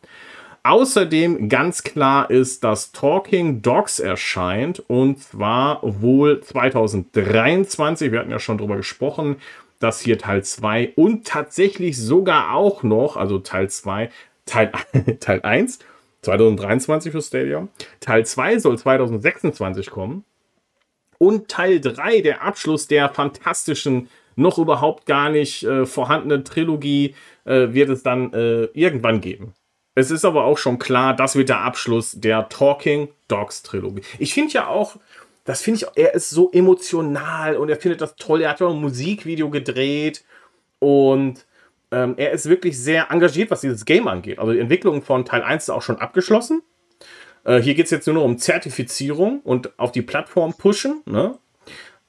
Außerdem 0.64 1.48
ganz 1.48 1.84
klar 1.84 2.30
ist, 2.30 2.64
dass 2.64 2.92
Talking 2.92 3.62
Dogs 3.62 4.00
erscheint 4.00 4.84
und 4.88 5.20
zwar 5.22 5.80
wohl 5.82 6.42
2023. 6.42 8.12
Wir 8.12 8.20
hatten 8.20 8.32
ja 8.32 8.40
schon 8.40 8.58
drüber 8.58 8.76
gesprochen, 8.76 9.38
dass 9.80 10.02
hier 10.02 10.18
Teil 10.18 10.44
2 10.44 10.94
und 10.96 11.26
tatsächlich 11.26 11.98
sogar 11.98 12.54
auch 12.54 12.84
noch, 12.84 13.16
also 13.16 13.40
Teil 13.40 13.70
2, 13.70 14.10
Teil, 14.46 14.72
Teil 15.20 15.42
1 15.42 15.80
2023 16.22 17.12
für 17.12 17.22
Stadia. 17.22 17.68
Teil 18.00 18.26
2 18.26 18.60
soll 18.60 18.78
2026 18.78 19.90
kommen. 19.90 20.26
Und 21.18 21.48
Teil 21.48 21.82
3, 21.82 22.22
der 22.22 22.44
Abschluss 22.44 22.88
der 22.88 23.10
fantastischen, 23.10 24.10
noch 24.36 24.58
überhaupt 24.60 25.06
gar 25.06 25.30
nicht 25.30 25.64
äh, 25.64 25.86
vorhandenen 25.86 26.46
Trilogie, 26.46 27.16
äh, 27.46 27.74
wird 27.74 27.90
es 27.90 28.04
dann 28.04 28.32
äh, 28.34 28.66
irgendwann 28.74 29.20
geben. 29.20 29.54
Es 29.96 30.12
ist 30.12 30.26
aber 30.26 30.44
auch 30.44 30.60
schon 30.60 30.78
klar, 30.78 31.16
das 31.16 31.36
wird 31.36 31.50
der 31.50 31.62
Abschluss 31.62 32.12
der 32.12 32.50
Talking 32.50 33.10
Dogs 33.28 33.64
Trilogie. 33.64 34.04
Ich 34.20 34.36
finde 34.36 34.54
ja 34.54 34.68
auch, 34.68 34.98
das 35.44 35.64
finde 35.64 35.80
ich, 35.80 35.88
er 36.04 36.14
ist 36.14 36.30
so 36.30 36.52
emotional 36.52 37.58
und 37.58 37.70
er 37.70 37.78
findet 37.78 38.02
das 38.02 38.16
toll. 38.16 38.42
Er 38.42 38.52
hat 38.52 38.60
ja 38.60 38.68
ein 38.68 38.80
Musikvideo 38.80 39.50
gedreht 39.50 40.24
und 40.78 41.46
ähm, 41.90 42.14
er 42.18 42.32
ist 42.32 42.48
wirklich 42.48 42.78
sehr 42.78 43.10
engagiert, 43.10 43.50
was 43.50 43.62
dieses 43.62 43.86
Game 43.86 44.08
angeht. 44.08 44.38
Also 44.38 44.54
die 44.54 44.60
Entwicklung 44.60 45.02
von 45.02 45.26
Teil 45.26 45.42
1 45.42 45.64
ist 45.64 45.70
auch 45.70 45.82
schon 45.82 45.98
abgeschlossen. 45.98 46.62
Äh, 47.48 47.62
hier 47.62 47.74
geht 47.74 47.86
es 47.86 47.92
jetzt 47.92 48.06
nur 48.06 48.16
noch 48.16 48.24
um 48.26 48.38
Zertifizierung 48.38 49.40
und 49.40 49.80
auf 49.80 49.92
die 49.92 50.02
Plattform 50.04 50.54
pushen. 50.54 51.02
Ne? 51.06 51.36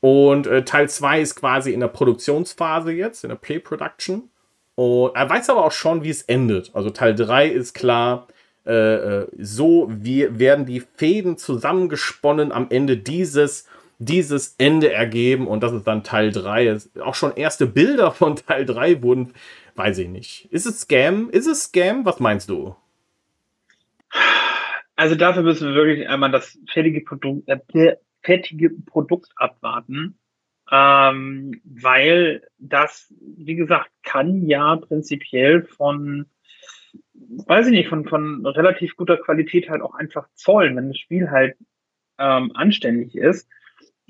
Und 0.00 0.46
äh, 0.46 0.64
Teil 0.64 0.88
2 0.90 1.20
ist 1.20 1.36
quasi 1.36 1.72
in 1.72 1.80
der 1.80 1.88
Produktionsphase 1.88 2.92
jetzt, 2.92 3.24
in 3.24 3.30
der 3.30 3.36
Pre-Production. 3.36 4.28
Und 4.74 5.16
er 5.16 5.30
weiß 5.30 5.48
aber 5.50 5.64
auch 5.64 5.72
schon, 5.72 6.04
wie 6.04 6.10
es 6.10 6.22
endet. 6.22 6.74
Also 6.74 6.90
Teil 6.90 7.14
3 7.14 7.48
ist 7.48 7.72
klar, 7.72 8.26
äh, 8.66 8.72
äh, 8.72 9.26
so 9.38 9.88
wie 9.90 10.38
werden 10.38 10.66
die 10.66 10.82
Fäden 10.96 11.36
zusammengesponnen 11.36 12.52
am 12.52 12.66
Ende 12.70 12.96
dieses, 12.96 13.66
dieses 13.98 14.56
Ende 14.58 14.92
ergeben. 14.92 15.46
Und 15.46 15.62
das 15.62 15.72
ist 15.72 15.86
dann 15.86 16.04
Teil 16.04 16.32
3. 16.32 16.78
Auch 17.00 17.14
schon 17.14 17.34
erste 17.34 17.66
Bilder 17.66 18.10
von 18.10 18.36
Teil 18.36 18.66
3 18.66 19.02
wurden, 19.02 19.34
weiß 19.76 19.98
ich 19.98 20.08
nicht. 20.08 20.48
Ist 20.50 20.66
es 20.66 20.80
Scam? 20.80 21.30
Ist 21.30 21.46
es 21.46 21.64
Scam? 21.64 22.04
Was 22.04 22.18
meinst 22.18 22.50
du? 22.50 22.74
Also 24.98 25.14
dafür 25.14 25.42
müssen 25.42 25.68
wir 25.68 25.74
wirklich 25.74 26.08
einmal 26.08 26.30
das 26.30 26.58
fertige 26.68 27.02
Produkt, 27.02 27.48
äh, 27.48 27.96
fertige 28.22 28.70
Produkt 28.70 29.30
abwarten 29.36 30.18
ähm, 30.70 31.60
weil 31.64 32.42
das, 32.58 33.12
wie 33.20 33.54
gesagt, 33.54 33.90
kann 34.02 34.46
ja 34.46 34.76
prinzipiell 34.76 35.64
von, 35.64 36.26
weiß 37.14 37.66
ich 37.66 37.72
nicht, 37.72 37.88
von, 37.88 38.06
von 38.06 38.44
relativ 38.44 38.96
guter 38.96 39.16
Qualität 39.16 39.70
halt 39.70 39.82
auch 39.82 39.94
einfach 39.94 40.28
zollen, 40.34 40.76
wenn 40.76 40.88
das 40.88 40.98
Spiel 40.98 41.30
halt 41.30 41.56
ähm, 42.18 42.52
anständig 42.54 43.16
ist. 43.16 43.48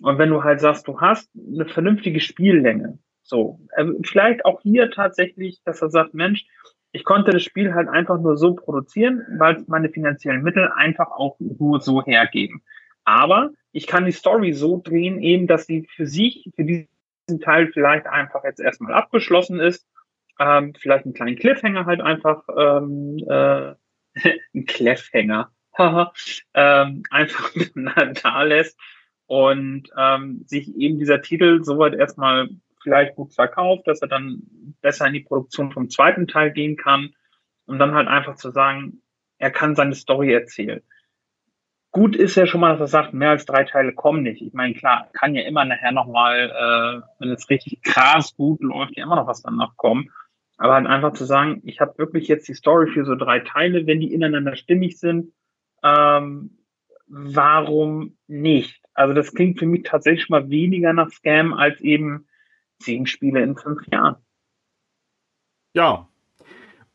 Und 0.01 0.18
wenn 0.18 0.31
du 0.31 0.42
halt 0.42 0.61
sagst, 0.61 0.88
du 0.88 1.01
hast 1.01 1.31
eine 1.37 1.66
vernünftige 1.66 2.20
Spiellänge, 2.20 2.98
so, 3.22 3.61
ähm, 3.77 3.98
vielleicht 4.03 4.44
auch 4.44 4.61
hier 4.62 4.90
tatsächlich, 4.90 5.61
dass 5.64 5.83
er 5.83 5.90
sagt, 5.90 6.14
Mensch, 6.14 6.46
ich 6.92 7.05
konnte 7.05 7.33
das 7.33 7.42
Spiel 7.42 7.74
halt 7.74 7.88
einfach 7.88 8.18
nur 8.18 8.37
so 8.37 8.55
produzieren, 8.55 9.24
weil 9.38 9.64
meine 9.66 9.90
finanziellen 9.90 10.42
Mittel 10.42 10.70
einfach 10.74 11.11
auch 11.11 11.37
nur 11.38 11.81
so 11.81 12.03
hergeben. 12.03 12.62
Aber 13.05 13.51
ich 13.72 13.87
kann 13.87 14.07
die 14.07 14.12
Story 14.12 14.53
so 14.53 14.81
drehen, 14.83 15.20
eben, 15.20 15.46
dass 15.46 15.66
sie 15.66 15.87
für 15.94 16.07
sich, 16.07 16.51
für 16.57 16.64
diesen 16.64 17.40
Teil 17.40 17.68
vielleicht 17.68 18.07
einfach 18.07 18.44
jetzt 18.44 18.61
erstmal 18.61 18.94
abgeschlossen 18.94 19.61
ist. 19.61 19.87
Ähm, 20.38 20.74
vielleicht 20.79 21.05
einen 21.05 21.14
kleinen 21.14 21.37
Cliffhanger 21.37 21.87
halt 21.87 22.01
einfach, 22.01 22.44
ähm, 22.57 23.18
äh, 23.29 23.74
ein 24.55 24.64
Cliffhanger, 24.66 25.51
ähm, 26.55 27.03
einfach 27.11 27.53
da 28.22 28.42
lässt 28.42 28.79
und 29.27 29.90
ähm, 29.96 30.42
sich 30.46 30.74
eben 30.77 30.98
dieser 30.98 31.20
Titel 31.22 31.62
soweit 31.62 31.94
erstmal 31.94 32.48
vielleicht 32.88 33.16
gut 33.16 33.35
verkauft, 33.35 33.87
dass 33.87 34.01
er 34.01 34.09
dann 34.09 34.42
besser 34.81 35.07
in 35.07 35.12
die 35.12 35.20
Produktion 35.20 35.72
vom 35.72 35.90
zweiten 35.90 36.27
Teil 36.27 36.53
gehen 36.53 36.77
kann, 36.77 37.11
um 37.66 37.79
dann 37.79 37.94
halt 37.94 38.09
einfach 38.09 38.37
zu 38.37 38.51
sagen, 38.51 39.03
er 39.37 39.51
kann 39.51 39.77
seine 39.77 39.94
Story 39.94 40.33
erzählen. 40.33 40.81
Gut 41.90 42.16
ist 42.16 42.35
ja 42.35 42.46
schon 42.46 42.62
mal, 42.62 42.72
dass 42.72 42.81
er 42.81 42.87
sagt, 42.87 43.12
mehr 43.12 43.31
als 43.31 43.44
drei 43.44 43.64
Teile 43.64 43.92
kommen 43.92 44.22
nicht. 44.22 44.40
Ich 44.40 44.55
meine, 44.55 44.72
klar, 44.72 45.09
kann 45.12 45.35
ja 45.35 45.42
immer 45.42 45.66
nachher 45.66 45.92
nochmal, 45.92 46.51
äh, 46.51 47.03
wenn 47.18 47.31
es 47.31 47.51
richtig 47.51 47.83
krass 47.83 48.35
gut 48.35 48.62
läuft, 48.62 48.96
ja 48.96 49.05
immer 49.05 49.16
noch 49.16 49.27
was 49.27 49.42
danach 49.42 49.77
kommen. 49.77 50.11
Aber 50.57 50.74
halt 50.74 50.87
einfach 50.87 51.12
zu 51.12 51.24
sagen, 51.24 51.61
ich 51.64 51.81
habe 51.81 51.98
wirklich 51.98 52.27
jetzt 52.27 52.48
die 52.48 52.55
Story 52.55 52.90
für 52.90 53.05
so 53.05 53.14
drei 53.14 53.40
Teile, 53.40 53.87
wenn 53.87 54.01
die 54.01 54.12
ineinander 54.12 54.57
stimmig 54.57 54.98
sind, 54.98 55.33
ähm, 55.83 56.59
warum 57.07 58.16
nicht? 58.27 58.83
Also 58.94 59.14
das 59.14 59.35
klingt 59.35 59.59
für 59.59 59.66
mich 59.66 59.85
tatsächlich 59.85 60.29
mal 60.29 60.51
weniger 60.51 60.92
nach 60.92 61.11
Scam 61.11 61.55
als 61.55 61.81
eben 61.81 62.27
zehn 62.81 63.07
Spiele 63.07 63.43
in 63.43 63.57
fünf 63.57 63.87
Jahren. 63.88 64.17
Ja, 65.75 66.09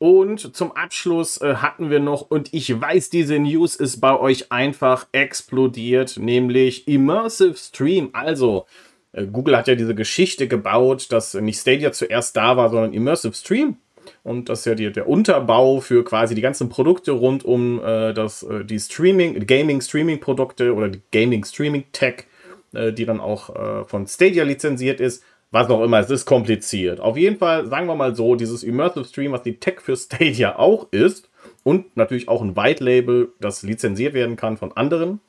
und 0.04 0.54
zum 0.54 0.74
Abschluss 0.74 1.40
äh, 1.40 1.56
hatten 1.56 1.90
wir 1.90 2.02
noch, 2.02 2.30
und 2.30 2.54
ich 2.54 2.82
weiß, 2.82 3.10
diese 3.10 3.40
News 3.40 3.78
ist 3.78 4.02
bei 4.02 4.20
euch 4.20 4.52
einfach 4.52 5.08
explodiert, 5.14 6.18
nämlich 6.18 6.90
Immersive 6.90 7.56
Stream. 7.56 8.10
Also, 8.12 8.66
äh, 9.14 9.26
Google 9.26 9.56
hat 9.56 9.70
ja 9.70 9.76
diese 9.76 9.96
Geschichte 9.96 10.50
gebaut, 10.50 11.10
dass 11.14 11.36
nicht 11.36 11.58
Stadia 11.58 11.94
zuerst 11.94 12.36
da 12.36 12.58
war, 12.58 12.70
sondern 12.70 12.92
Immersive 12.92 13.34
Stream. 13.34 13.78
Und 14.24 14.50
das 14.50 14.60
ist 14.60 14.66
ja 14.66 14.76
die, 14.76 14.92
der 14.92 15.08
Unterbau 15.08 15.80
für 15.80 16.04
quasi 16.04 16.36
die 16.36 16.42
ganzen 16.42 16.68
Produkte 16.68 17.14
rund 17.14 17.46
um 17.46 17.82
äh, 17.82 18.14
das, 18.14 18.44
äh, 18.44 18.66
die 18.66 18.82
Streaming, 18.82 19.48
Gaming-Streaming-Produkte 19.48 20.74
oder 20.74 20.90
die 20.90 21.02
Gaming-Streaming-Tech, 21.14 22.26
äh, 22.74 22.92
die 22.92 23.06
dann 23.06 23.22
auch 23.22 23.56
äh, 23.56 23.86
von 23.86 24.06
Stadia 24.06 24.44
lizenziert 24.44 25.00
ist 25.00 25.24
was 25.54 25.70
auch 25.70 25.84
immer, 25.84 26.00
es 26.00 26.10
ist 26.10 26.26
kompliziert. 26.26 27.00
Auf 27.00 27.16
jeden 27.16 27.38
Fall, 27.38 27.68
sagen 27.68 27.86
wir 27.86 27.96
mal 27.96 28.16
so, 28.16 28.34
dieses 28.36 28.64
Immersive 28.64 29.06
Stream, 29.06 29.34
was 29.34 29.44
die 29.44 29.60
Tech 29.60 29.82
für 29.82 29.96
Stadia 29.96 30.58
auch 30.58 30.88
ist 30.92 31.30
und 31.62 31.96
natürlich 31.96 32.28
auch 32.28 32.42
ein 32.42 32.58
White 32.58 32.84
Label, 32.84 33.30
das 33.40 33.62
lizenziert 33.62 34.16
werden 34.16 34.36
kann 34.36 34.58
von 34.58 34.72
anderen, 34.76 35.20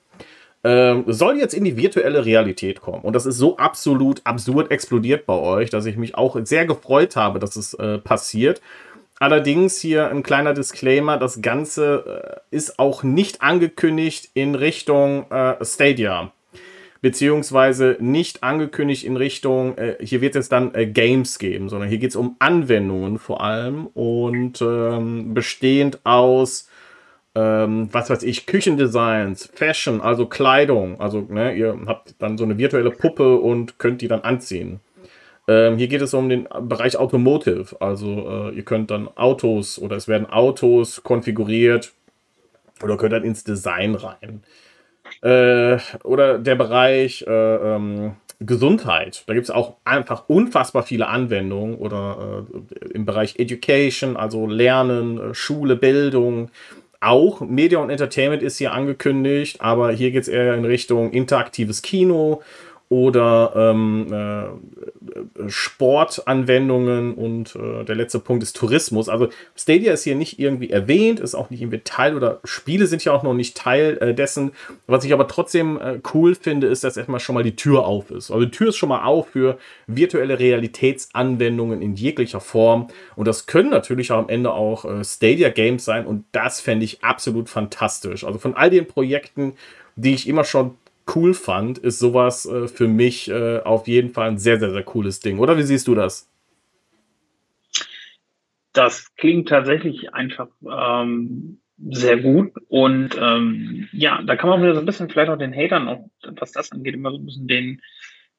ähm, 0.64 1.04
soll 1.06 1.36
jetzt 1.36 1.52
in 1.52 1.64
die 1.64 1.76
virtuelle 1.76 2.24
Realität 2.24 2.80
kommen. 2.80 3.02
Und 3.02 3.12
das 3.12 3.26
ist 3.26 3.36
so 3.36 3.58
absolut 3.58 4.22
absurd 4.24 4.70
explodiert 4.70 5.26
bei 5.26 5.34
euch, 5.34 5.68
dass 5.68 5.84
ich 5.84 5.98
mich 5.98 6.14
auch 6.14 6.38
sehr 6.44 6.64
gefreut 6.64 7.16
habe, 7.16 7.38
dass 7.38 7.56
es 7.56 7.74
äh, 7.74 7.98
passiert. 7.98 8.62
Allerdings 9.20 9.78
hier 9.78 10.08
ein 10.08 10.22
kleiner 10.22 10.54
Disclaimer, 10.54 11.18
das 11.18 11.42
Ganze 11.42 12.40
äh, 12.50 12.56
ist 12.56 12.78
auch 12.78 13.02
nicht 13.02 13.42
angekündigt 13.42 14.30
in 14.32 14.54
Richtung 14.54 15.30
äh, 15.30 15.62
Stadia 15.62 16.32
beziehungsweise 17.04 17.98
nicht 18.00 18.42
angekündigt 18.42 19.04
in 19.04 19.18
Richtung, 19.18 19.76
äh, 19.76 19.96
hier 20.00 20.22
wird 20.22 20.36
es 20.36 20.48
dann 20.48 20.74
äh, 20.74 20.86
Games 20.86 21.38
geben, 21.38 21.68
sondern 21.68 21.90
hier 21.90 21.98
geht 21.98 22.08
es 22.08 22.16
um 22.16 22.36
Anwendungen 22.38 23.18
vor 23.18 23.42
allem 23.42 23.88
und 23.88 24.62
ähm, 24.62 25.34
bestehend 25.34 26.00
aus, 26.04 26.66
ähm, 27.34 27.90
was 27.92 28.08
weiß 28.08 28.22
ich, 28.22 28.46
Küchendesigns, 28.46 29.50
Fashion, 29.52 30.00
also 30.00 30.24
Kleidung, 30.24 30.98
also 30.98 31.20
ne, 31.20 31.54
ihr 31.54 31.78
habt 31.86 32.14
dann 32.20 32.38
so 32.38 32.44
eine 32.44 32.56
virtuelle 32.56 32.90
Puppe 32.90 33.36
und 33.36 33.78
könnt 33.78 34.00
die 34.00 34.08
dann 34.08 34.22
anziehen. 34.22 34.80
Ähm, 35.46 35.76
hier 35.76 35.88
geht 35.88 36.00
es 36.00 36.14
um 36.14 36.30
den 36.30 36.48
Bereich 36.62 36.96
Automotive, 36.96 37.82
also 37.82 38.48
äh, 38.48 38.56
ihr 38.56 38.64
könnt 38.64 38.90
dann 38.90 39.08
Autos 39.14 39.78
oder 39.78 39.96
es 39.96 40.08
werden 40.08 40.24
Autos 40.24 41.02
konfiguriert 41.02 41.92
oder 42.82 42.96
könnt 42.96 43.12
dann 43.12 43.24
ins 43.24 43.44
Design 43.44 43.94
rein. 43.94 44.40
Äh, 45.22 45.78
oder 46.02 46.38
der 46.38 46.54
Bereich 46.54 47.24
äh, 47.26 47.30
ähm, 47.30 48.16
Gesundheit. 48.40 49.24
Da 49.26 49.34
gibt 49.34 49.44
es 49.44 49.50
auch 49.50 49.76
einfach 49.84 50.24
unfassbar 50.28 50.82
viele 50.82 51.08
Anwendungen 51.08 51.76
oder 51.76 52.46
äh, 52.82 52.88
im 52.94 53.04
Bereich 53.04 53.38
Education, 53.38 54.16
also 54.16 54.46
Lernen, 54.46 55.18
äh, 55.18 55.34
Schule, 55.34 55.76
Bildung. 55.76 56.50
Auch 57.00 57.40
Media 57.42 57.78
und 57.78 57.90
Entertainment 57.90 58.42
ist 58.42 58.56
hier 58.56 58.72
angekündigt, 58.72 59.60
aber 59.60 59.92
hier 59.92 60.10
geht 60.10 60.22
es 60.22 60.28
eher 60.28 60.54
in 60.54 60.64
Richtung 60.64 61.12
interaktives 61.12 61.82
Kino 61.82 62.42
oder 62.88 63.52
ähm, 63.56 64.12
äh, 64.12 65.48
Sportanwendungen 65.48 67.14
und 67.14 67.56
äh, 67.56 67.84
der 67.84 67.94
letzte 67.94 68.18
Punkt 68.18 68.42
ist 68.42 68.56
Tourismus. 68.56 69.08
Also 69.08 69.28
Stadia 69.56 69.92
ist 69.92 70.04
hier 70.04 70.14
nicht 70.14 70.38
irgendwie 70.38 70.70
erwähnt, 70.70 71.18
ist 71.18 71.34
auch 71.34 71.50
nicht 71.50 71.62
irgendwie 71.62 71.80
Teil 71.80 72.14
oder 72.14 72.40
Spiele 72.44 72.86
sind 72.86 73.04
ja 73.04 73.12
auch 73.12 73.22
noch 73.22 73.34
nicht 73.34 73.56
Teil 73.56 73.98
äh, 73.98 74.14
dessen. 74.14 74.52
Was 74.86 75.04
ich 75.04 75.12
aber 75.12 75.28
trotzdem 75.28 75.80
äh, 75.80 76.00
cool 76.12 76.34
finde, 76.34 76.66
ist, 76.66 76.84
dass 76.84 76.96
erstmal 76.96 77.20
schon 77.20 77.34
mal 77.34 77.42
die 77.42 77.56
Tür 77.56 77.86
auf 77.86 78.10
ist. 78.10 78.30
Also 78.30 78.44
die 78.44 78.50
Tür 78.50 78.68
ist 78.68 78.76
schon 78.76 78.90
mal 78.90 79.04
auf 79.04 79.28
für 79.28 79.58
virtuelle 79.86 80.38
Realitätsanwendungen 80.38 81.80
in 81.80 81.94
jeglicher 81.94 82.40
Form 82.40 82.88
und 83.16 83.26
das 83.26 83.46
können 83.46 83.70
natürlich 83.70 84.12
auch 84.12 84.18
am 84.18 84.28
Ende 84.28 84.52
auch 84.52 84.84
äh, 84.84 85.02
Stadia 85.04 85.48
Games 85.48 85.84
sein 85.84 86.06
und 86.06 86.26
das 86.32 86.60
fände 86.60 86.84
ich 86.84 87.02
absolut 87.02 87.48
fantastisch. 87.48 88.24
Also 88.24 88.38
von 88.38 88.54
all 88.54 88.70
den 88.70 88.86
Projekten, 88.86 89.54
die 89.96 90.14
ich 90.14 90.28
immer 90.28 90.44
schon 90.44 90.76
cool 91.14 91.34
fand, 91.34 91.78
ist 91.78 91.98
sowas 91.98 92.46
äh, 92.46 92.68
für 92.68 92.88
mich 92.88 93.30
äh, 93.30 93.60
auf 93.60 93.86
jeden 93.88 94.10
Fall 94.10 94.28
ein 94.28 94.38
sehr, 94.38 94.58
sehr, 94.58 94.70
sehr 94.70 94.82
cooles 94.82 95.20
Ding. 95.20 95.38
Oder 95.38 95.56
wie 95.58 95.62
siehst 95.62 95.88
du 95.88 95.94
das? 95.94 96.30
Das 98.72 99.14
klingt 99.16 99.48
tatsächlich 99.48 100.12
einfach 100.14 100.48
ähm, 100.62 101.60
sehr 101.78 102.18
gut. 102.18 102.52
Und 102.68 103.16
ähm, 103.20 103.88
ja, 103.92 104.22
da 104.22 104.36
kann 104.36 104.50
man 104.50 104.62
wieder 104.62 104.74
so 104.74 104.80
ein 104.80 104.86
bisschen 104.86 105.08
vielleicht 105.08 105.30
auch 105.30 105.38
den 105.38 105.54
Hatern, 105.54 105.88
auch, 105.88 106.08
was 106.36 106.52
das 106.52 106.72
angeht, 106.72 106.94
immer 106.94 107.10
so 107.10 107.18
ein 107.18 107.26
bisschen 107.26 107.46
den 107.46 107.82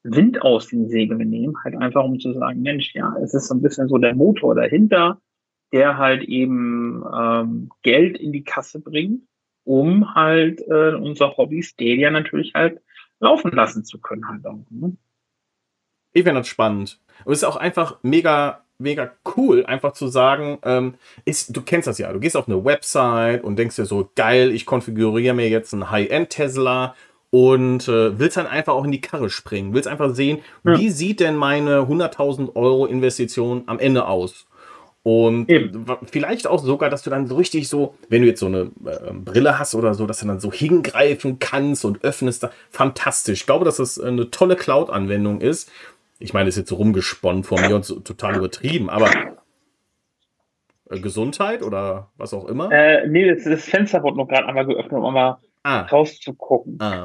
Wind 0.02 0.42
aus 0.42 0.68
den 0.68 0.88
Segeln 0.88 1.28
nehmen. 1.28 1.54
Halt 1.64 1.76
einfach, 1.76 2.04
um 2.04 2.20
zu 2.20 2.32
sagen, 2.32 2.62
Mensch, 2.62 2.94
ja, 2.94 3.14
es 3.22 3.34
ist 3.34 3.48
so 3.48 3.54
ein 3.54 3.62
bisschen 3.62 3.88
so 3.88 3.98
der 3.98 4.14
Motor 4.14 4.54
dahinter, 4.54 5.20
der 5.72 5.96
halt 5.96 6.22
eben 6.24 7.02
ähm, 7.16 7.70
Geld 7.82 8.18
in 8.18 8.32
die 8.32 8.44
Kasse 8.44 8.80
bringt 8.80 9.22
um 9.66 10.14
halt 10.14 10.60
äh, 10.68 10.94
unser 10.94 11.36
Hobby 11.36 11.62
Stadia 11.62 12.10
natürlich 12.10 12.54
halt 12.54 12.80
laufen 13.18 13.50
lassen 13.50 13.84
zu 13.84 13.98
können 13.98 14.28
halt 14.28 14.46
auch. 14.46 14.64
Ne? 14.70 14.96
Ich 16.12 16.22
finde 16.22 16.40
das 16.40 16.48
spannend. 16.48 17.00
Und 17.24 17.32
es 17.32 17.40
ist 17.40 17.44
auch 17.44 17.56
einfach 17.56 17.98
mega, 18.02 18.64
mega 18.78 19.10
cool, 19.36 19.66
einfach 19.66 19.92
zu 19.92 20.06
sagen, 20.06 20.58
ähm, 20.62 20.94
ist, 21.24 21.54
du 21.54 21.62
kennst 21.62 21.88
das 21.88 21.98
ja, 21.98 22.12
du 22.12 22.20
gehst 22.20 22.36
auf 22.36 22.48
eine 22.48 22.64
Website 22.64 23.42
und 23.42 23.58
denkst 23.58 23.76
dir 23.76 23.86
so, 23.86 24.08
geil, 24.14 24.52
ich 24.52 24.66
konfiguriere 24.66 25.34
mir 25.34 25.48
jetzt 25.48 25.74
einen 25.74 25.90
High-End-Tesla 25.90 26.94
und 27.30 27.88
äh, 27.88 28.18
willst 28.18 28.36
dann 28.36 28.46
einfach 28.46 28.74
auch 28.74 28.84
in 28.84 28.92
die 28.92 29.00
Karre 29.00 29.30
springen, 29.30 29.74
willst 29.74 29.88
einfach 29.88 30.14
sehen, 30.14 30.38
ja. 30.64 30.78
wie 30.78 30.90
sieht 30.90 31.18
denn 31.18 31.34
meine 31.34 31.80
100.000 31.80 32.54
Euro 32.54 32.86
Investition 32.86 33.64
am 33.66 33.80
Ende 33.80 34.06
aus? 34.06 34.46
Und 35.06 35.48
Eben. 35.48 35.86
vielleicht 36.10 36.48
auch 36.48 36.58
sogar, 36.58 36.90
dass 36.90 37.04
du 37.04 37.10
dann 37.10 37.28
so 37.28 37.36
richtig 37.36 37.68
so, 37.68 37.94
wenn 38.08 38.22
du 38.22 38.26
jetzt 38.26 38.40
so 38.40 38.46
eine 38.46 38.72
äh, 38.84 39.12
Brille 39.12 39.56
hast 39.56 39.76
oder 39.76 39.94
so, 39.94 40.04
dass 40.04 40.18
du 40.18 40.26
dann 40.26 40.40
so 40.40 40.50
hingreifen 40.50 41.38
kannst 41.38 41.84
und 41.84 42.02
öffnest. 42.02 42.42
Da. 42.42 42.50
Fantastisch. 42.70 43.42
Ich 43.42 43.46
glaube, 43.46 43.64
dass 43.64 43.76
das 43.76 44.00
eine 44.00 44.32
tolle 44.32 44.56
Cloud-Anwendung 44.56 45.40
ist. 45.40 45.70
Ich 46.18 46.34
meine, 46.34 46.48
ist 46.48 46.56
jetzt 46.56 46.70
so 46.70 46.74
rumgesponnen 46.74 47.44
von 47.44 47.60
mir 47.60 47.76
und 47.76 47.84
so 47.84 48.00
total 48.00 48.34
übertrieben, 48.34 48.90
aber 48.90 49.08
äh, 50.90 50.98
Gesundheit 50.98 51.62
oder 51.62 52.10
was 52.16 52.34
auch 52.34 52.48
immer? 52.48 52.72
Äh, 52.72 53.06
nee, 53.06 53.32
das, 53.32 53.44
das 53.44 53.64
Fenster 53.64 54.02
wurde 54.02 54.16
noch 54.16 54.26
gerade 54.26 54.48
einmal 54.48 54.66
geöffnet, 54.66 55.00
um 55.00 55.14
mal 55.14 55.38
ah. 55.66 55.80
rauszugucken. 55.82 56.78
Ah, 56.80 57.04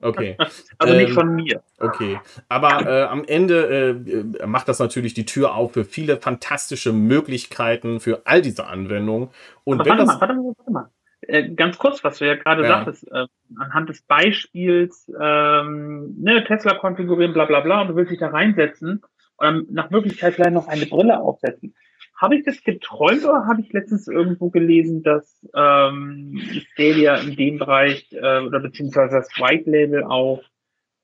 okay. 0.00 0.36
also 0.78 0.94
ähm, 0.94 1.00
nicht 1.00 1.12
von 1.12 1.34
mir. 1.34 1.62
Okay. 1.78 2.18
Aber 2.48 2.86
äh, 2.86 3.02
am 3.04 3.24
Ende 3.24 4.02
äh, 4.42 4.46
macht 4.46 4.68
das 4.68 4.78
natürlich 4.78 5.14
die 5.14 5.26
Tür 5.26 5.54
auf 5.54 5.72
für 5.72 5.84
viele 5.84 6.16
fantastische 6.16 6.92
Möglichkeiten 6.92 8.00
für 8.00 8.22
all 8.24 8.42
diese 8.42 8.66
Anwendungen. 8.66 9.30
Und 9.64 9.80
Aber 9.80 9.90
wenn 9.90 9.98
warte 9.98 10.04
das. 10.04 10.14
Mal, 10.14 10.20
warte 10.20 10.34
mal, 10.34 10.54
warte 10.56 10.70
mal. 10.72 10.90
Äh, 11.22 11.50
ganz 11.50 11.78
kurz, 11.78 12.02
was 12.02 12.18
du 12.18 12.26
ja 12.26 12.34
gerade 12.34 12.62
ja. 12.62 12.68
sagtest, 12.68 13.10
äh, 13.12 13.26
anhand 13.58 13.88
des 13.88 14.02
Beispiels, 14.02 15.10
ähm, 15.20 16.16
ne, 16.18 16.42
Tesla 16.44 16.74
konfigurieren, 16.74 17.34
bla 17.34 17.44
bla 17.44 17.60
bla, 17.60 17.82
und 17.82 17.88
du 17.88 17.96
willst 17.96 18.10
dich 18.10 18.18
da 18.18 18.28
reinsetzen 18.28 19.02
und 19.36 19.72
nach 19.72 19.90
Möglichkeit 19.90 20.34
vielleicht 20.34 20.52
noch 20.52 20.68
eine 20.68 20.86
Brille 20.86 21.20
aufsetzen. 21.20 21.74
Habe 22.20 22.36
ich 22.36 22.44
das 22.44 22.62
geträumt 22.62 23.24
oder 23.24 23.46
habe 23.46 23.62
ich 23.62 23.72
letztens 23.72 24.06
irgendwo 24.06 24.50
gelesen, 24.50 25.02
dass 25.02 25.40
ähm, 25.54 26.38
Stadia 26.72 27.16
in 27.16 27.34
dem 27.34 27.56
Bereich 27.56 28.12
äh, 28.12 28.40
oder 28.40 28.60
beziehungsweise 28.60 29.16
das 29.16 29.28
White 29.38 29.70
Label 29.70 30.04
auch 30.04 30.42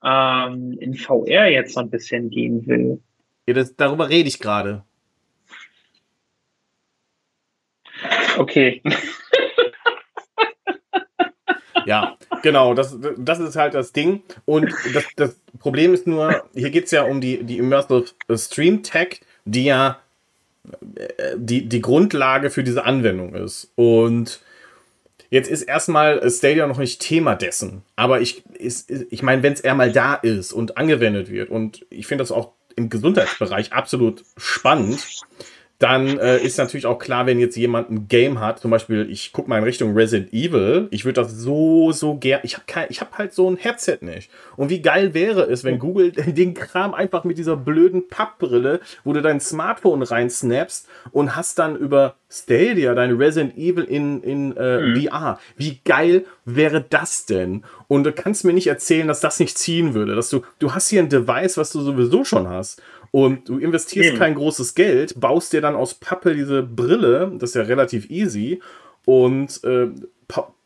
ähm, 0.05 0.77
in 0.79 0.93
VR 0.93 1.47
jetzt 1.47 1.73
so 1.73 1.81
ein 1.81 1.89
bisschen 1.89 2.29
gehen 2.29 2.67
will? 2.67 3.01
Ja, 3.47 3.55
das, 3.55 3.75
darüber 3.77 4.11
rede 4.11 4.29
ich 4.29 4.41
gerade. 4.41 4.85
Okay. 8.37 8.83
ja, 11.87 12.19
genau, 12.43 12.75
das, 12.75 12.95
das 13.17 13.39
ist 13.39 13.57
halt 13.57 13.73
das 13.73 13.95
Ding. 13.95 14.23
Und 14.45 14.71
das, 14.93 15.07
das 15.17 15.41
Problem 15.61 15.95
ist 15.95 16.07
nur, 16.07 16.45
hier 16.53 16.69
geht 16.69 16.85
es 16.85 16.91
ja 16.91 17.05
um 17.05 17.23
die, 17.23 17.43
die 17.43 17.57
Immersive 17.57 18.05
Stream 18.37 18.83
Tech, 18.83 19.23
die 19.47 19.65
ja 19.65 19.99
die, 21.37 21.69
die 21.69 21.81
Grundlage 21.81 22.51
für 22.51 22.65
diese 22.65 22.85
Anwendung 22.85 23.35
ist. 23.35 23.71
Und 23.75 24.41
jetzt 25.31 25.51
ist 25.51 25.63
erstmal 25.63 26.29
Stadia 26.31 26.67
noch 26.67 26.79
nicht 26.79 27.01
Thema 27.01 27.35
dessen. 27.35 27.83
Aber 27.97 28.21
ich, 28.21 28.43
ich 28.59 29.23
meine, 29.23 29.43
wenn 29.43 29.53
es 29.53 29.61
eher 29.61 29.75
mal 29.75 29.93
da 29.93 30.15
ist 30.15 30.53
und 30.53 30.77
angewendet 30.77 31.31
wird, 31.31 31.51
und 31.51 31.85
ich 31.91 32.07
finde 32.07 32.23
das 32.23 32.33
auch 32.33 32.53
im 32.77 32.91
Gesundheitsbereich 32.91 33.73
absolut 33.73 34.25
spannend, 34.37 35.05
dann 35.79 36.19
äh, 36.19 36.39
ist 36.39 36.57
natürlich 36.57 36.87
auch 36.87 36.99
klar, 36.99 37.27
wenn 37.27 37.39
jetzt 37.39 37.57
jemand 37.57 37.91
ein 37.91 38.09
Game 38.09 38.41
hat, 38.41 38.61
zum 38.61 38.71
Beispiel, 38.71 39.11
ich 39.11 39.33
gucke 39.33 39.49
mal 39.49 39.59
in 39.59 39.65
Richtung 39.65 39.95
Resident 39.95 40.33
Evil, 40.33 40.89
ich 40.91 41.05
würde 41.05 41.21
das 41.21 41.33
so, 41.33 41.93
so 41.93 42.17
gern, 42.17 42.41
ich 42.45 42.57
habe 42.57 42.89
hab 42.89 43.19
halt 43.19 43.35
so 43.35 43.51
ein 43.51 43.57
Headset 43.57 43.99
nicht. 44.01 44.31
Und 44.57 44.71
wie 44.71 44.81
geil 44.81 45.13
wäre 45.13 45.43
es, 45.43 45.65
wenn 45.65 45.79
Google 45.79 46.13
den 46.17 46.55
Kram 46.55 46.95
einfach 46.95 47.25
mit 47.25 47.37
dieser 47.37 47.57
blöden 47.57 48.09
Pappbrille, 48.09 48.81
wo 49.05 49.13
du 49.13 49.21
dein 49.21 49.41
Smartphone 49.41 50.03
reinsnappst 50.03 50.89
und 51.13 51.37
hast 51.37 51.59
dann 51.59 51.77
über 51.77 52.15
Stadia 52.29 52.95
dein 52.95 53.13
Resident 53.13 53.57
Evil 53.57 53.85
in, 53.85 54.23
in 54.23 54.57
äh, 54.57 54.81
mhm. 54.81 55.03
VR. 55.03 55.39
Wie 55.57 55.81
geil 55.85 56.25
wäre 56.45 56.81
das 56.81 57.27
denn? 57.27 57.65
Und 57.89 58.05
du 58.05 58.13
kannst 58.13 58.45
mir 58.45 58.53
nicht 58.53 58.67
erzählen, 58.67 59.07
dass 59.07 59.21
das 59.21 59.39
nicht 59.39 59.57
ziehen 59.57 59.95
würde, 59.95 60.17
dass 60.17 60.31
du, 60.31 60.43
du 60.59 60.75
hast 60.75 60.89
hier 60.89 61.03
ein 61.03 61.09
Device, 61.09 61.57
was 61.57 61.71
du 61.71 61.81
sowieso 61.81 62.25
schon 62.25 62.49
hast. 62.49 62.83
Und 63.17 63.49
du 63.49 63.57
investierst 63.57 64.11
Eben. 64.11 64.19
kein 64.19 64.35
großes 64.35 64.75
Geld, 64.75 65.19
baust 65.19 65.55
dir 65.55 65.63
dann 65.63 65.75
aus 65.75 65.95
Pappe 65.95 66.35
diese 66.35 66.63
Brille, 66.63 67.33
das 67.39 67.49
ist 67.49 67.55
ja 67.55 67.63
relativ 67.63 68.11
easy, 68.11 68.61
und 69.07 69.65
äh, 69.65 69.89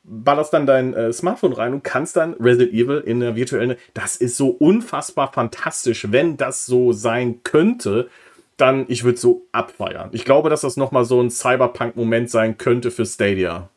ballerst 0.02 0.52
dann 0.52 0.66
dein 0.66 0.92
äh, 0.92 1.12
Smartphone 1.12 1.52
rein 1.52 1.74
und 1.74 1.84
kannst 1.84 2.16
dann 2.16 2.34
Resident 2.40 2.72
Evil 2.72 3.04
in 3.06 3.20
der 3.20 3.36
virtuellen. 3.36 3.76
Das 3.94 4.16
ist 4.16 4.36
so 4.36 4.48
unfassbar 4.48 5.32
fantastisch, 5.32 6.10
wenn 6.10 6.36
das 6.38 6.66
so 6.66 6.90
sein 6.90 7.44
könnte. 7.44 8.08
Dann, 8.56 8.84
ich 8.88 9.04
würde 9.04 9.18
so 9.18 9.46
abfeiern. 9.52 10.08
Ich 10.10 10.24
glaube, 10.24 10.50
dass 10.50 10.62
das 10.62 10.76
nochmal 10.76 11.04
so 11.04 11.22
ein 11.22 11.30
Cyberpunk-Moment 11.30 12.30
sein 12.30 12.58
könnte 12.58 12.90
für 12.90 13.06
Stadia. 13.06 13.68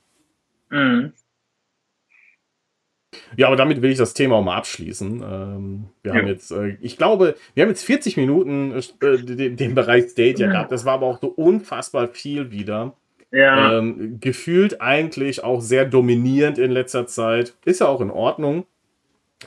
Mhm. 0.71 1.13
Ja, 3.37 3.47
aber 3.47 3.55
damit 3.55 3.81
will 3.81 3.91
ich 3.91 3.97
das 3.97 4.13
Thema 4.13 4.35
auch 4.35 4.43
mal 4.43 4.57
abschließen. 4.57 5.23
Ähm, 5.23 5.85
wir 6.01 6.13
ja. 6.13 6.19
haben 6.19 6.27
jetzt, 6.27 6.51
äh, 6.51 6.77
ich 6.81 6.97
glaube, 6.97 7.35
wir 7.53 7.63
haben 7.63 7.69
jetzt 7.69 7.85
40 7.85 8.17
Minuten 8.17 8.71
äh, 8.71 9.17
den, 9.17 9.55
den, 9.55 9.75
Bereich 9.75 10.11
Stadia 10.11 10.47
gehabt. 10.47 10.71
Das 10.71 10.85
war 10.85 10.93
aber 10.93 11.07
auch 11.07 11.19
so 11.19 11.27
unfassbar 11.27 12.09
viel 12.09 12.51
wieder. 12.51 12.93
Ja. 13.31 13.79
Ähm, 13.79 14.19
gefühlt 14.19 14.81
eigentlich 14.81 15.43
auch 15.43 15.59
sehr 15.59 15.85
dominierend 15.85 16.59
in 16.59 16.71
letzter 16.71 17.07
Zeit. 17.07 17.55
Ist 17.65 17.81
ja 17.81 17.87
auch 17.87 18.01
in 18.01 18.11
Ordnung. 18.11 18.65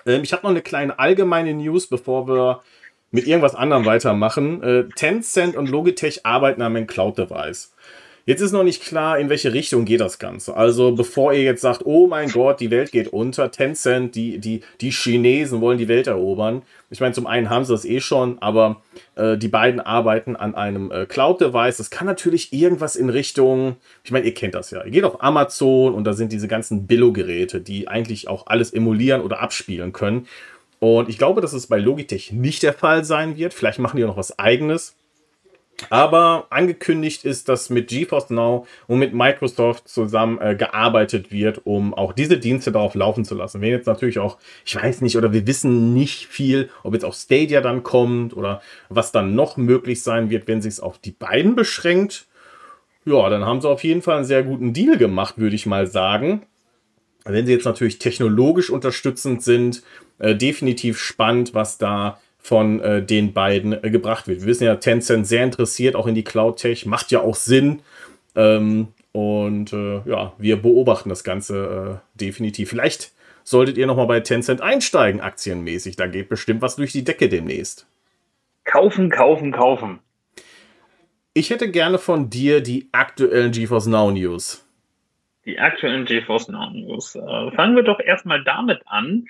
Ähm, 0.05 0.23
ich 0.23 0.33
habe 0.33 0.43
noch 0.43 0.51
eine 0.51 0.63
kleine 0.63 0.99
allgemeine 0.99 1.55
News, 1.55 1.87
bevor 1.87 2.29
wir 2.29 2.63
mit 3.11 3.27
irgendwas 3.27 3.55
anderem 3.55 3.85
weitermachen. 3.85 4.63
Äh, 4.63 4.89
Tencent 4.95 5.57
und 5.57 5.71
Logitech 5.71 6.27
arbeiten 6.27 6.63
an 6.63 6.77
einem 6.77 6.87
Cloud-Device. 6.87 7.75
Jetzt 8.29 8.41
ist 8.41 8.51
noch 8.51 8.65
nicht 8.65 8.83
klar, 8.83 9.21
in 9.21 9.29
welche 9.29 9.53
Richtung 9.53 9.85
geht 9.85 10.01
das 10.01 10.19
Ganze. 10.19 10.57
Also 10.57 10.91
bevor 10.91 11.33
ihr 11.33 11.45
jetzt 11.45 11.61
sagt, 11.61 11.83
oh 11.85 12.09
mein 12.09 12.29
Gott, 12.29 12.59
die 12.59 12.73
Welt 12.73 12.91
geht 12.91 13.07
unter, 13.13 13.53
Tencent, 13.53 14.17
die, 14.17 14.41
die, 14.41 14.63
die 14.81 14.91
Chinesen 14.91 15.61
wollen 15.61 15.79
die 15.79 15.87
Welt 15.87 16.09
erobern. 16.09 16.63
Ich 16.91 16.99
meine, 16.99 17.15
zum 17.15 17.29
einen 17.29 17.51
haben 17.51 17.65
sie 17.65 17.73
das 17.73 17.85
eh 17.85 18.01
schon, 18.01 18.41
aber 18.41 18.83
äh, 19.15 19.39
die 19.39 19.47
beiden 19.47 19.79
arbeiten 19.79 20.35
an 20.35 20.57
einem 20.57 20.91
äh, 20.91 21.07
Cloud-Device. 21.07 21.77
Das 21.77 21.91
kann 21.91 22.09
natürlich 22.09 22.53
irgendwas 22.53 22.97
in 22.97 23.11
Richtung, 23.11 23.77
ich 24.03 24.11
meine, 24.11 24.27
ihr 24.27 24.35
kennt 24.35 24.57
das 24.57 24.73
ja. 24.73 24.83
Ihr 24.83 24.91
geht 24.91 25.05
auf 25.05 25.23
Amazon 25.23 25.95
und 25.95 26.03
da 26.03 26.13
sind 26.13 26.33
diese 26.33 26.49
ganzen 26.49 26.89
Billo-Geräte, 26.89 27.61
die 27.61 27.87
eigentlich 27.87 28.27
auch 28.27 28.49
alles 28.49 28.73
emulieren 28.73 29.21
oder 29.21 29.39
abspielen 29.39 29.93
können. 29.93 30.27
Und 30.81 31.09
ich 31.09 31.17
glaube, 31.17 31.41
dass 31.41 31.53
es 31.53 31.69
bei 31.69 31.79
Logitech 31.79 32.33
nicht 32.33 32.65
der 32.65 32.73
Fall 32.73 33.05
sein 33.05 33.37
wird. 33.37 33.55
Vielleicht 33.55 33.79
machen 33.79 33.99
die 33.99 34.03
noch 34.03 34.17
was 34.17 34.37
eigenes. 34.37 34.97
Aber 35.91 36.47
angekündigt 36.51 37.25
ist, 37.25 37.49
dass 37.49 37.71
mit 37.71 37.89
GeForce 37.89 38.31
Now 38.31 38.67
und 38.87 38.99
mit 38.99 39.13
Microsoft 39.13 39.89
zusammen 39.89 40.41
äh, 40.41 40.55
gearbeitet 40.55 41.31
wird, 41.31 41.65
um 41.65 41.93
auch 41.93 42.13
diese 42.13 42.39
Dienste 42.39 42.73
darauf 42.73 42.95
laufen 42.95 43.25
zu 43.25 43.35
lassen. 43.35 43.61
Wenn 43.61 43.71
jetzt 43.71 43.87
natürlich 43.87 44.19
auch, 44.19 44.39
ich 44.65 44.75
weiß 44.75 45.03
nicht, 45.03 45.17
oder 45.17 45.33
wir 45.33 45.47
wissen 45.47 45.93
nicht 45.93 46.27
viel, 46.27 46.71
ob 46.83 46.95
jetzt 46.95 47.05
auch 47.05 47.15
Stadia 47.15 47.61
dann 47.61 47.83
kommt 47.83 48.37
oder 48.37 48.63
was 48.89 49.13
dann 49.13 49.35
noch 49.35 49.57
möglich 49.57 50.03
sein 50.03 50.31
wird, 50.31 50.49
wenn 50.49 50.63
sich 50.63 50.75
es 50.75 50.81
auf 50.81 50.99
die 50.99 51.13
beiden 51.13 51.55
beschränkt. 51.55 52.27
Ja, 53.05 53.29
dann 53.29 53.45
haben 53.45 53.61
sie 53.61 53.69
auf 53.69 53.85
jeden 53.85 54.03
Fall 54.03 54.17
einen 54.17 54.25
sehr 54.25 54.43
guten 54.43 54.73
Deal 54.73 54.97
gemacht, 54.97 55.39
würde 55.39 55.57
ich 55.57 55.67
mal 55.67 55.87
sagen. 55.87 56.43
Wenn 57.25 57.47
sie 57.47 57.53
jetzt 57.53 57.65
natürlich 57.65 57.99
technologisch 57.99 58.71
unterstützend 58.71 59.43
sind, 59.43 59.83
äh, 60.19 60.35
definitiv 60.35 60.99
spannend, 60.99 61.55
was 61.55 61.77
da 61.77 62.19
von 62.47 62.81
äh, 62.81 63.03
den 63.03 63.33
beiden 63.33 63.73
äh, 63.73 63.91
gebracht 63.91 64.29
wird. 64.29 64.43
Wir 64.43 64.47
wissen 64.47 64.63
ja, 64.63 64.77
Tencent 64.77 65.27
sehr 65.27 65.43
interessiert 65.43 65.97
auch 65.97 66.07
in 66.07 66.15
die 66.15 66.23
Cloud-Tech, 66.23 66.87
macht 66.87 67.11
ja 67.11 67.21
auch 67.21 67.35
Sinn. 67.35 67.83
Ähm, 68.37 68.89
und 69.11 69.73
äh, 69.73 70.09
ja, 70.09 70.33
wir 70.39 70.63
beobachten 70.63 71.09
das 71.09 71.25
Ganze 71.25 72.01
äh, 72.15 72.19
definitiv. 72.21 72.69
Vielleicht 72.69 73.11
solltet 73.43 73.77
ihr 73.79 73.89
nochmal 73.89 74.07
bei 74.07 74.21
Tencent 74.21 74.61
einsteigen, 74.61 75.21
aktienmäßig. 75.21 75.97
Da 75.97 76.07
geht 76.07 76.29
bestimmt 76.29 76.63
was 76.63 76.77
durch 76.77 76.93
die 76.93 77.03
Decke 77.03 77.29
demnächst. 77.29 77.89
Kaufen, 78.63 79.11
kaufen, 79.11 79.51
kaufen. 79.51 79.99
Ich 81.35 81.51
hätte 81.51 81.69
gerne 81.69 81.99
von 81.99 82.31
dir 82.31 82.61
die 82.61 82.89
aktuellen 82.93 83.51
GeForce 83.51 83.87
Now 83.87 84.13
News. 84.13 84.65
Die 85.47 85.59
aktuellen 85.59 86.05
GeForce 86.05 86.51
Now 86.51 86.71
News. 86.71 87.17
Äh, 87.17 87.51
fangen 87.57 87.75
wir 87.75 87.83
doch 87.83 87.99
erstmal 87.99 88.45
damit 88.45 88.83
an, 88.87 89.27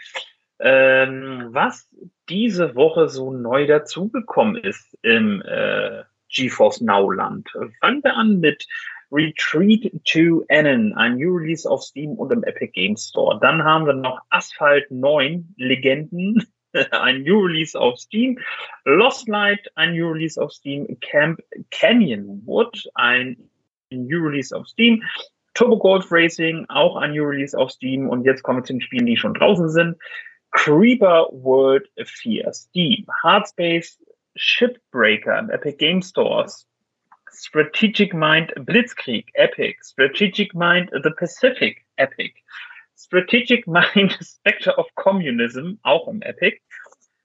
ähm, 0.59 1.49
was 1.53 1.89
diese 2.29 2.75
Woche 2.75 3.09
so 3.09 3.33
neu 3.33 3.67
dazugekommen 3.67 4.57
ist 4.57 4.99
im 5.03 5.43
äh, 5.43 6.03
GeForce 6.29 6.81
Now 6.81 7.11
Land. 7.11 7.49
Fangen 7.81 8.03
wir 8.03 8.15
an 8.17 8.41
mit 8.41 8.67
Retreat 9.13 9.93
to 10.05 10.45
Ennen, 10.49 10.95
ein 10.95 11.17
New 11.17 11.37
Release 11.37 11.69
auf 11.69 11.83
Steam 11.83 12.13
und 12.13 12.33
im 12.33 12.43
Epic 12.43 12.73
Games 12.73 13.09
Store. 13.09 13.39
Dann 13.41 13.63
haben 13.63 13.87
wir 13.87 13.93
noch 13.93 14.21
Asphalt 14.31 14.91
9 14.91 15.55
Legenden, 15.57 16.45
ein 16.91 17.23
New 17.23 17.41
Release 17.41 17.79
auf 17.79 17.99
Steam. 17.99 18.39
Lost 18.85 19.29
Light, 19.29 19.71
ein 19.77 19.95
New 19.95 20.09
Release 20.09 20.41
auf 20.41 20.53
Steam. 20.53 20.99
Camp 21.01 21.41
Canyon 21.71 22.43
Wood, 22.45 22.89
ein 22.95 23.37
New 23.91 24.19
Release 24.19 24.55
auf 24.57 24.67
Steam. 24.67 25.03
Turbo 25.55 25.79
Golf 25.79 26.11
Racing, 26.11 26.67
auch 26.69 26.97
ein 26.97 27.13
New 27.13 27.25
Release 27.25 27.57
auf 27.57 27.71
Steam. 27.71 28.09
Und 28.09 28.25
jetzt 28.25 28.43
kommen 28.43 28.59
wir 28.59 28.65
zu 28.65 28.75
den 28.75 28.83
Spielen, 28.83 29.07
die 29.07 29.17
schon 29.17 29.35
draußen 29.35 29.71
sind. 29.71 29.97
Creeper 30.57 31.27
World 31.33 31.83
4, 32.03 32.51
Steam, 32.53 33.05
Hardspace, 33.23 33.99
Shipbreaker, 34.39 35.53
Epic 35.53 35.77
Game 35.79 36.01
Stores, 36.01 36.65
Strategic 37.31 38.15
Mind 38.15 38.53
Blitzkrieg, 38.57 39.27
Epic, 39.35 39.77
Strategic 39.83 40.55
Mind 40.55 40.91
The 40.91 41.13
Pacific, 41.19 41.85
Epic, 41.99 42.33
Strategic 42.97 43.67
Mind 43.69 44.17
Spectre 44.23 44.73
of 44.79 44.87
Communism, 44.95 45.79
auch 45.85 46.09
im 46.09 46.23
Epic, 46.23 46.59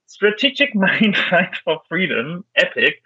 Strategic 0.09 0.75
Mind 0.75 1.17
Fight 1.29 1.55
for 1.63 1.81
Freedom, 1.87 2.43
Epic, 2.55 3.01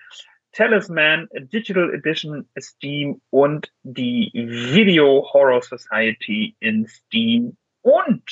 Talisman 0.53 1.28
Digital 1.53 1.93
Edition 1.93 2.49
Steam 2.59 3.21
und 3.30 3.71
die 3.84 4.32
Video 4.34 5.23
Horror 5.32 5.61
Society 5.61 6.55
in 6.61 6.88
Steam 6.88 7.55
und 7.84 8.23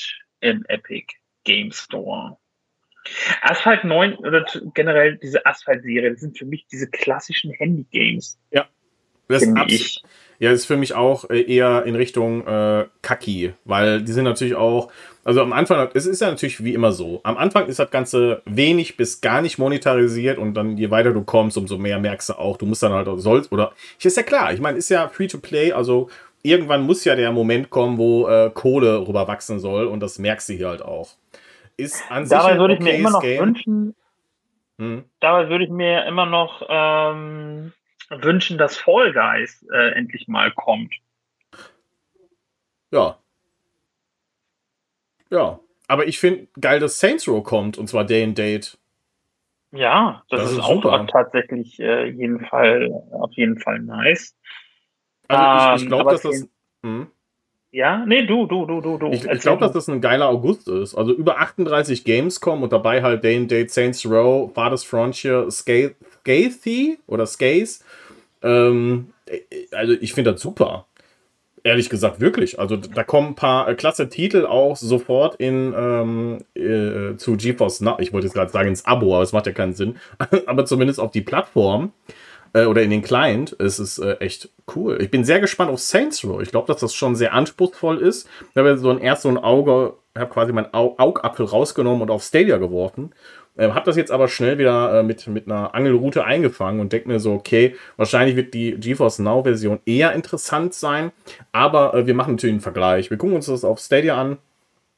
im 0.42 0.66
Epic 0.70 1.14
Game 1.44 1.72
Store. 1.72 2.38
Asphalt 3.42 3.84
9 3.84 4.16
oder 4.16 4.46
generell 4.74 5.18
diese 5.18 5.46
Asphalt-Serie, 5.46 6.12
das 6.12 6.22
sind 6.22 6.38
für 6.38 6.46
mich 6.46 6.66
diese 6.72 6.90
klassischen 6.90 7.52
Handy-Games. 7.52 8.40
Ja. 8.52 8.68
Das 9.28 9.44
ist 9.44 10.04
Ja, 10.40 10.52
das 10.52 10.62
ist 10.62 10.66
für 10.66 10.78
mich 10.78 10.94
auch 10.94 11.30
äh, 11.30 11.42
eher 11.42 11.86
in 11.86 11.96
Richtung 11.96 12.46
äh, 12.46 12.86
Kaki, 13.02 13.54
weil 13.66 14.02
die 14.02 14.12
sind 14.12 14.26
natürlich 14.26 14.56
auch, 14.56 14.92
also 15.24 15.42
am 15.42 15.54
Anfang, 15.54 15.90
es 15.94 16.06
ist 16.06 16.22
ja 16.22 16.30
natürlich 16.30 16.64
wie 16.64 16.74
immer 16.74 16.92
so. 16.92 17.22
Am 17.24 17.38
Anfang 17.38 17.68
ist 17.68 17.80
das 17.80 17.90
Ganze 17.90 18.42
wenig 18.46 18.98
bis 18.98 19.22
gar 19.22 19.42
nicht 19.42 19.58
monetarisiert 19.58 20.38
und 20.38 20.54
dann 20.56 20.78
je 20.78 20.92
weiter 20.92 21.14
du 21.14 21.24
kommst, 21.24 21.58
umso 21.58 21.78
mehr 21.78 22.00
merkst 22.00 22.30
du 22.30 22.34
auch, 22.34 22.58
du 22.58 22.66
musst 22.66 22.84
dann 22.84 22.92
halt 22.92 23.08
auch 23.08 23.18
sollst 23.18 23.52
oder, 23.52 23.74
ich 23.98 24.06
ist 24.06 24.18
ja 24.18 24.24
klar, 24.24 24.54
ich 24.54 24.60
meine, 24.60 24.78
ist 24.78 24.90
ja 24.90 25.08
free 25.08 25.28
to 25.28 25.38
play, 25.38 25.72
also 25.72 26.10
irgendwann 26.42 26.84
muss 26.84 27.06
ja 27.06 27.16
der 27.16 27.32
Moment 27.32 27.70
kommen, 27.70 27.98
wo 27.98 28.28
äh, 28.28 28.52
Kohle 28.54 29.08
rüberwachsen 29.08 29.60
soll 29.60 29.88
und 29.88 30.02
das 30.02 30.20
merkst 30.20 30.50
du 30.50 30.54
hier 30.54 30.68
halt 30.68 30.82
auch. 30.82 31.16
Ist 31.78 32.12
an 32.12 32.26
sich 32.26 32.38
dabei 32.38 32.58
würde 32.60 32.76
ich 32.76 32.80
mir 32.80 32.94
immer 32.94 33.12
noch 33.12 33.22
Game. 33.22 33.42
wünschen, 33.42 33.96
hm. 34.78 35.06
dabei 35.20 35.50
würde 35.50 35.66
ich 35.66 35.72
mir 35.72 36.06
immer 36.06 36.26
noch 36.26 36.66
ähm, 36.70 37.74
wünschen, 38.10 38.58
dass 38.58 38.78
Fall 38.78 39.12
Guys 39.14 39.66
äh, 39.72 39.92
endlich 39.94 40.28
mal 40.28 40.52
kommt. 40.52 40.94
Ja. 42.92 43.18
Ja. 45.30 45.60
Aber 45.88 46.08
ich 46.08 46.20
finde 46.20 46.48
geil, 46.60 46.80
dass 46.80 47.00
Saints 47.00 47.28
Row 47.28 47.44
kommt 47.44 47.78
und 47.78 47.88
zwar 47.88 48.06
Day 48.06 48.24
and 48.24 48.38
Date. 48.38 48.78
Ja, 49.72 50.24
das, 50.30 50.42
das 50.42 50.52
ist, 50.52 50.58
ist 50.60 50.64
auch 50.64 51.08
tatsächlich 51.08 51.80
äh, 51.80 52.10
jeden 52.10 52.46
Fall, 52.46 52.92
auf 53.12 53.32
jeden 53.34 53.60
Fall 53.60 53.80
nice. 53.80 54.36
Also 55.28 55.76
ich, 55.76 55.84
ich 55.84 55.88
glaube, 55.88 56.12
dass 56.12 56.22
das. 56.22 56.48
Hm? 56.84 57.08
Ja, 57.74 58.06
nee, 58.06 58.24
du, 58.28 58.46
du, 58.46 58.68
du, 58.68 58.82
du, 58.82 59.00
du. 59.00 59.08
Ich, 59.08 59.26
ich 59.26 59.42
glaube, 59.42 59.62
dass 59.62 59.72
das 59.72 59.90
ein 59.90 60.00
geiler 60.00 60.30
August 60.30 60.68
ist. 60.68 60.94
Also 60.94 61.12
über 61.12 61.40
38 61.40 62.04
Games 62.04 62.40
kommen 62.40 62.62
und 62.62 62.72
dabei 62.72 63.02
halt 63.02 63.24
Day 63.24 63.36
and 63.36 63.50
Date, 63.50 63.72
Saints 63.72 64.06
Row, 64.06 64.52
Father's 64.54 64.84
Frontier, 64.84 65.50
Scathy 65.50 67.00
oder 67.08 67.26
Skaze. 67.26 67.84
Ähm, 68.44 69.08
also 69.72 69.94
ich 69.94 70.14
finde 70.14 70.34
das 70.34 70.42
super. 70.42 70.86
Ehrlich 71.64 71.90
gesagt, 71.90 72.20
wirklich. 72.20 72.60
Also 72.60 72.76
da 72.76 73.04
kommen 73.04 73.30
ein 73.30 73.36
paar 73.36 73.68
äh, 73.68 73.74
klasse 73.74 74.08
Titel 74.08 74.46
auch 74.46 74.76
sofort 74.76 75.38
in 75.38 75.74
ähm, 75.76 76.44
äh, 76.54 77.18
zu 77.18 77.38
GeForce 77.38 77.82
Now. 77.82 77.96
Ich 77.98 78.14
wollte 78.14 78.28
jetzt 78.28 78.36
gerade 78.36 78.52
sagen 78.52 78.70
ins 78.70 78.86
Abo, 78.86 79.16
aber 79.16 79.24
es 79.24 79.34
macht 79.34 79.48
ja 79.48 79.52
keinen 79.52 79.74
Sinn. 79.74 79.96
aber 80.46 80.66
zumindest 80.66 81.00
auf 81.00 81.10
die 81.10 81.22
Plattform 81.22 81.92
äh, 82.54 82.66
oder 82.66 82.82
in 82.82 82.90
den 82.90 83.02
Client. 83.02 83.56
Es 83.60 83.80
ist 83.80 84.00
äh, 84.00 84.14
echt 84.20 84.50
cool. 84.76 84.98
Ich 85.02 85.12
bin 85.12 85.26
sehr 85.26 85.40
gespannt 85.40 85.72
auf 85.72 85.80
Saints 85.80 86.24
Row. 86.24 86.42
Ich 86.42 86.52
glaube, 86.52 86.68
dass 86.68 86.82
das 86.82 86.94
schon 86.94 87.16
sehr 87.16 87.34
anspruchsvoll 87.34 87.98
ist. 87.98 88.28
Ich 88.52 88.58
habe 88.58 88.78
so 88.78 88.90
ein 88.90 89.00
erst 89.00 89.24
so 89.24 89.30
ein 89.30 89.38
Auge, 89.38 89.96
habe 90.18 90.30
quasi 90.30 90.54
mein 90.54 90.74
Au 90.74 90.96
Augapfel 90.98 91.46
rausgenommen 91.46 92.02
und 92.02 92.12
auf 92.12 92.24
Stadia 92.24 92.58
geworfen. 92.58 93.12
Äh, 93.56 93.70
habe 93.70 93.86
das 93.86 93.98
jetzt 93.98 94.12
aber 94.12 94.28
schnell 94.28 94.58
wieder 94.58 95.00
äh, 95.00 95.04
mit, 95.04 95.28
mit 95.28 95.48
einer 95.48 95.76
Angelroute 95.76 96.24
eingefangen 96.24 96.80
und 96.80 96.92
denke 96.92 97.08
mir 97.08 97.20
so, 97.20 97.34
okay, 97.34 97.76
wahrscheinlich 97.98 98.36
wird 98.36 98.54
die 98.54 98.80
GeForce 98.80 99.20
Now 99.20 99.44
Version 99.44 99.80
eher 99.86 100.14
interessant 100.14 100.74
sein, 100.74 101.12
aber 101.52 101.94
äh, 101.94 102.08
wir 102.08 102.16
machen 102.16 102.34
natürlich 102.34 102.54
einen 102.54 102.62
Vergleich. 102.62 103.12
Wir 103.12 103.18
gucken 103.18 103.36
uns 103.36 103.46
das 103.46 103.64
auf 103.64 103.80
Stadia 103.80 104.20
an. 104.20 104.38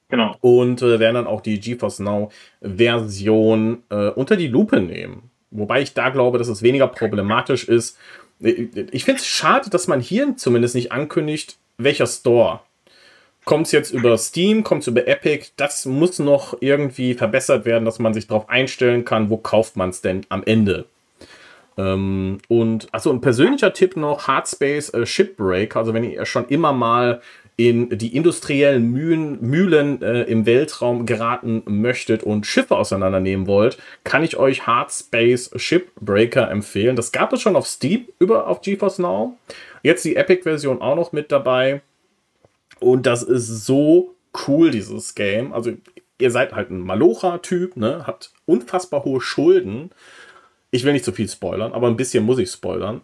Genau. 0.08 0.36
Und 0.40 0.82
äh, 0.82 1.00
werden 1.00 1.16
dann 1.16 1.28
auch 1.28 1.42
die 1.42 1.60
GeForce 1.60 2.00
Now 2.00 2.30
Version 2.62 3.84
äh, 3.90 4.10
unter 4.10 4.38
die 4.38 4.48
Lupe 4.48 4.80
nehmen. 4.80 5.32
Wobei 5.58 5.82
ich 5.82 5.94
da 5.94 6.10
glaube, 6.10 6.38
dass 6.38 6.48
es 6.48 6.62
weniger 6.62 6.88
problematisch 6.88 7.68
ist. 7.68 7.98
Ich 8.40 9.06
finde 9.06 9.22
es 9.22 9.28
schade, 9.28 9.70
dass 9.70 9.88
man 9.88 10.02
hier 10.02 10.36
zumindest 10.36 10.76
nicht 10.76 10.92
ankündigt, 10.92 11.58
welcher 11.78 12.08
Store. 12.08 12.62
Kommt 13.46 13.68
es 13.68 13.72
jetzt 13.72 13.92
über 13.92 14.18
Steam, 14.18 14.64
kommt 14.64 14.82
es 14.82 14.88
über 14.88 15.08
Epic? 15.08 15.52
Das 15.56 15.86
muss 15.86 16.20
noch 16.20 16.58
irgendwie 16.62 17.14
verbessert 17.14 17.66
werden, 17.66 17.86
dass 17.86 18.00
man 18.00 18.14
sich 18.14 18.28
darauf 18.28 18.50
einstellen 18.50 19.06
kann, 19.06 19.30
wo 19.30 19.38
kauft 19.38 19.78
man 19.78 19.92
es 19.92 20.02
denn 20.02 20.26
am 20.30 20.44
Ende. 20.44 20.86
Ähm, 21.78 22.40
und 22.48 22.88
achso, 22.92 23.12
ein 23.12 23.22
persönlicher 23.22 23.74
Tipp 23.74 23.98
noch: 23.98 24.28
Hardspace 24.28 24.94
äh, 24.94 25.06
Shipbreak. 25.06 25.76
Also, 25.76 25.94
wenn 25.94 26.04
ihr 26.04 26.26
schon 26.26 26.48
immer 26.48 26.74
mal 26.74 27.22
in 27.58 27.98
die 27.98 28.16
industriellen 28.16 28.92
Mühlen, 28.92 29.40
Mühlen 29.42 30.02
äh, 30.02 30.24
im 30.24 30.46
Weltraum 30.46 31.06
geraten 31.06 31.64
möchtet 31.66 32.24
und 32.24 32.46
Schiffe 32.46 32.76
auseinandernehmen 32.76 33.48
wollt, 33.48 33.78
kann 34.04 34.24
ich 34.24 34.38
euch 34.38 34.68
Hardspace 34.68 35.52
Shipbreaker 35.56 36.52
empfehlen. 36.52 36.98
Das 36.98 37.14
gab 37.14 37.32
es 37.32 37.42
schon 37.42 37.56
auf 37.56 37.68
Steam 37.68 38.08
über 38.20 38.48
auf 38.48 38.62
GeForce 38.62 39.00
Now. 39.00 39.38
Jetzt 39.84 40.04
die 40.04 40.18
Epic-Version 40.18 40.82
auch 40.82 40.96
noch 40.96 41.14
mit 41.14 41.32
dabei. 41.32 41.82
Und 42.80 43.06
das 43.06 43.24
ist 43.24 43.66
so 43.66 44.16
cool, 44.48 44.72
dieses 44.72 45.16
Game. 45.16 45.54
Also 45.54 45.72
ihr 46.20 46.32
seid 46.32 46.54
halt 46.54 46.72
ein 46.72 46.80
Malocha-Typ, 46.80 47.78
ne? 47.78 48.06
Habt 48.06 48.32
unfassbar 48.46 49.06
hohe 49.06 49.22
Schulden. 49.22 49.92
Ich 50.72 50.84
will 50.84 50.92
nicht 50.92 51.06
zu 51.06 51.14
viel 51.14 51.30
spoilern, 51.30 51.72
aber 51.72 51.88
ein 51.88 51.96
bisschen 51.96 52.26
muss 52.26 52.40
ich 52.40 52.52
spoilern. 52.52 53.02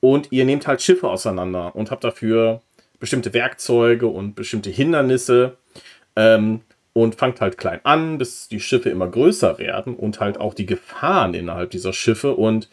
Und 0.00 0.32
ihr 0.32 0.46
nehmt 0.46 0.66
halt 0.66 0.80
Schiffe 0.80 1.08
auseinander 1.08 1.76
und 1.76 1.90
habt 1.90 2.04
dafür 2.04 2.62
bestimmte 3.00 3.34
Werkzeuge 3.34 4.06
und 4.06 4.34
bestimmte 4.34 4.70
Hindernisse. 4.70 5.56
Ähm, 6.14 6.60
und 6.92 7.14
fangt 7.14 7.40
halt 7.40 7.56
klein 7.56 7.80
an, 7.84 8.18
bis 8.18 8.48
die 8.48 8.60
Schiffe 8.60 8.90
immer 8.90 9.08
größer 9.08 9.58
werden 9.58 9.94
und 9.94 10.20
halt 10.20 10.38
auch 10.38 10.54
die 10.54 10.66
Gefahren 10.66 11.34
innerhalb 11.34 11.70
dieser 11.70 11.92
Schiffe. 11.92 12.34
Und 12.34 12.68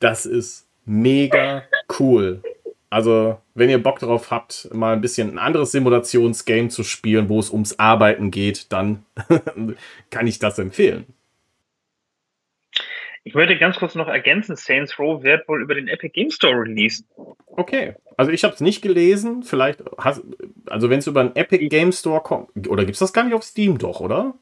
das 0.00 0.26
ist 0.26 0.66
mega 0.84 1.62
cool. 1.98 2.42
Also, 2.90 3.38
wenn 3.54 3.70
ihr 3.70 3.82
Bock 3.82 3.98
darauf 3.98 4.30
habt, 4.30 4.68
mal 4.72 4.92
ein 4.92 5.00
bisschen 5.00 5.30
ein 5.30 5.38
anderes 5.38 5.72
Simulationsgame 5.72 6.68
zu 6.68 6.84
spielen, 6.84 7.28
wo 7.28 7.40
es 7.40 7.50
ums 7.50 7.78
Arbeiten 7.78 8.30
geht, 8.30 8.72
dann 8.72 9.04
kann 10.10 10.26
ich 10.26 10.38
das 10.38 10.58
empfehlen. 10.58 11.06
Ich 13.26 13.34
würde 13.34 13.58
ganz 13.58 13.78
kurz 13.78 13.94
noch 13.94 14.06
ergänzen, 14.06 14.54
Saints 14.54 14.98
Row 14.98 15.22
wird 15.22 15.48
wohl 15.48 15.62
über 15.62 15.74
den 15.74 15.88
Epic 15.88 16.10
Game 16.10 16.30
Store 16.30 16.60
released. 16.60 17.06
Okay, 17.46 17.94
also 18.18 18.30
ich 18.30 18.44
habe 18.44 18.52
es 18.52 18.60
nicht 18.60 18.82
gelesen. 18.82 19.42
Vielleicht, 19.42 19.82
hast, 19.96 20.22
also 20.66 20.90
wenn 20.90 20.98
es 20.98 21.06
über 21.06 21.20
einen 21.20 21.34
Epic 21.34 21.68
Game 21.68 21.92
Store 21.92 22.20
kommt, 22.20 22.68
oder 22.68 22.84
gibt 22.84 22.94
es 22.94 23.00
das 23.00 23.14
gar 23.14 23.24
nicht 23.24 23.34
auf 23.34 23.42
Steam 23.42 23.78
doch, 23.78 24.00
oder? 24.00 24.34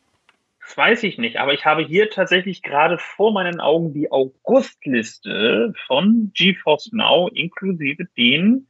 Das 0.61 0.76
weiß 0.76 1.03
ich 1.05 1.18
nicht, 1.18 1.37
aber 1.37 1.53
ich 1.53 1.64
habe 1.64 1.83
hier 1.83 2.11
tatsächlich 2.11 2.62
gerade 2.62 2.99
vor 2.99 3.33
meinen 3.33 3.61
Augen 3.61 3.93
die 3.93 4.11
Augustliste 4.11 5.74
von 5.87 6.33
GeForce 6.35 6.91
Now 6.93 7.28
inklusive 7.28 8.07
den 8.16 8.66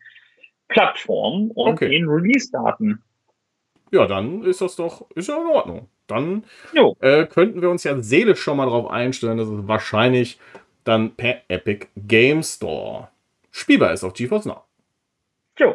Plattformen 0.68 1.50
und 1.50 1.74
okay. 1.74 1.88
den 1.88 2.06
Release-Daten. 2.06 3.02
Ja, 3.92 4.06
dann 4.06 4.42
ist 4.42 4.62
das 4.62 4.74
doch, 4.76 5.06
ist 5.14 5.28
ja 5.28 5.36
in 5.36 5.46
Ordnung. 5.46 5.88
Dann 6.06 6.44
äh, 7.00 7.26
könnten 7.26 7.60
wir 7.60 7.70
uns 7.70 7.84
ja 7.84 8.00
seelisch 8.00 8.40
schon 8.40 8.56
mal 8.56 8.64
darauf 8.64 8.90
einstellen, 8.90 9.36
dass 9.36 9.48
es 9.48 9.68
wahrscheinlich 9.68 10.40
dann 10.84 11.14
per 11.14 11.42
Epic 11.48 11.86
Game 11.96 12.42
Store 12.42 13.08
spielbar 13.50 13.92
ist 13.92 14.02
auf 14.02 14.14
GeForce 14.14 14.46
Now. 14.46 14.64
Jo. 15.58 15.74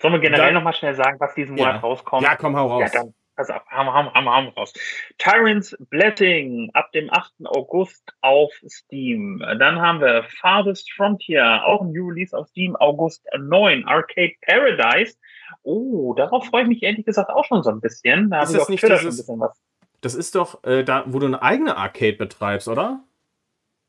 Sollen 0.00 0.14
wir 0.14 0.20
generell 0.20 0.52
nochmal 0.52 0.74
schnell 0.74 0.94
sagen, 0.94 1.18
was 1.18 1.34
diesen 1.34 1.56
Monat 1.56 1.76
ja. 1.76 1.80
rauskommt? 1.80 2.22
Ja, 2.22 2.36
komm, 2.36 2.56
hau 2.56 2.66
raus. 2.66 2.90
Ja, 2.92 3.02
dann, 3.02 3.14
pass 3.34 3.48
auf, 3.48 3.64
haben, 3.68 3.90
haben, 3.90 4.12
haben, 4.12 4.28
haben 4.28 4.48
raus. 4.48 4.74
Tyrants 5.16 5.74
Blessing 5.88 6.70
ab 6.74 6.92
dem 6.92 7.10
8. 7.10 7.32
August 7.44 8.12
auf 8.20 8.52
Steam. 8.66 9.38
Dann 9.58 9.80
haben 9.80 10.00
wir 10.00 10.24
Farthest 10.40 10.92
Frontier, 10.92 11.62
auch 11.64 11.80
ein 11.80 11.92
New 11.92 12.08
Release 12.08 12.36
auf 12.36 12.48
Steam, 12.48 12.76
August 12.76 13.24
9. 13.38 13.86
Arcade 13.86 14.34
Paradise 14.42 15.16
Oh, 15.62 16.14
darauf 16.14 16.46
freue 16.46 16.62
ich 16.62 16.68
mich 16.68 16.82
ehrlich 16.82 17.04
gesagt 17.04 17.30
auch 17.30 17.44
schon 17.44 17.62
so 17.62 17.70
ein 17.70 17.80
bisschen. 17.80 18.30
Da 18.30 18.42
ist 18.42 18.54
das 18.54 18.68
nicht 18.68 18.82
dieses, 18.82 19.00
schon 19.00 19.08
ein 19.08 19.16
bisschen 19.16 19.40
was. 19.40 19.60
Das 20.00 20.14
ist 20.14 20.34
doch 20.34 20.62
äh, 20.64 20.82
da, 20.84 21.04
wo 21.06 21.18
du 21.18 21.26
eine 21.26 21.42
eigene 21.42 21.76
Arcade 21.76 22.16
betreibst, 22.16 22.68
oder? 22.68 23.04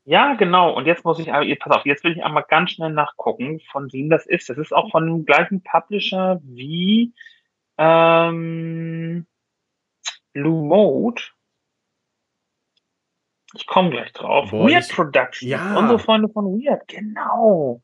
Ja, 0.04 0.34
genau. 0.34 0.72
Und 0.74 0.86
jetzt 0.86 1.04
muss 1.04 1.18
ich, 1.18 1.26
pass 1.26 1.76
auf, 1.76 1.86
jetzt 1.86 2.04
will 2.04 2.12
ich 2.12 2.24
einmal 2.24 2.44
ganz 2.48 2.72
schnell 2.72 2.90
nachgucken, 2.90 3.60
von 3.72 3.92
wem 3.92 4.10
das 4.10 4.26
ist. 4.26 4.48
Das 4.48 4.58
ist 4.58 4.72
auch 4.72 4.90
von 4.90 5.06
dem 5.06 5.24
gleichen 5.24 5.62
Publisher 5.62 6.40
wie 6.44 7.14
ähm, 7.78 9.26
Blue 10.32 10.66
Mode. 10.66 11.22
Ich 13.54 13.66
komme 13.66 13.90
gleich 13.90 14.12
drauf. 14.12 14.50
Boah, 14.50 14.68
Weird 14.68 14.84
ich, 14.84 14.94
Productions. 14.94 15.50
Ja. 15.50 15.78
Unsere 15.78 15.98
Freunde 15.98 16.28
von 16.28 16.44
Weird, 16.46 16.86
genau. 16.88 17.82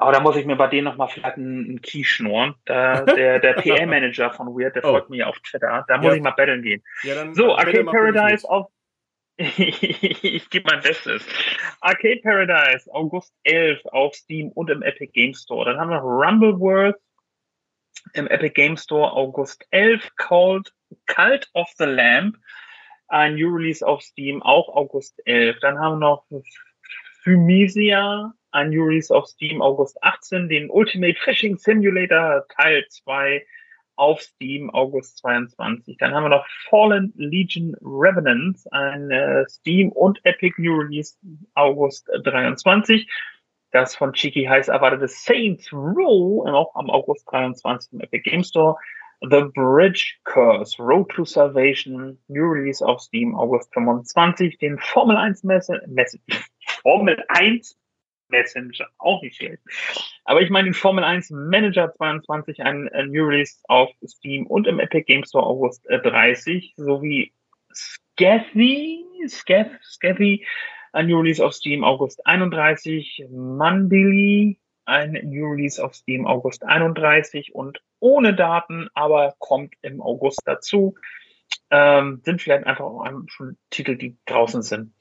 Aber 0.00 0.12
da 0.12 0.20
muss 0.20 0.36
ich 0.36 0.46
mir 0.46 0.54
bei 0.54 0.68
denen 0.68 0.84
nochmal 0.84 1.08
vielleicht 1.08 1.36
einen, 1.36 1.64
einen 1.64 1.80
Key 1.82 2.04
schnurren. 2.04 2.54
Da, 2.66 3.02
der 3.02 3.40
der 3.40 3.54
PR-Manager 3.54 4.30
von 4.30 4.46
Weird, 4.48 4.76
der 4.76 4.84
oh. 4.84 4.90
folgt 4.90 5.10
mir 5.10 5.28
auf 5.28 5.38
Twitter. 5.40 5.84
Da 5.88 5.96
muss 5.96 6.06
ja. 6.06 6.14
ich 6.14 6.22
mal 6.22 6.30
battlen 6.30 6.62
gehen. 6.62 6.84
Ja, 7.02 7.34
so, 7.34 7.56
Arcade 7.56 7.84
Paradise 7.84 8.48
auf. 8.48 8.70
ich 9.36 10.50
gebe 10.50 10.70
mein 10.70 10.82
Bestes. 10.82 11.26
Arcade 11.80 12.20
Paradise, 12.22 12.88
August 12.92 13.34
11 13.42 13.84
auf 13.86 14.14
Steam 14.14 14.50
und 14.52 14.70
im 14.70 14.82
Epic 14.82 15.12
Game 15.12 15.34
Store. 15.34 15.64
Dann 15.64 15.80
haben 15.80 15.90
wir 15.90 15.98
Rumbleworth 15.98 16.96
im 18.14 18.28
Epic 18.28 18.54
Game 18.54 18.76
Store 18.76 19.12
August 19.12 19.66
11, 19.70 20.10
called 20.16 20.72
Cult 21.06 21.50
of 21.54 21.68
the 21.76 21.84
Lamp, 21.84 22.36
ein 23.08 23.34
New 23.34 23.48
Release 23.48 23.84
auf 23.84 24.02
Steam, 24.02 24.42
auch 24.42 24.68
August 24.68 25.20
11. 25.26 25.58
Dann 25.60 25.78
haben 25.78 25.98
wir 25.98 26.08
noch 26.08 26.24
Phymisia 27.22 28.32
New 28.52 28.84
Release 28.84 29.14
auf 29.14 29.26
Steam 29.26 29.62
August 29.62 30.02
18, 30.02 30.48
den 30.48 30.70
Ultimate 30.70 31.18
Fishing 31.18 31.56
Simulator 31.56 32.44
Teil 32.48 32.84
2 32.88 33.44
auf 33.96 34.20
Steam 34.20 34.70
August 34.70 35.18
22. 35.18 35.96
Dann 35.98 36.14
haben 36.14 36.24
wir 36.24 36.30
noch 36.30 36.46
Fallen 36.68 37.12
Legion 37.16 37.74
Revenants, 37.80 38.66
ein 38.68 39.10
äh, 39.10 39.44
Steam 39.48 39.90
und 39.90 40.20
Epic 40.24 40.54
New 40.58 40.76
Release 40.76 41.16
August 41.54 42.08
23. 42.24 43.10
Das 43.70 43.96
von 43.96 44.12
Chiki 44.12 44.44
heiß 44.44 44.68
erwartete 44.68 45.08
Saints 45.08 45.72
Row, 45.72 46.46
auch 46.46 46.74
am 46.74 46.88
August 46.88 47.30
23 47.30 47.92
im 47.92 48.00
Epic 48.00 48.22
Game 48.22 48.44
Store. 48.44 48.76
The 49.20 49.46
Bridge 49.52 50.14
Curse, 50.24 50.80
Road 50.80 51.10
to 51.10 51.24
Salvation, 51.24 52.18
New 52.28 52.44
Release 52.44 52.84
auf 52.84 53.00
Steam, 53.00 53.34
August 53.34 53.74
25. 53.74 54.58
Den 54.58 54.78
Formel 54.78 55.16
1 55.16 55.42
Messe, 55.42 55.82
Messe 55.88 56.20
Formel 56.82 57.22
1 57.28 57.76
Messenger, 58.28 58.86
auch 58.98 59.22
nicht 59.22 59.36
schlecht. 59.36 59.62
Aber 60.24 60.42
ich 60.42 60.50
meine 60.50 60.66
den 60.66 60.74
Formel 60.74 61.04
1 61.04 61.30
Manager 61.30 61.92
22, 61.92 62.62
ein, 62.62 62.88
ein 62.88 63.10
New 63.10 63.24
Release 63.24 63.58
auf 63.68 63.90
Steam 64.06 64.46
und 64.46 64.66
im 64.66 64.80
Epic 64.80 65.04
Game 65.04 65.24
Store 65.24 65.46
August 65.46 65.86
30, 65.88 66.48
äh, 66.48 66.82
sowie 66.82 67.32
Scathy, 67.72 69.04
Scath, 69.26 69.70
Scathy, 69.82 70.46
ein 70.92 71.06
New 71.06 71.18
Release 71.18 71.44
auf 71.44 71.52
Steam 71.52 71.84
August 71.84 72.26
31, 72.26 73.26
Mandili, 73.30 74.58
ein 74.84 75.12
New 75.24 75.46
Release 75.46 75.82
auf 75.82 75.94
Steam 75.94 76.26
August 76.26 76.64
31 76.64 77.54
und 77.54 77.80
ohne 78.00 78.34
Daten, 78.34 78.88
aber 78.94 79.34
kommt 79.38 79.74
im 79.82 80.00
August 80.00 80.42
dazu. 80.44 80.94
Ähm, 81.70 82.22
sind 82.24 82.40
vielleicht 82.40 82.66
einfach 82.66 82.84
auch 82.84 83.06
schon 83.26 83.58
Titel, 83.70 83.96
die 83.96 84.16
draußen 84.26 84.62
sind. 84.62 84.94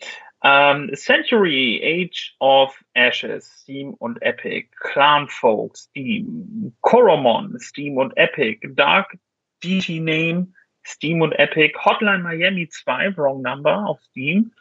Ähm, 0.44 0.94
Century, 0.94 1.82
Age 1.84 2.36
of 2.40 2.80
Ashes, 2.94 3.62
Steam 3.62 3.94
und 3.96 4.22
Epic, 4.22 4.70
Clanfolk, 4.80 5.76
Steam, 5.76 6.76
Coromon, 6.82 7.60
Steam 7.60 7.98
und 7.98 8.16
Epic, 8.18 8.60
Dark 8.76 9.18
DT 9.64 10.00
Name, 10.00 10.54
Steam 10.86 11.22
und 11.22 11.34
Epic, 11.34 11.74
Hotline 11.84 12.24
Miami 12.24 12.70
2, 12.70 13.18
Wrong 13.18 13.42
Number 13.42 13.86
auf 13.86 14.00
Steam, 14.12 14.52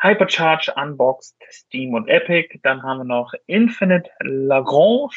Hypercharge 0.00 0.72
Unboxed, 0.76 1.36
Steam 1.50 1.94
und 1.94 2.08
Epic, 2.08 2.58
dann 2.62 2.82
haben 2.82 2.98
wir 2.98 3.04
noch 3.04 3.32
Infinite 3.46 4.10
Lagrange, 4.20 5.14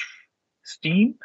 Steam, 0.63 1.19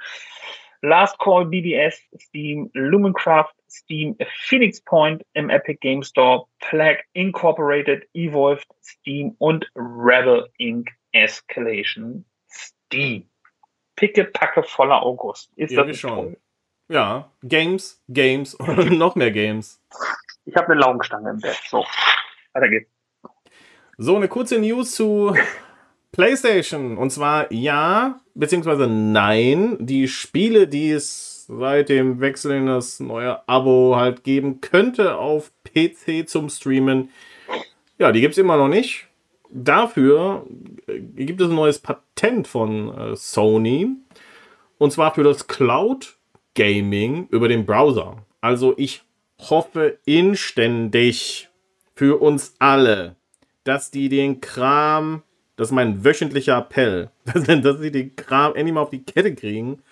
Last 0.82 1.18
Call 1.18 1.46
BBS, 1.46 1.98
Steam, 2.18 2.70
Lumencraft, 2.74 3.54
Steam, 3.68 4.16
Phoenix 4.46 4.80
Point 4.80 5.24
im 5.34 5.50
Epic 5.50 5.78
Game 5.80 6.02
Store, 6.02 6.46
Plague 6.60 7.02
Incorporated, 7.14 8.08
Evolved, 8.14 8.66
Steam 8.82 9.34
und 9.38 9.66
Rebel 9.74 10.48
Inc. 10.58 10.90
Escalation, 11.12 12.24
Steam. 12.48 13.28
Picke, 13.96 14.24
packe 14.26 14.62
voller 14.62 15.02
August. 15.02 15.50
Ist 15.56 15.72
ja, 15.72 15.82
das 15.82 15.98
schon. 15.98 16.14
Toll? 16.14 16.36
Ja, 16.88 17.32
Games, 17.42 18.02
Games 18.08 18.54
und 18.54 18.92
noch 18.98 19.16
mehr 19.16 19.30
Games. 19.30 19.82
Ich 20.44 20.54
habe 20.54 20.68
eine 20.68 20.80
Laugenstange 20.80 21.30
im 21.30 21.38
Bett. 21.38 21.60
So, 21.68 21.84
weiter 22.52 22.68
geht's. 22.68 22.90
So, 23.98 24.16
eine 24.16 24.28
kurze 24.28 24.58
News 24.60 24.94
zu 24.94 25.34
PlayStation. 26.12 26.96
Und 26.96 27.10
zwar 27.10 27.52
ja, 27.52 28.20
beziehungsweise 28.34 28.86
nein. 28.86 29.76
Die 29.80 30.08
Spiele, 30.08 30.68
die 30.68 30.90
es 30.90 31.46
seit 31.46 31.88
dem 31.88 32.20
Wechsel 32.20 32.52
in 32.56 32.66
das 32.66 33.00
neue 33.00 33.48
Abo 33.48 33.96
halt 33.96 34.24
geben 34.24 34.60
könnte 34.60 35.16
auf 35.16 35.50
PC 35.64 36.28
zum 36.28 36.48
Streamen, 36.48 37.10
ja, 37.98 38.12
die 38.12 38.20
gibt 38.20 38.32
es 38.32 38.38
immer 38.38 38.56
noch 38.56 38.68
nicht. 38.68 39.06
Dafür 39.50 40.46
äh, 40.86 41.00
gibt 41.00 41.40
es 41.40 41.48
ein 41.48 41.54
neues 41.54 41.78
Patent 41.78 42.46
von 42.46 42.96
äh, 42.96 43.16
Sony. 43.16 43.88
Und 44.78 44.92
zwar 44.92 45.14
für 45.14 45.24
das 45.24 45.46
Cloud 45.46 46.16
Gaming 46.54 47.28
über 47.30 47.48
den 47.48 47.66
Browser. 47.66 48.18
Also 48.40 48.74
ich 48.76 49.02
hoffe 49.38 49.98
inständig 50.04 51.48
für 51.94 52.20
uns 52.20 52.54
alle, 52.58 53.16
dass 53.64 53.90
die 53.90 54.08
den 54.08 54.40
Kram 54.40 55.22
das 55.58 55.68
ist 55.68 55.72
mein 55.72 56.02
wöchentlicher 56.04 56.56
Appell, 56.56 57.10
dass, 57.24 57.44
dass 57.44 57.80
sie 57.80 57.90
den 57.90 58.16
Kram 58.16 58.54
endlich 58.54 58.72
mal 58.72 58.80
auf 58.80 58.88
die 58.90 59.02
Kette 59.02 59.34
kriegen 59.34 59.82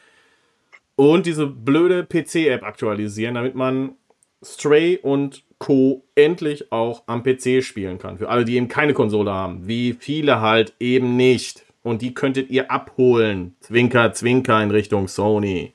und 0.94 1.26
diese 1.26 1.46
blöde 1.46 2.04
PC-App 2.04 2.62
aktualisieren, 2.62 3.34
damit 3.34 3.56
man 3.56 3.96
Stray 4.42 4.96
und 4.96 5.42
Co. 5.58 6.04
endlich 6.14 6.70
auch 6.70 7.02
am 7.06 7.24
PC 7.24 7.64
spielen 7.64 7.98
kann. 7.98 8.18
Für 8.18 8.28
alle, 8.28 8.44
die 8.44 8.56
eben 8.56 8.68
keine 8.68 8.92
Konsole 8.94 9.32
haben. 9.32 9.66
Wie 9.66 9.96
viele 9.98 10.40
halt 10.40 10.74
eben 10.78 11.16
nicht. 11.16 11.64
Und 11.82 12.00
die 12.00 12.14
könntet 12.14 12.48
ihr 12.50 12.70
abholen. 12.70 13.56
Zwinker, 13.60 14.12
zwinker 14.12 14.62
in 14.62 14.70
Richtung 14.70 15.08
Sony. 15.08 15.72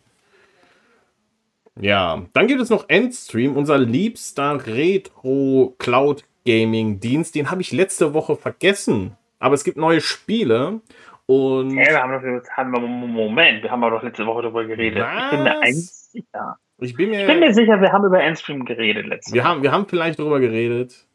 Ja, 1.79 2.25
dann 2.33 2.47
gibt 2.47 2.61
es 2.61 2.69
noch 2.69 2.87
Endstream, 2.89 3.55
unser 3.57 3.77
liebster 3.77 4.65
Retro-Cloud-Gaming-Dienst. 4.65 7.35
Den 7.35 7.51
habe 7.51 7.61
ich 7.61 7.71
letzte 7.71 8.13
Woche 8.13 8.35
vergessen. 8.37 9.17
Aber 9.41 9.55
es 9.55 9.63
gibt 9.63 9.77
neue 9.77 9.99
Spiele. 10.01 10.79
Und 11.25 11.71
ja, 11.71 11.91
wir 11.91 11.99
haben 12.01 12.39
doch, 12.41 12.49
haben 12.51 12.71
wir, 12.71 12.79
Moment, 12.79 13.63
wir 13.63 13.71
haben 13.71 13.81
doch 13.81 14.03
letzte 14.03 14.25
Woche 14.25 14.41
darüber 14.43 14.65
geredet. 14.65 15.03
Was? 15.03 15.23
Ich 15.23 15.31
bin 15.31 15.43
mir 15.43 15.59
eigentlich 15.61 15.89
sicher. 15.91 16.57
ich 16.79 16.95
bin 16.95 17.09
mir, 17.09 17.21
Ich 17.21 17.27
bin 17.27 17.39
mir 17.39 17.53
sicher, 17.53 17.81
wir 17.81 17.91
haben 17.91 18.05
über 18.05 18.21
Endstream 18.21 18.65
geredet 18.65 19.05
letzte 19.07 19.33
wir, 19.33 19.41
Woche. 19.41 19.49
haben, 19.49 19.63
wir 19.63 19.71
haben 19.71 19.85
vielleicht 19.87 20.19
drüber 20.19 20.39
geredet. 20.39 21.05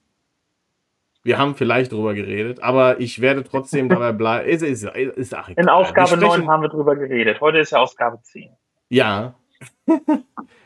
Wir 1.23 1.39
haben 1.39 1.55
vielleicht 1.57 1.91
drüber 1.93 2.15
geredet, 2.15 2.63
aber 2.63 3.01
ich 3.01 3.21
werde 3.21 3.43
trotzdem 3.45 3.89
dabei 3.91 4.13
bleiben. 4.13 4.49
Ist, 4.49 4.63
ist, 4.63 4.85
ist, 4.85 5.33
egal. 5.33 5.53
In 5.57 5.69
Ausgabe 5.69 6.11
Wir 6.13 6.17
sprechen- 6.19 6.41
9 6.45 6.49
haben 6.51 6.63
wir 6.63 6.69
drüber 6.69 6.95
geredet. 6.97 7.41
Heute 7.41 7.59
ist 7.59 7.73
ja 7.73 7.79
Ausgabe 7.79 8.19
10. 8.23 8.51
Ja. 8.89 9.35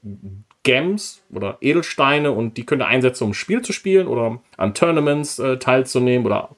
Gems 0.64 1.24
oder 1.34 1.58
Edelsteine 1.62 2.32
und 2.32 2.58
die 2.58 2.66
könnt 2.66 2.82
ihr 2.82 2.88
einsetzen, 2.88 3.26
um 3.26 3.32
ein 3.32 3.36
Spiel 3.36 3.62
zu 3.62 3.74
spielen 3.74 4.08
oder 4.08 4.40
an 4.58 4.74
Tournaments 4.74 5.40
äh, 5.40 5.58
teilzunehmen 5.58 6.26
oder 6.26 6.50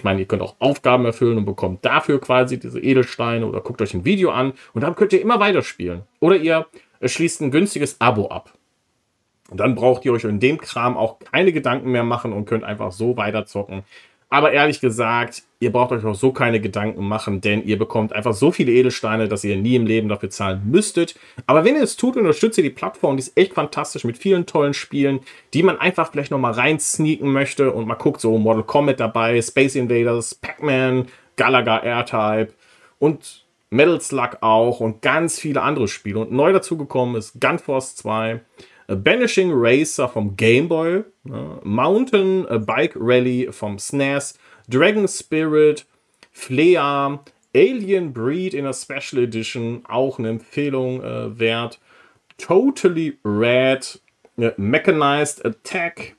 ich 0.00 0.04
meine, 0.04 0.20
ihr 0.20 0.26
könnt 0.26 0.40
auch 0.40 0.56
Aufgaben 0.60 1.04
erfüllen 1.04 1.36
und 1.36 1.44
bekommt 1.44 1.84
dafür 1.84 2.22
quasi 2.22 2.58
diese 2.58 2.80
Edelsteine 2.80 3.46
oder 3.46 3.60
guckt 3.60 3.82
euch 3.82 3.92
ein 3.92 4.06
Video 4.06 4.30
an 4.30 4.54
und 4.72 4.80
dann 4.80 4.96
könnt 4.96 5.12
ihr 5.12 5.20
immer 5.20 5.40
weiterspielen. 5.40 6.04
Oder 6.20 6.36
ihr 6.36 6.66
äh, 7.00 7.08
schließt 7.08 7.42
ein 7.42 7.50
günstiges 7.50 8.00
Abo 8.00 8.28
ab. 8.28 8.50
Und 9.50 9.58
dann 9.58 9.74
braucht 9.74 10.04
ihr 10.04 10.12
euch 10.12 10.24
in 10.24 10.40
dem 10.40 10.58
Kram 10.58 10.96
auch 10.96 11.18
keine 11.18 11.52
Gedanken 11.52 11.90
mehr 11.90 12.04
machen 12.04 12.32
und 12.32 12.46
könnt 12.46 12.64
einfach 12.64 12.92
so 12.92 13.16
weiterzocken. 13.16 13.82
Aber 14.32 14.52
ehrlich 14.52 14.80
gesagt, 14.80 15.42
ihr 15.58 15.72
braucht 15.72 15.90
euch 15.90 16.04
auch 16.04 16.14
so 16.14 16.30
keine 16.32 16.60
Gedanken 16.60 17.04
machen, 17.04 17.40
denn 17.40 17.64
ihr 17.64 17.76
bekommt 17.76 18.12
einfach 18.12 18.32
so 18.32 18.52
viele 18.52 18.70
Edelsteine, 18.70 19.26
dass 19.26 19.42
ihr 19.42 19.56
nie 19.56 19.74
im 19.74 19.86
Leben 19.86 20.08
dafür 20.08 20.30
zahlen 20.30 20.62
müsstet. 20.70 21.18
Aber 21.46 21.64
wenn 21.64 21.74
ihr 21.74 21.82
es 21.82 21.96
tut, 21.96 22.16
unterstützt 22.16 22.56
ihr 22.56 22.62
die 22.62 22.70
Plattform, 22.70 23.16
die 23.16 23.22
ist 23.22 23.36
echt 23.36 23.54
fantastisch 23.54 24.04
mit 24.04 24.16
vielen 24.18 24.46
tollen 24.46 24.72
Spielen, 24.72 25.18
die 25.52 25.64
man 25.64 25.80
einfach 25.80 26.12
vielleicht 26.12 26.30
nochmal 26.30 26.52
reinsneaken 26.52 27.30
möchte 27.32 27.72
und 27.72 27.88
mal 27.88 27.96
guckt, 27.96 28.20
so 28.20 28.38
Mortal 28.38 28.62
Kombat 28.62 29.00
dabei, 29.00 29.42
Space 29.42 29.74
Invaders, 29.74 30.36
Pac-Man, 30.36 31.08
Galaga 31.34 31.78
R-Type 31.78 32.52
und 33.00 33.44
Metal 33.70 34.00
Slug 34.00 34.38
auch 34.42 34.78
und 34.78 35.02
ganz 35.02 35.40
viele 35.40 35.62
andere 35.62 35.88
Spiele. 35.88 36.20
Und 36.20 36.30
neu 36.30 36.52
dazugekommen 36.52 37.16
ist 37.16 37.40
Gunforce 37.40 37.96
2, 37.96 38.34
A 38.34 38.40
Banishing 38.96 39.50
Racer 39.52 40.08
vom 40.08 40.36
Game 40.36 40.68
Boy, 40.68 41.04
ne, 41.24 41.60
Mountain 41.62 42.46
Bike 42.66 42.94
Rally 42.96 43.48
vom 43.50 43.78
SNES, 43.78 44.34
Dragon 44.68 45.06
Spirit, 45.06 45.84
Flea, 46.32 47.18
Alien 47.54 48.12
Breed 48.12 48.54
in 48.54 48.66
a 48.66 48.72
Special 48.72 49.22
Edition, 49.22 49.82
auch 49.88 50.18
eine 50.18 50.28
Empfehlung 50.28 51.02
äh, 51.02 51.38
wert. 51.38 51.78
Totally 52.38 53.18
Red, 53.24 54.00
äh, 54.38 54.52
Mechanized 54.56 55.44
Attack, 55.44 56.14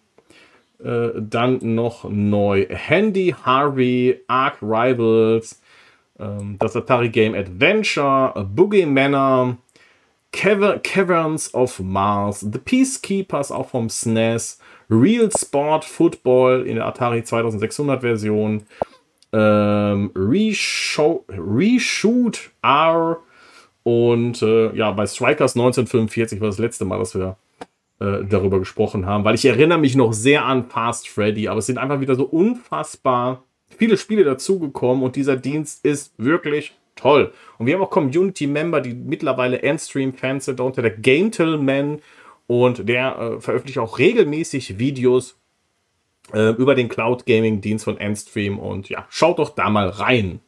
äh, 0.83 1.09
dann 1.15 1.59
noch 1.61 2.09
neu 2.09 2.65
Handy 2.69 3.33
Harvey, 3.43 4.19
Ark 4.27 4.57
Rivals, 4.61 5.61
ähm, 6.19 6.57
das 6.59 6.75
Atari 6.75 7.09
Game 7.09 7.33
Adventure, 7.33 8.45
Boogie 8.53 8.85
Manor, 8.85 9.57
Caverns 10.31 11.53
of 11.53 11.79
Mars, 11.79 12.39
The 12.39 12.59
Peacekeepers 12.59 13.51
auch 13.51 13.69
vom 13.69 13.89
SNES, 13.89 14.59
Real 14.89 15.29
Sport 15.31 15.85
Football 15.85 16.65
in 16.67 16.75
der 16.75 16.85
Atari 16.85 17.23
2600 17.23 18.01
Version, 18.01 18.63
ähm, 19.33 20.11
Reshoot 20.15 21.25
R 22.61 23.17
und 23.83 24.41
äh, 24.41 24.75
ja, 24.75 24.91
bei 24.91 25.07
Strikers 25.07 25.55
1945 25.55 26.39
war 26.39 26.47
das 26.47 26.59
letzte 26.59 26.85
Mal, 26.85 26.99
dass 26.99 27.15
wir 27.15 27.37
äh, 27.99 28.23
darüber 28.27 28.59
gesprochen 28.59 29.05
haben, 29.05 29.23
weil 29.23 29.35
ich 29.35 29.45
erinnere 29.45 29.79
mich 29.79 29.95
noch 29.95 30.13
sehr 30.13 30.45
an 30.45 30.69
Fast 30.69 31.07
Freddy, 31.09 31.47
aber 31.47 31.59
es 31.59 31.65
sind 31.65 31.77
einfach 31.77 31.99
wieder 31.99 32.15
so 32.15 32.23
unfassbar 32.25 33.43
viele 33.77 33.97
Spiele 33.97 34.23
dazugekommen 34.23 35.03
und 35.03 35.15
dieser 35.15 35.37
Dienst 35.37 35.85
ist 35.85 36.13
wirklich 36.17 36.73
toll. 36.95 37.33
Und 37.57 37.65
wir 37.65 37.75
haben 37.75 37.81
auch 37.81 37.89
Community-Member, 37.89 38.81
die 38.81 38.93
mittlerweile 38.93 39.61
Endstream-Fans 39.61 40.45
sind, 40.45 40.59
darunter 40.59 40.81
der 40.81 40.91
Gametelman 40.91 42.01
und 42.47 42.87
der 42.87 43.17
äh, 43.17 43.39
veröffentlicht 43.41 43.79
auch 43.79 43.97
regelmäßig 43.97 44.77
Videos 44.77 45.39
äh, 46.33 46.49
über 46.51 46.75
den 46.75 46.89
Cloud 46.89 47.25
Gaming-Dienst 47.25 47.85
von 47.85 47.97
Endstream 47.97 48.59
und 48.59 48.89
ja, 48.89 49.05
schaut 49.09 49.39
doch 49.39 49.49
da 49.49 49.69
mal 49.69 49.89
rein. 49.89 50.39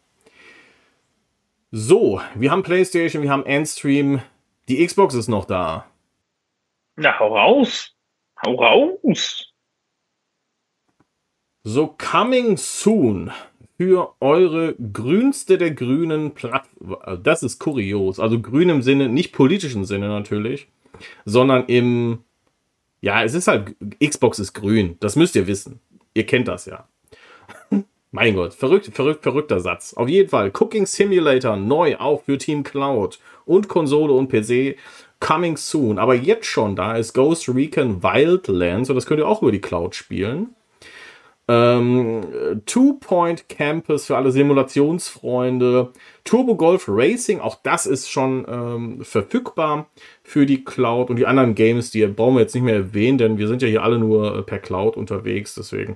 So, 1.72 2.22
wir 2.36 2.52
haben 2.52 2.64
PlayStation, 2.64 3.24
wir 3.24 3.32
haben 3.32 3.46
Endstream, 3.46 4.22
die 4.68 4.86
Xbox 4.86 5.16
ist 5.16 5.28
noch 5.28 5.46
da. 5.46 5.88
Na, 6.96 7.18
hau 7.20 7.36
raus. 7.36 7.96
Hau 8.46 8.56
raus. 8.56 9.54
So, 11.64 11.88
coming 11.88 12.58
soon 12.58 13.32
für 13.84 14.14
eure 14.22 14.76
grünste 14.76 15.58
der 15.58 15.72
grünen 15.72 16.32
Plattform. 16.32 17.22
Das 17.22 17.44
ist 17.44 17.60
kurios. 17.60 18.18
Also 18.18 18.40
grün 18.40 18.70
im 18.70 18.82
Sinne, 18.82 19.10
nicht 19.10 19.34
politischen 19.34 19.84
Sinne 19.84 20.08
natürlich, 20.08 20.68
sondern 21.26 21.66
im. 21.66 22.20
Ja, 23.02 23.24
es 23.24 23.34
ist 23.34 23.48
halt. 23.48 23.76
Xbox 24.02 24.40
ist 24.40 24.54
grün. 24.54 24.96
Das 25.02 25.18
müsst 25.18 25.36
ihr 25.36 25.48
wissen. 25.48 25.82
Ihr 26.14 26.26
kennt 26.26 26.48
das 26.48 26.66
ja. 26.66 26.88
Mein 28.12 28.36
Gott, 28.36 28.54
verrückt, 28.54 28.90
verrückt, 28.94 29.24
verrückter 29.24 29.60
Satz. 29.60 29.94
Auf 29.96 30.08
jeden 30.08 30.30
Fall, 30.30 30.52
Cooking 30.58 30.86
Simulator 30.86 31.58
neu 31.58 31.98
auch 31.98 32.24
für 32.24 32.38
Team 32.38 32.64
Cloud 32.64 33.20
und 33.46 33.68
Konsole 33.68 34.14
und 34.14 34.30
PC. 34.30 34.78
Coming 35.20 35.58
soon. 35.58 36.00
Aber 36.00 36.16
jetzt 36.16 36.46
schon 36.46 36.78
da 36.78 36.96
ist 36.96 37.14
Ghost 37.14 37.50
Recon 37.50 38.02
Wildlands 38.02 38.90
und 38.90 38.96
das 38.96 39.06
könnt 39.06 39.20
ihr 39.20 39.28
auch 39.28 39.42
über 39.42 39.52
die 39.52 39.62
Cloud 39.62 39.94
spielen. 39.94 40.56
Ähm, 41.48 42.62
Two 42.66 42.94
Point 42.94 43.50
Campus 43.50 44.06
für 44.06 44.16
alle 44.16 44.32
Simulationsfreunde. 44.32 45.92
Turbo 46.24 46.56
Golf 46.56 46.86
Racing, 46.88 47.42
auch 47.42 47.60
das 47.64 47.86
ist 47.86 48.10
schon 48.10 48.46
ähm, 48.48 49.04
verfügbar 49.04 49.88
für 50.24 50.46
die 50.46 50.64
Cloud 50.64 51.10
und 51.10 51.18
die 51.18 51.26
anderen 51.26 51.54
Games, 51.54 51.92
die 51.92 52.06
brauchen 52.08 52.36
wir 52.36 52.42
jetzt 52.42 52.56
nicht 52.56 52.64
mehr 52.64 52.76
erwähnen, 52.76 53.18
denn 53.18 53.38
wir 53.38 53.50
sind 53.50 53.62
ja 53.62 53.68
hier 53.68 53.84
alle 53.84 54.00
nur 54.00 54.38
äh, 54.38 54.42
per 54.42 54.60
Cloud 54.60 54.96
unterwegs. 54.96 55.56
Deswegen, 55.56 55.96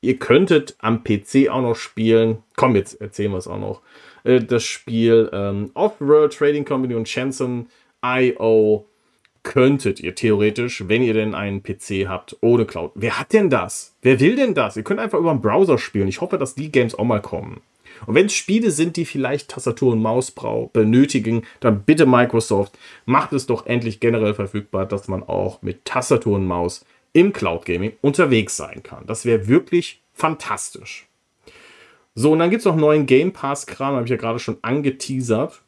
ihr 0.00 0.18
könntet 0.18 0.76
am 0.78 1.02
PC 1.02 1.48
auch 1.50 1.62
noch 1.62 1.76
spielen. 1.76 2.38
Komm, 2.56 2.76
jetzt 2.76 3.00
erzählen 3.00 3.32
wir 3.32 3.38
es 3.38 3.48
auch 3.48 3.58
noch. 3.58 3.82
Äh, 4.22 4.40
das 4.40 4.62
Spiel 4.62 5.28
ähm, 5.32 5.72
Off-World 5.74 6.32
Trading 6.32 6.64
Company 6.64 6.94
und 6.94 7.08
Shenzhen 7.08 7.68
IO 8.04 8.86
könntet 9.42 10.00
ihr 10.00 10.14
theoretisch, 10.14 10.84
wenn 10.88 11.02
ihr 11.02 11.14
denn 11.14 11.34
einen 11.34 11.62
PC 11.62 12.08
habt, 12.08 12.36
ohne 12.40 12.66
Cloud. 12.66 12.92
Wer 12.94 13.18
hat 13.18 13.32
denn 13.32 13.50
das? 13.50 13.94
Wer 14.02 14.20
will 14.20 14.36
denn 14.36 14.54
das? 14.54 14.76
Ihr 14.76 14.82
könnt 14.82 15.00
einfach 15.00 15.18
über 15.18 15.30
einen 15.30 15.40
Browser 15.40 15.78
spielen. 15.78 16.08
Ich 16.08 16.20
hoffe, 16.20 16.38
dass 16.38 16.54
die 16.54 16.70
Games 16.70 16.94
auch 16.94 17.04
mal 17.04 17.22
kommen. 17.22 17.60
Und 18.06 18.14
wenn 18.14 18.26
es 18.26 18.34
Spiele 18.34 18.70
sind, 18.70 18.96
die 18.96 19.04
vielleicht 19.04 19.48
Tastatur 19.50 19.92
und 19.92 20.02
Maus 20.02 20.32
benötigen, 20.72 21.42
dann 21.60 21.82
bitte 21.82 22.06
Microsoft, 22.06 22.78
macht 23.04 23.32
es 23.32 23.46
doch 23.46 23.66
endlich 23.66 24.00
generell 24.00 24.34
verfügbar, 24.34 24.86
dass 24.86 25.08
man 25.08 25.22
auch 25.22 25.62
mit 25.62 25.84
Tastatur 25.84 26.36
und 26.36 26.46
Maus 26.46 26.84
im 27.12 27.32
Cloud 27.32 27.64
Gaming 27.64 27.92
unterwegs 28.00 28.56
sein 28.56 28.82
kann. 28.82 29.06
Das 29.06 29.24
wäre 29.24 29.48
wirklich 29.48 30.00
fantastisch. 30.14 31.06
So, 32.14 32.32
und 32.32 32.38
dann 32.38 32.50
gibt 32.50 32.60
es 32.60 32.66
noch 32.66 32.76
neuen 32.76 33.06
Game 33.06 33.32
Pass-Kram, 33.32 33.94
habe 33.94 34.04
ich 34.04 34.10
ja 34.10 34.16
gerade 34.16 34.38
schon 34.38 34.58
angeteasert. 34.62 35.62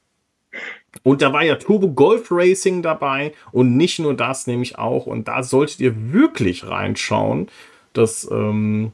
Und 1.03 1.22
da 1.22 1.32
war 1.32 1.43
ja 1.43 1.57
Turbo 1.57 1.88
Golf 1.88 2.28
Racing 2.30 2.82
dabei 2.82 3.32
und 3.51 3.76
nicht 3.76 3.99
nur 3.99 4.14
das, 4.14 4.47
nämlich 4.47 4.78
auch, 4.78 5.07
und 5.07 5.26
da 5.26 5.43
solltet 5.43 5.80
ihr 5.80 6.12
wirklich 6.12 6.66
reinschauen, 6.66 7.49
das 7.93 8.28
ähm, 8.30 8.93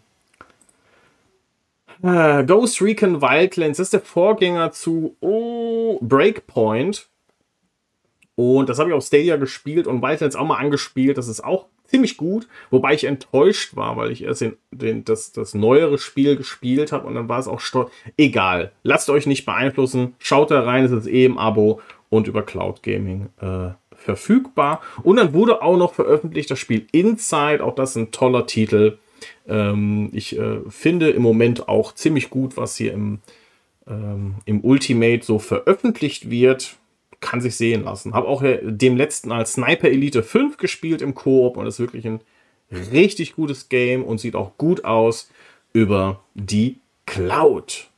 äh, 2.03 2.44
Ghost 2.44 2.80
Recon 2.80 3.20
Wildlands 3.20 3.78
das 3.78 3.88
ist 3.88 3.92
der 3.92 4.01
Vorgänger 4.01 4.72
zu 4.72 5.16
oh, 5.20 5.99
Breakpoint. 6.01 7.09
Und 8.36 8.68
das 8.68 8.78
habe 8.78 8.90
ich 8.90 8.94
auf 8.94 9.05
Stadia 9.05 9.36
gespielt 9.36 9.88
und 9.88 10.01
Wildlands 10.01 10.36
auch 10.36 10.46
mal 10.46 10.59
angespielt. 10.59 11.18
Das 11.18 11.26
ist 11.26 11.42
auch 11.42 11.66
ziemlich 11.89 12.16
gut, 12.16 12.47
wobei 12.70 12.95
ich 12.95 13.05
enttäuscht 13.05 13.74
war, 13.74 13.97
weil 13.97 14.12
ich 14.12 14.22
erst 14.22 14.43
den, 14.43 14.57
den, 14.70 15.05
das, 15.05 15.32
das 15.32 15.55
neuere 15.55 15.99
Spiel 15.99 16.36
gespielt 16.36 16.93
habe 16.93 17.07
und 17.07 17.14
dann 17.14 17.28
war 17.28 17.39
es 17.39 17.49
auch 17.49 17.61
stolz. 17.61 17.91
Egal, 18.16 18.72
lasst 18.82 19.11
euch 19.11 19.26
nicht 19.26 19.45
beeinflussen, 19.45 20.14
schaut 20.18 20.51
da 20.51 20.61
rein, 20.61 20.84
es 20.84 20.93
ist 20.93 21.07
eh 21.07 21.24
im 21.24 21.39
Abo 21.39 21.80
und 22.11 22.28
über 22.28 22.43
Cloud 22.43 22.82
Gaming 22.82 23.30
äh, 23.41 23.70
verfügbar. 23.97 24.80
Und 25.03 25.16
dann 25.16 25.32
wurde 25.32 25.62
auch 25.62 25.76
noch 25.76 25.95
veröffentlicht 25.95 26.51
das 26.51 26.59
Spiel 26.59 26.86
Inside, 26.93 27.64
auch 27.64 27.74
das 27.74 27.91
ist 27.91 27.97
ein 27.97 28.11
toller 28.12 28.47
Titel. 28.47 28.99
Ähm, 29.49 30.11
ich 30.12 30.39
äh, 30.39 30.61
finde 30.68 31.11
im 31.11 31.22
Moment 31.22 31.68
auch 31.68 31.93
ziemlich 31.93 32.30
gut, 32.30 32.57
was 32.57 32.76
hier 32.76 32.93
im 32.93 33.20
ähm, 33.89 34.36
im 34.45 34.61
Ultimate 34.64 35.24
so 35.24 35.39
veröffentlicht 35.39 36.30
wird, 36.30 36.76
kann 37.20 37.40
sich 37.40 37.56
sehen 37.56 37.84
lassen. 37.84 38.14
Habe 38.14 38.28
auch 38.28 38.42
dem 38.42 38.96
letzten 38.96 39.32
als 39.32 39.54
Sniper 39.54 39.88
Elite 39.88 40.22
5 40.22 40.56
gespielt 40.56 41.02
im 41.02 41.14
Koop 41.14 41.56
und 41.56 41.66
ist 41.66 41.80
wirklich 41.80 42.06
ein 42.06 42.20
richtig 42.70 43.34
gutes 43.34 43.68
Game 43.68 44.04
und 44.04 44.18
sieht 44.18 44.36
auch 44.36 44.56
gut 44.56 44.84
aus 44.84 45.30
über 45.72 46.22
die 46.34 46.80
Cloud. 47.06 47.90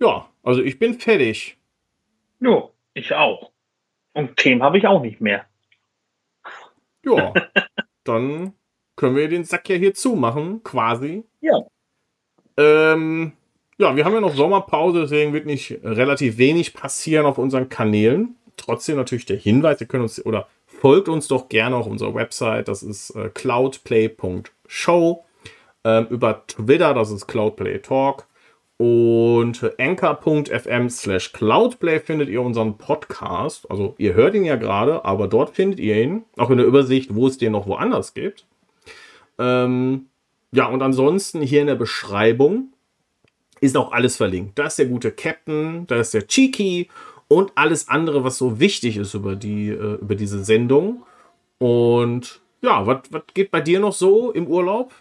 Ja, 0.00 0.30
also 0.42 0.62
ich 0.62 0.78
bin 0.78 0.98
fertig. 0.98 1.58
Ja, 2.40 2.70
ich 2.94 3.12
auch. 3.14 3.52
Und 4.14 4.36
Themen 4.36 4.62
habe 4.62 4.78
ich 4.78 4.86
auch 4.86 5.02
nicht 5.02 5.20
mehr. 5.20 5.46
Ja, 7.04 7.32
dann 8.04 8.54
können 8.96 9.16
wir 9.16 9.28
den 9.28 9.44
Sack 9.44 9.68
ja 9.68 9.76
hier 9.76 9.94
zumachen, 9.94 10.62
quasi. 10.62 11.24
Ja. 11.40 11.60
Ähm, 12.56 13.32
ja, 13.80 13.96
wir 13.96 14.04
haben 14.04 14.12
ja 14.12 14.20
noch 14.20 14.34
Sommerpause, 14.34 15.00
deswegen 15.00 15.32
wird 15.32 15.46
nicht 15.46 15.78
relativ 15.82 16.36
wenig 16.36 16.74
passieren 16.74 17.24
auf 17.24 17.38
unseren 17.38 17.70
Kanälen. 17.70 18.36
Trotzdem 18.56 18.96
natürlich 18.96 19.24
der 19.24 19.38
Hinweis, 19.38 19.80
ihr 19.80 19.86
könnt 19.86 20.02
uns 20.02 20.24
oder 20.24 20.48
folgt 20.66 21.08
uns 21.08 21.28
doch 21.28 21.48
gerne 21.48 21.76
auf 21.76 21.86
unserer 21.86 22.14
Website, 22.14 22.68
das 22.68 22.82
ist 22.82 23.10
äh, 23.16 23.30
cloudplay.show. 23.30 25.24
Ähm, 25.82 26.06
über 26.10 26.46
Twitter, 26.46 26.92
das 26.92 27.10
ist 27.10 27.26
cloudplaytalk. 27.26 28.26
Und 28.76 29.74
anchor.fm 29.78 30.88
slash 30.90 31.32
cloudplay 31.32 32.00
findet 32.00 32.28
ihr 32.28 32.42
unseren 32.42 32.76
Podcast. 32.76 33.70
Also 33.70 33.94
ihr 33.96 34.12
hört 34.14 34.34
ihn 34.34 34.44
ja 34.44 34.56
gerade, 34.56 35.04
aber 35.06 35.26
dort 35.26 35.54
findet 35.54 35.80
ihr 35.80 36.02
ihn. 36.02 36.24
Auch 36.36 36.50
in 36.50 36.58
der 36.58 36.66
Übersicht, 36.66 37.14
wo 37.14 37.26
es 37.26 37.38
den 37.38 37.52
noch 37.52 37.66
woanders 37.66 38.12
gibt. 38.12 38.46
Ähm, 39.38 40.06
ja, 40.52 40.66
und 40.66 40.82
ansonsten 40.82 41.40
hier 41.40 41.62
in 41.62 41.66
der 41.66 41.74
Beschreibung 41.74 42.72
ist 43.60 43.76
auch 43.76 43.92
alles 43.92 44.16
verlinkt. 44.16 44.58
Da 44.58 44.66
ist 44.66 44.78
der 44.78 44.86
gute 44.86 45.12
Captain, 45.12 45.86
da 45.86 45.96
ist 45.96 46.14
der 46.14 46.26
Cheeky 46.26 46.88
und 47.28 47.52
alles 47.54 47.88
andere, 47.88 48.24
was 48.24 48.38
so 48.38 48.58
wichtig 48.58 48.96
ist 48.96 49.14
über, 49.14 49.36
die, 49.36 49.68
äh, 49.68 49.98
über 50.00 50.14
diese 50.14 50.42
Sendung. 50.44 51.04
Und 51.58 52.40
ja, 52.62 52.86
was 52.86 53.02
geht 53.34 53.50
bei 53.50 53.60
dir 53.60 53.80
noch 53.80 53.92
so 53.92 54.32
im 54.32 54.46
Urlaub? 54.46 54.92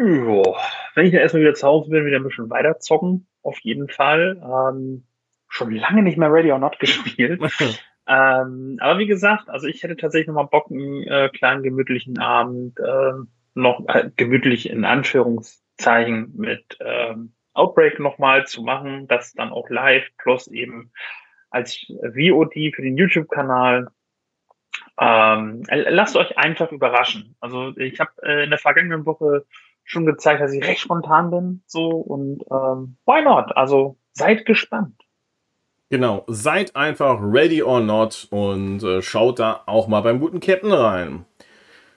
Jo, 0.00 0.56
wenn 0.94 1.06
ich 1.06 1.12
dann 1.12 1.20
erstmal 1.20 1.42
wieder 1.42 1.54
zu 1.54 1.66
Hause 1.66 1.90
bin, 1.90 2.04
wieder 2.04 2.16
ein 2.16 2.24
bisschen 2.24 2.50
weiter 2.50 2.78
zocken, 2.80 3.26
auf 3.42 3.58
jeden 3.60 3.88
Fall. 3.88 4.42
Ähm, 4.42 5.04
schon 5.48 5.70
lange 5.70 6.02
nicht 6.02 6.18
mehr 6.18 6.32
Ready 6.32 6.50
or 6.50 6.58
Not 6.58 6.78
gespielt. 6.80 7.40
ähm, 8.08 8.78
aber 8.80 8.98
wie 8.98 9.06
gesagt, 9.06 9.48
also 9.48 9.66
ich 9.66 9.82
hätte 9.82 9.96
tatsächlich 9.96 10.28
nochmal 10.28 10.48
Bock, 10.50 10.70
einen 10.70 11.04
äh, 11.04 11.30
kleinen 11.32 11.62
gemütlichen 11.62 12.18
Abend, 12.18 12.78
äh, 12.80 13.12
noch 13.54 13.84
äh, 13.88 14.10
gemütlich 14.16 14.68
in 14.68 14.84
Anführungszeichen 15.76 16.32
mit 16.36 16.76
ähm, 16.80 17.32
Outbreak 17.54 17.98
nochmal 17.98 18.46
zu 18.46 18.62
machen, 18.62 19.06
das 19.08 19.32
dann 19.32 19.50
auch 19.50 19.68
live 19.70 20.04
plus 20.18 20.46
eben 20.48 20.90
als 21.50 21.86
VOD 21.88 22.74
für 22.74 22.82
den 22.82 22.96
YouTube-Kanal. 22.96 23.88
Ähm, 24.98 25.62
lasst 25.70 26.16
euch 26.16 26.36
einfach 26.36 26.70
überraschen. 26.72 27.36
Also 27.40 27.76
ich 27.76 27.98
habe 28.00 28.10
äh, 28.22 28.44
in 28.44 28.50
der 28.50 28.58
vergangenen 28.58 29.06
Woche 29.06 29.46
schon 29.84 30.04
gezeigt, 30.04 30.40
dass 30.40 30.52
ich 30.52 30.64
recht 30.64 30.80
spontan 30.80 31.30
bin. 31.30 31.62
So 31.66 31.88
und 31.88 32.42
ähm, 32.50 32.96
why 33.06 33.22
not? 33.22 33.56
Also 33.56 33.96
seid 34.12 34.44
gespannt. 34.44 35.02
Genau, 35.88 36.24
seid 36.26 36.74
einfach 36.74 37.20
ready 37.22 37.62
or 37.62 37.80
not 37.80 38.26
und 38.30 38.82
äh, 38.82 39.00
schaut 39.02 39.38
da 39.38 39.62
auch 39.66 39.86
mal 39.86 40.00
beim 40.00 40.18
guten 40.18 40.40
Captain 40.40 40.72
rein. 40.72 41.24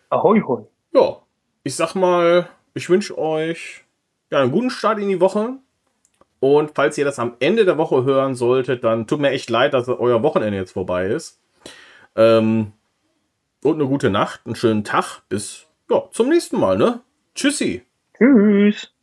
Ahoi, 0.09 0.41
hoi. 0.41 0.63
Ja, 0.93 1.17
ich 1.63 1.75
sag 1.75 1.95
mal, 1.95 2.47
ich 2.73 2.89
wünsche 2.89 3.17
euch 3.17 3.83
ja, 4.31 4.41
einen 4.41 4.51
guten 4.51 4.69
Start 4.69 4.99
in 4.99 5.09
die 5.09 5.21
Woche. 5.21 5.57
Und 6.39 6.71
falls 6.75 6.97
ihr 6.97 7.05
das 7.05 7.19
am 7.19 7.35
Ende 7.39 7.65
der 7.65 7.77
Woche 7.77 8.05
hören 8.05 8.33
solltet, 8.35 8.83
dann 8.83 9.07
tut 9.07 9.19
mir 9.19 9.31
echt 9.31 9.49
leid, 9.49 9.73
dass 9.73 9.89
euer 9.89 10.23
Wochenende 10.23 10.57
jetzt 10.57 10.71
vorbei 10.71 11.07
ist. 11.07 11.39
Ähm, 12.15 12.71
und 13.63 13.75
eine 13.75 13.87
gute 13.87 14.09
Nacht, 14.09 14.41
einen 14.45 14.55
schönen 14.55 14.83
Tag. 14.83 15.21
Bis 15.27 15.67
ja, 15.89 16.03
zum 16.11 16.29
nächsten 16.29 16.59
Mal, 16.59 16.77
ne? 16.77 17.01
Tschüssi. 17.35 17.83
Tschüss. 18.17 18.93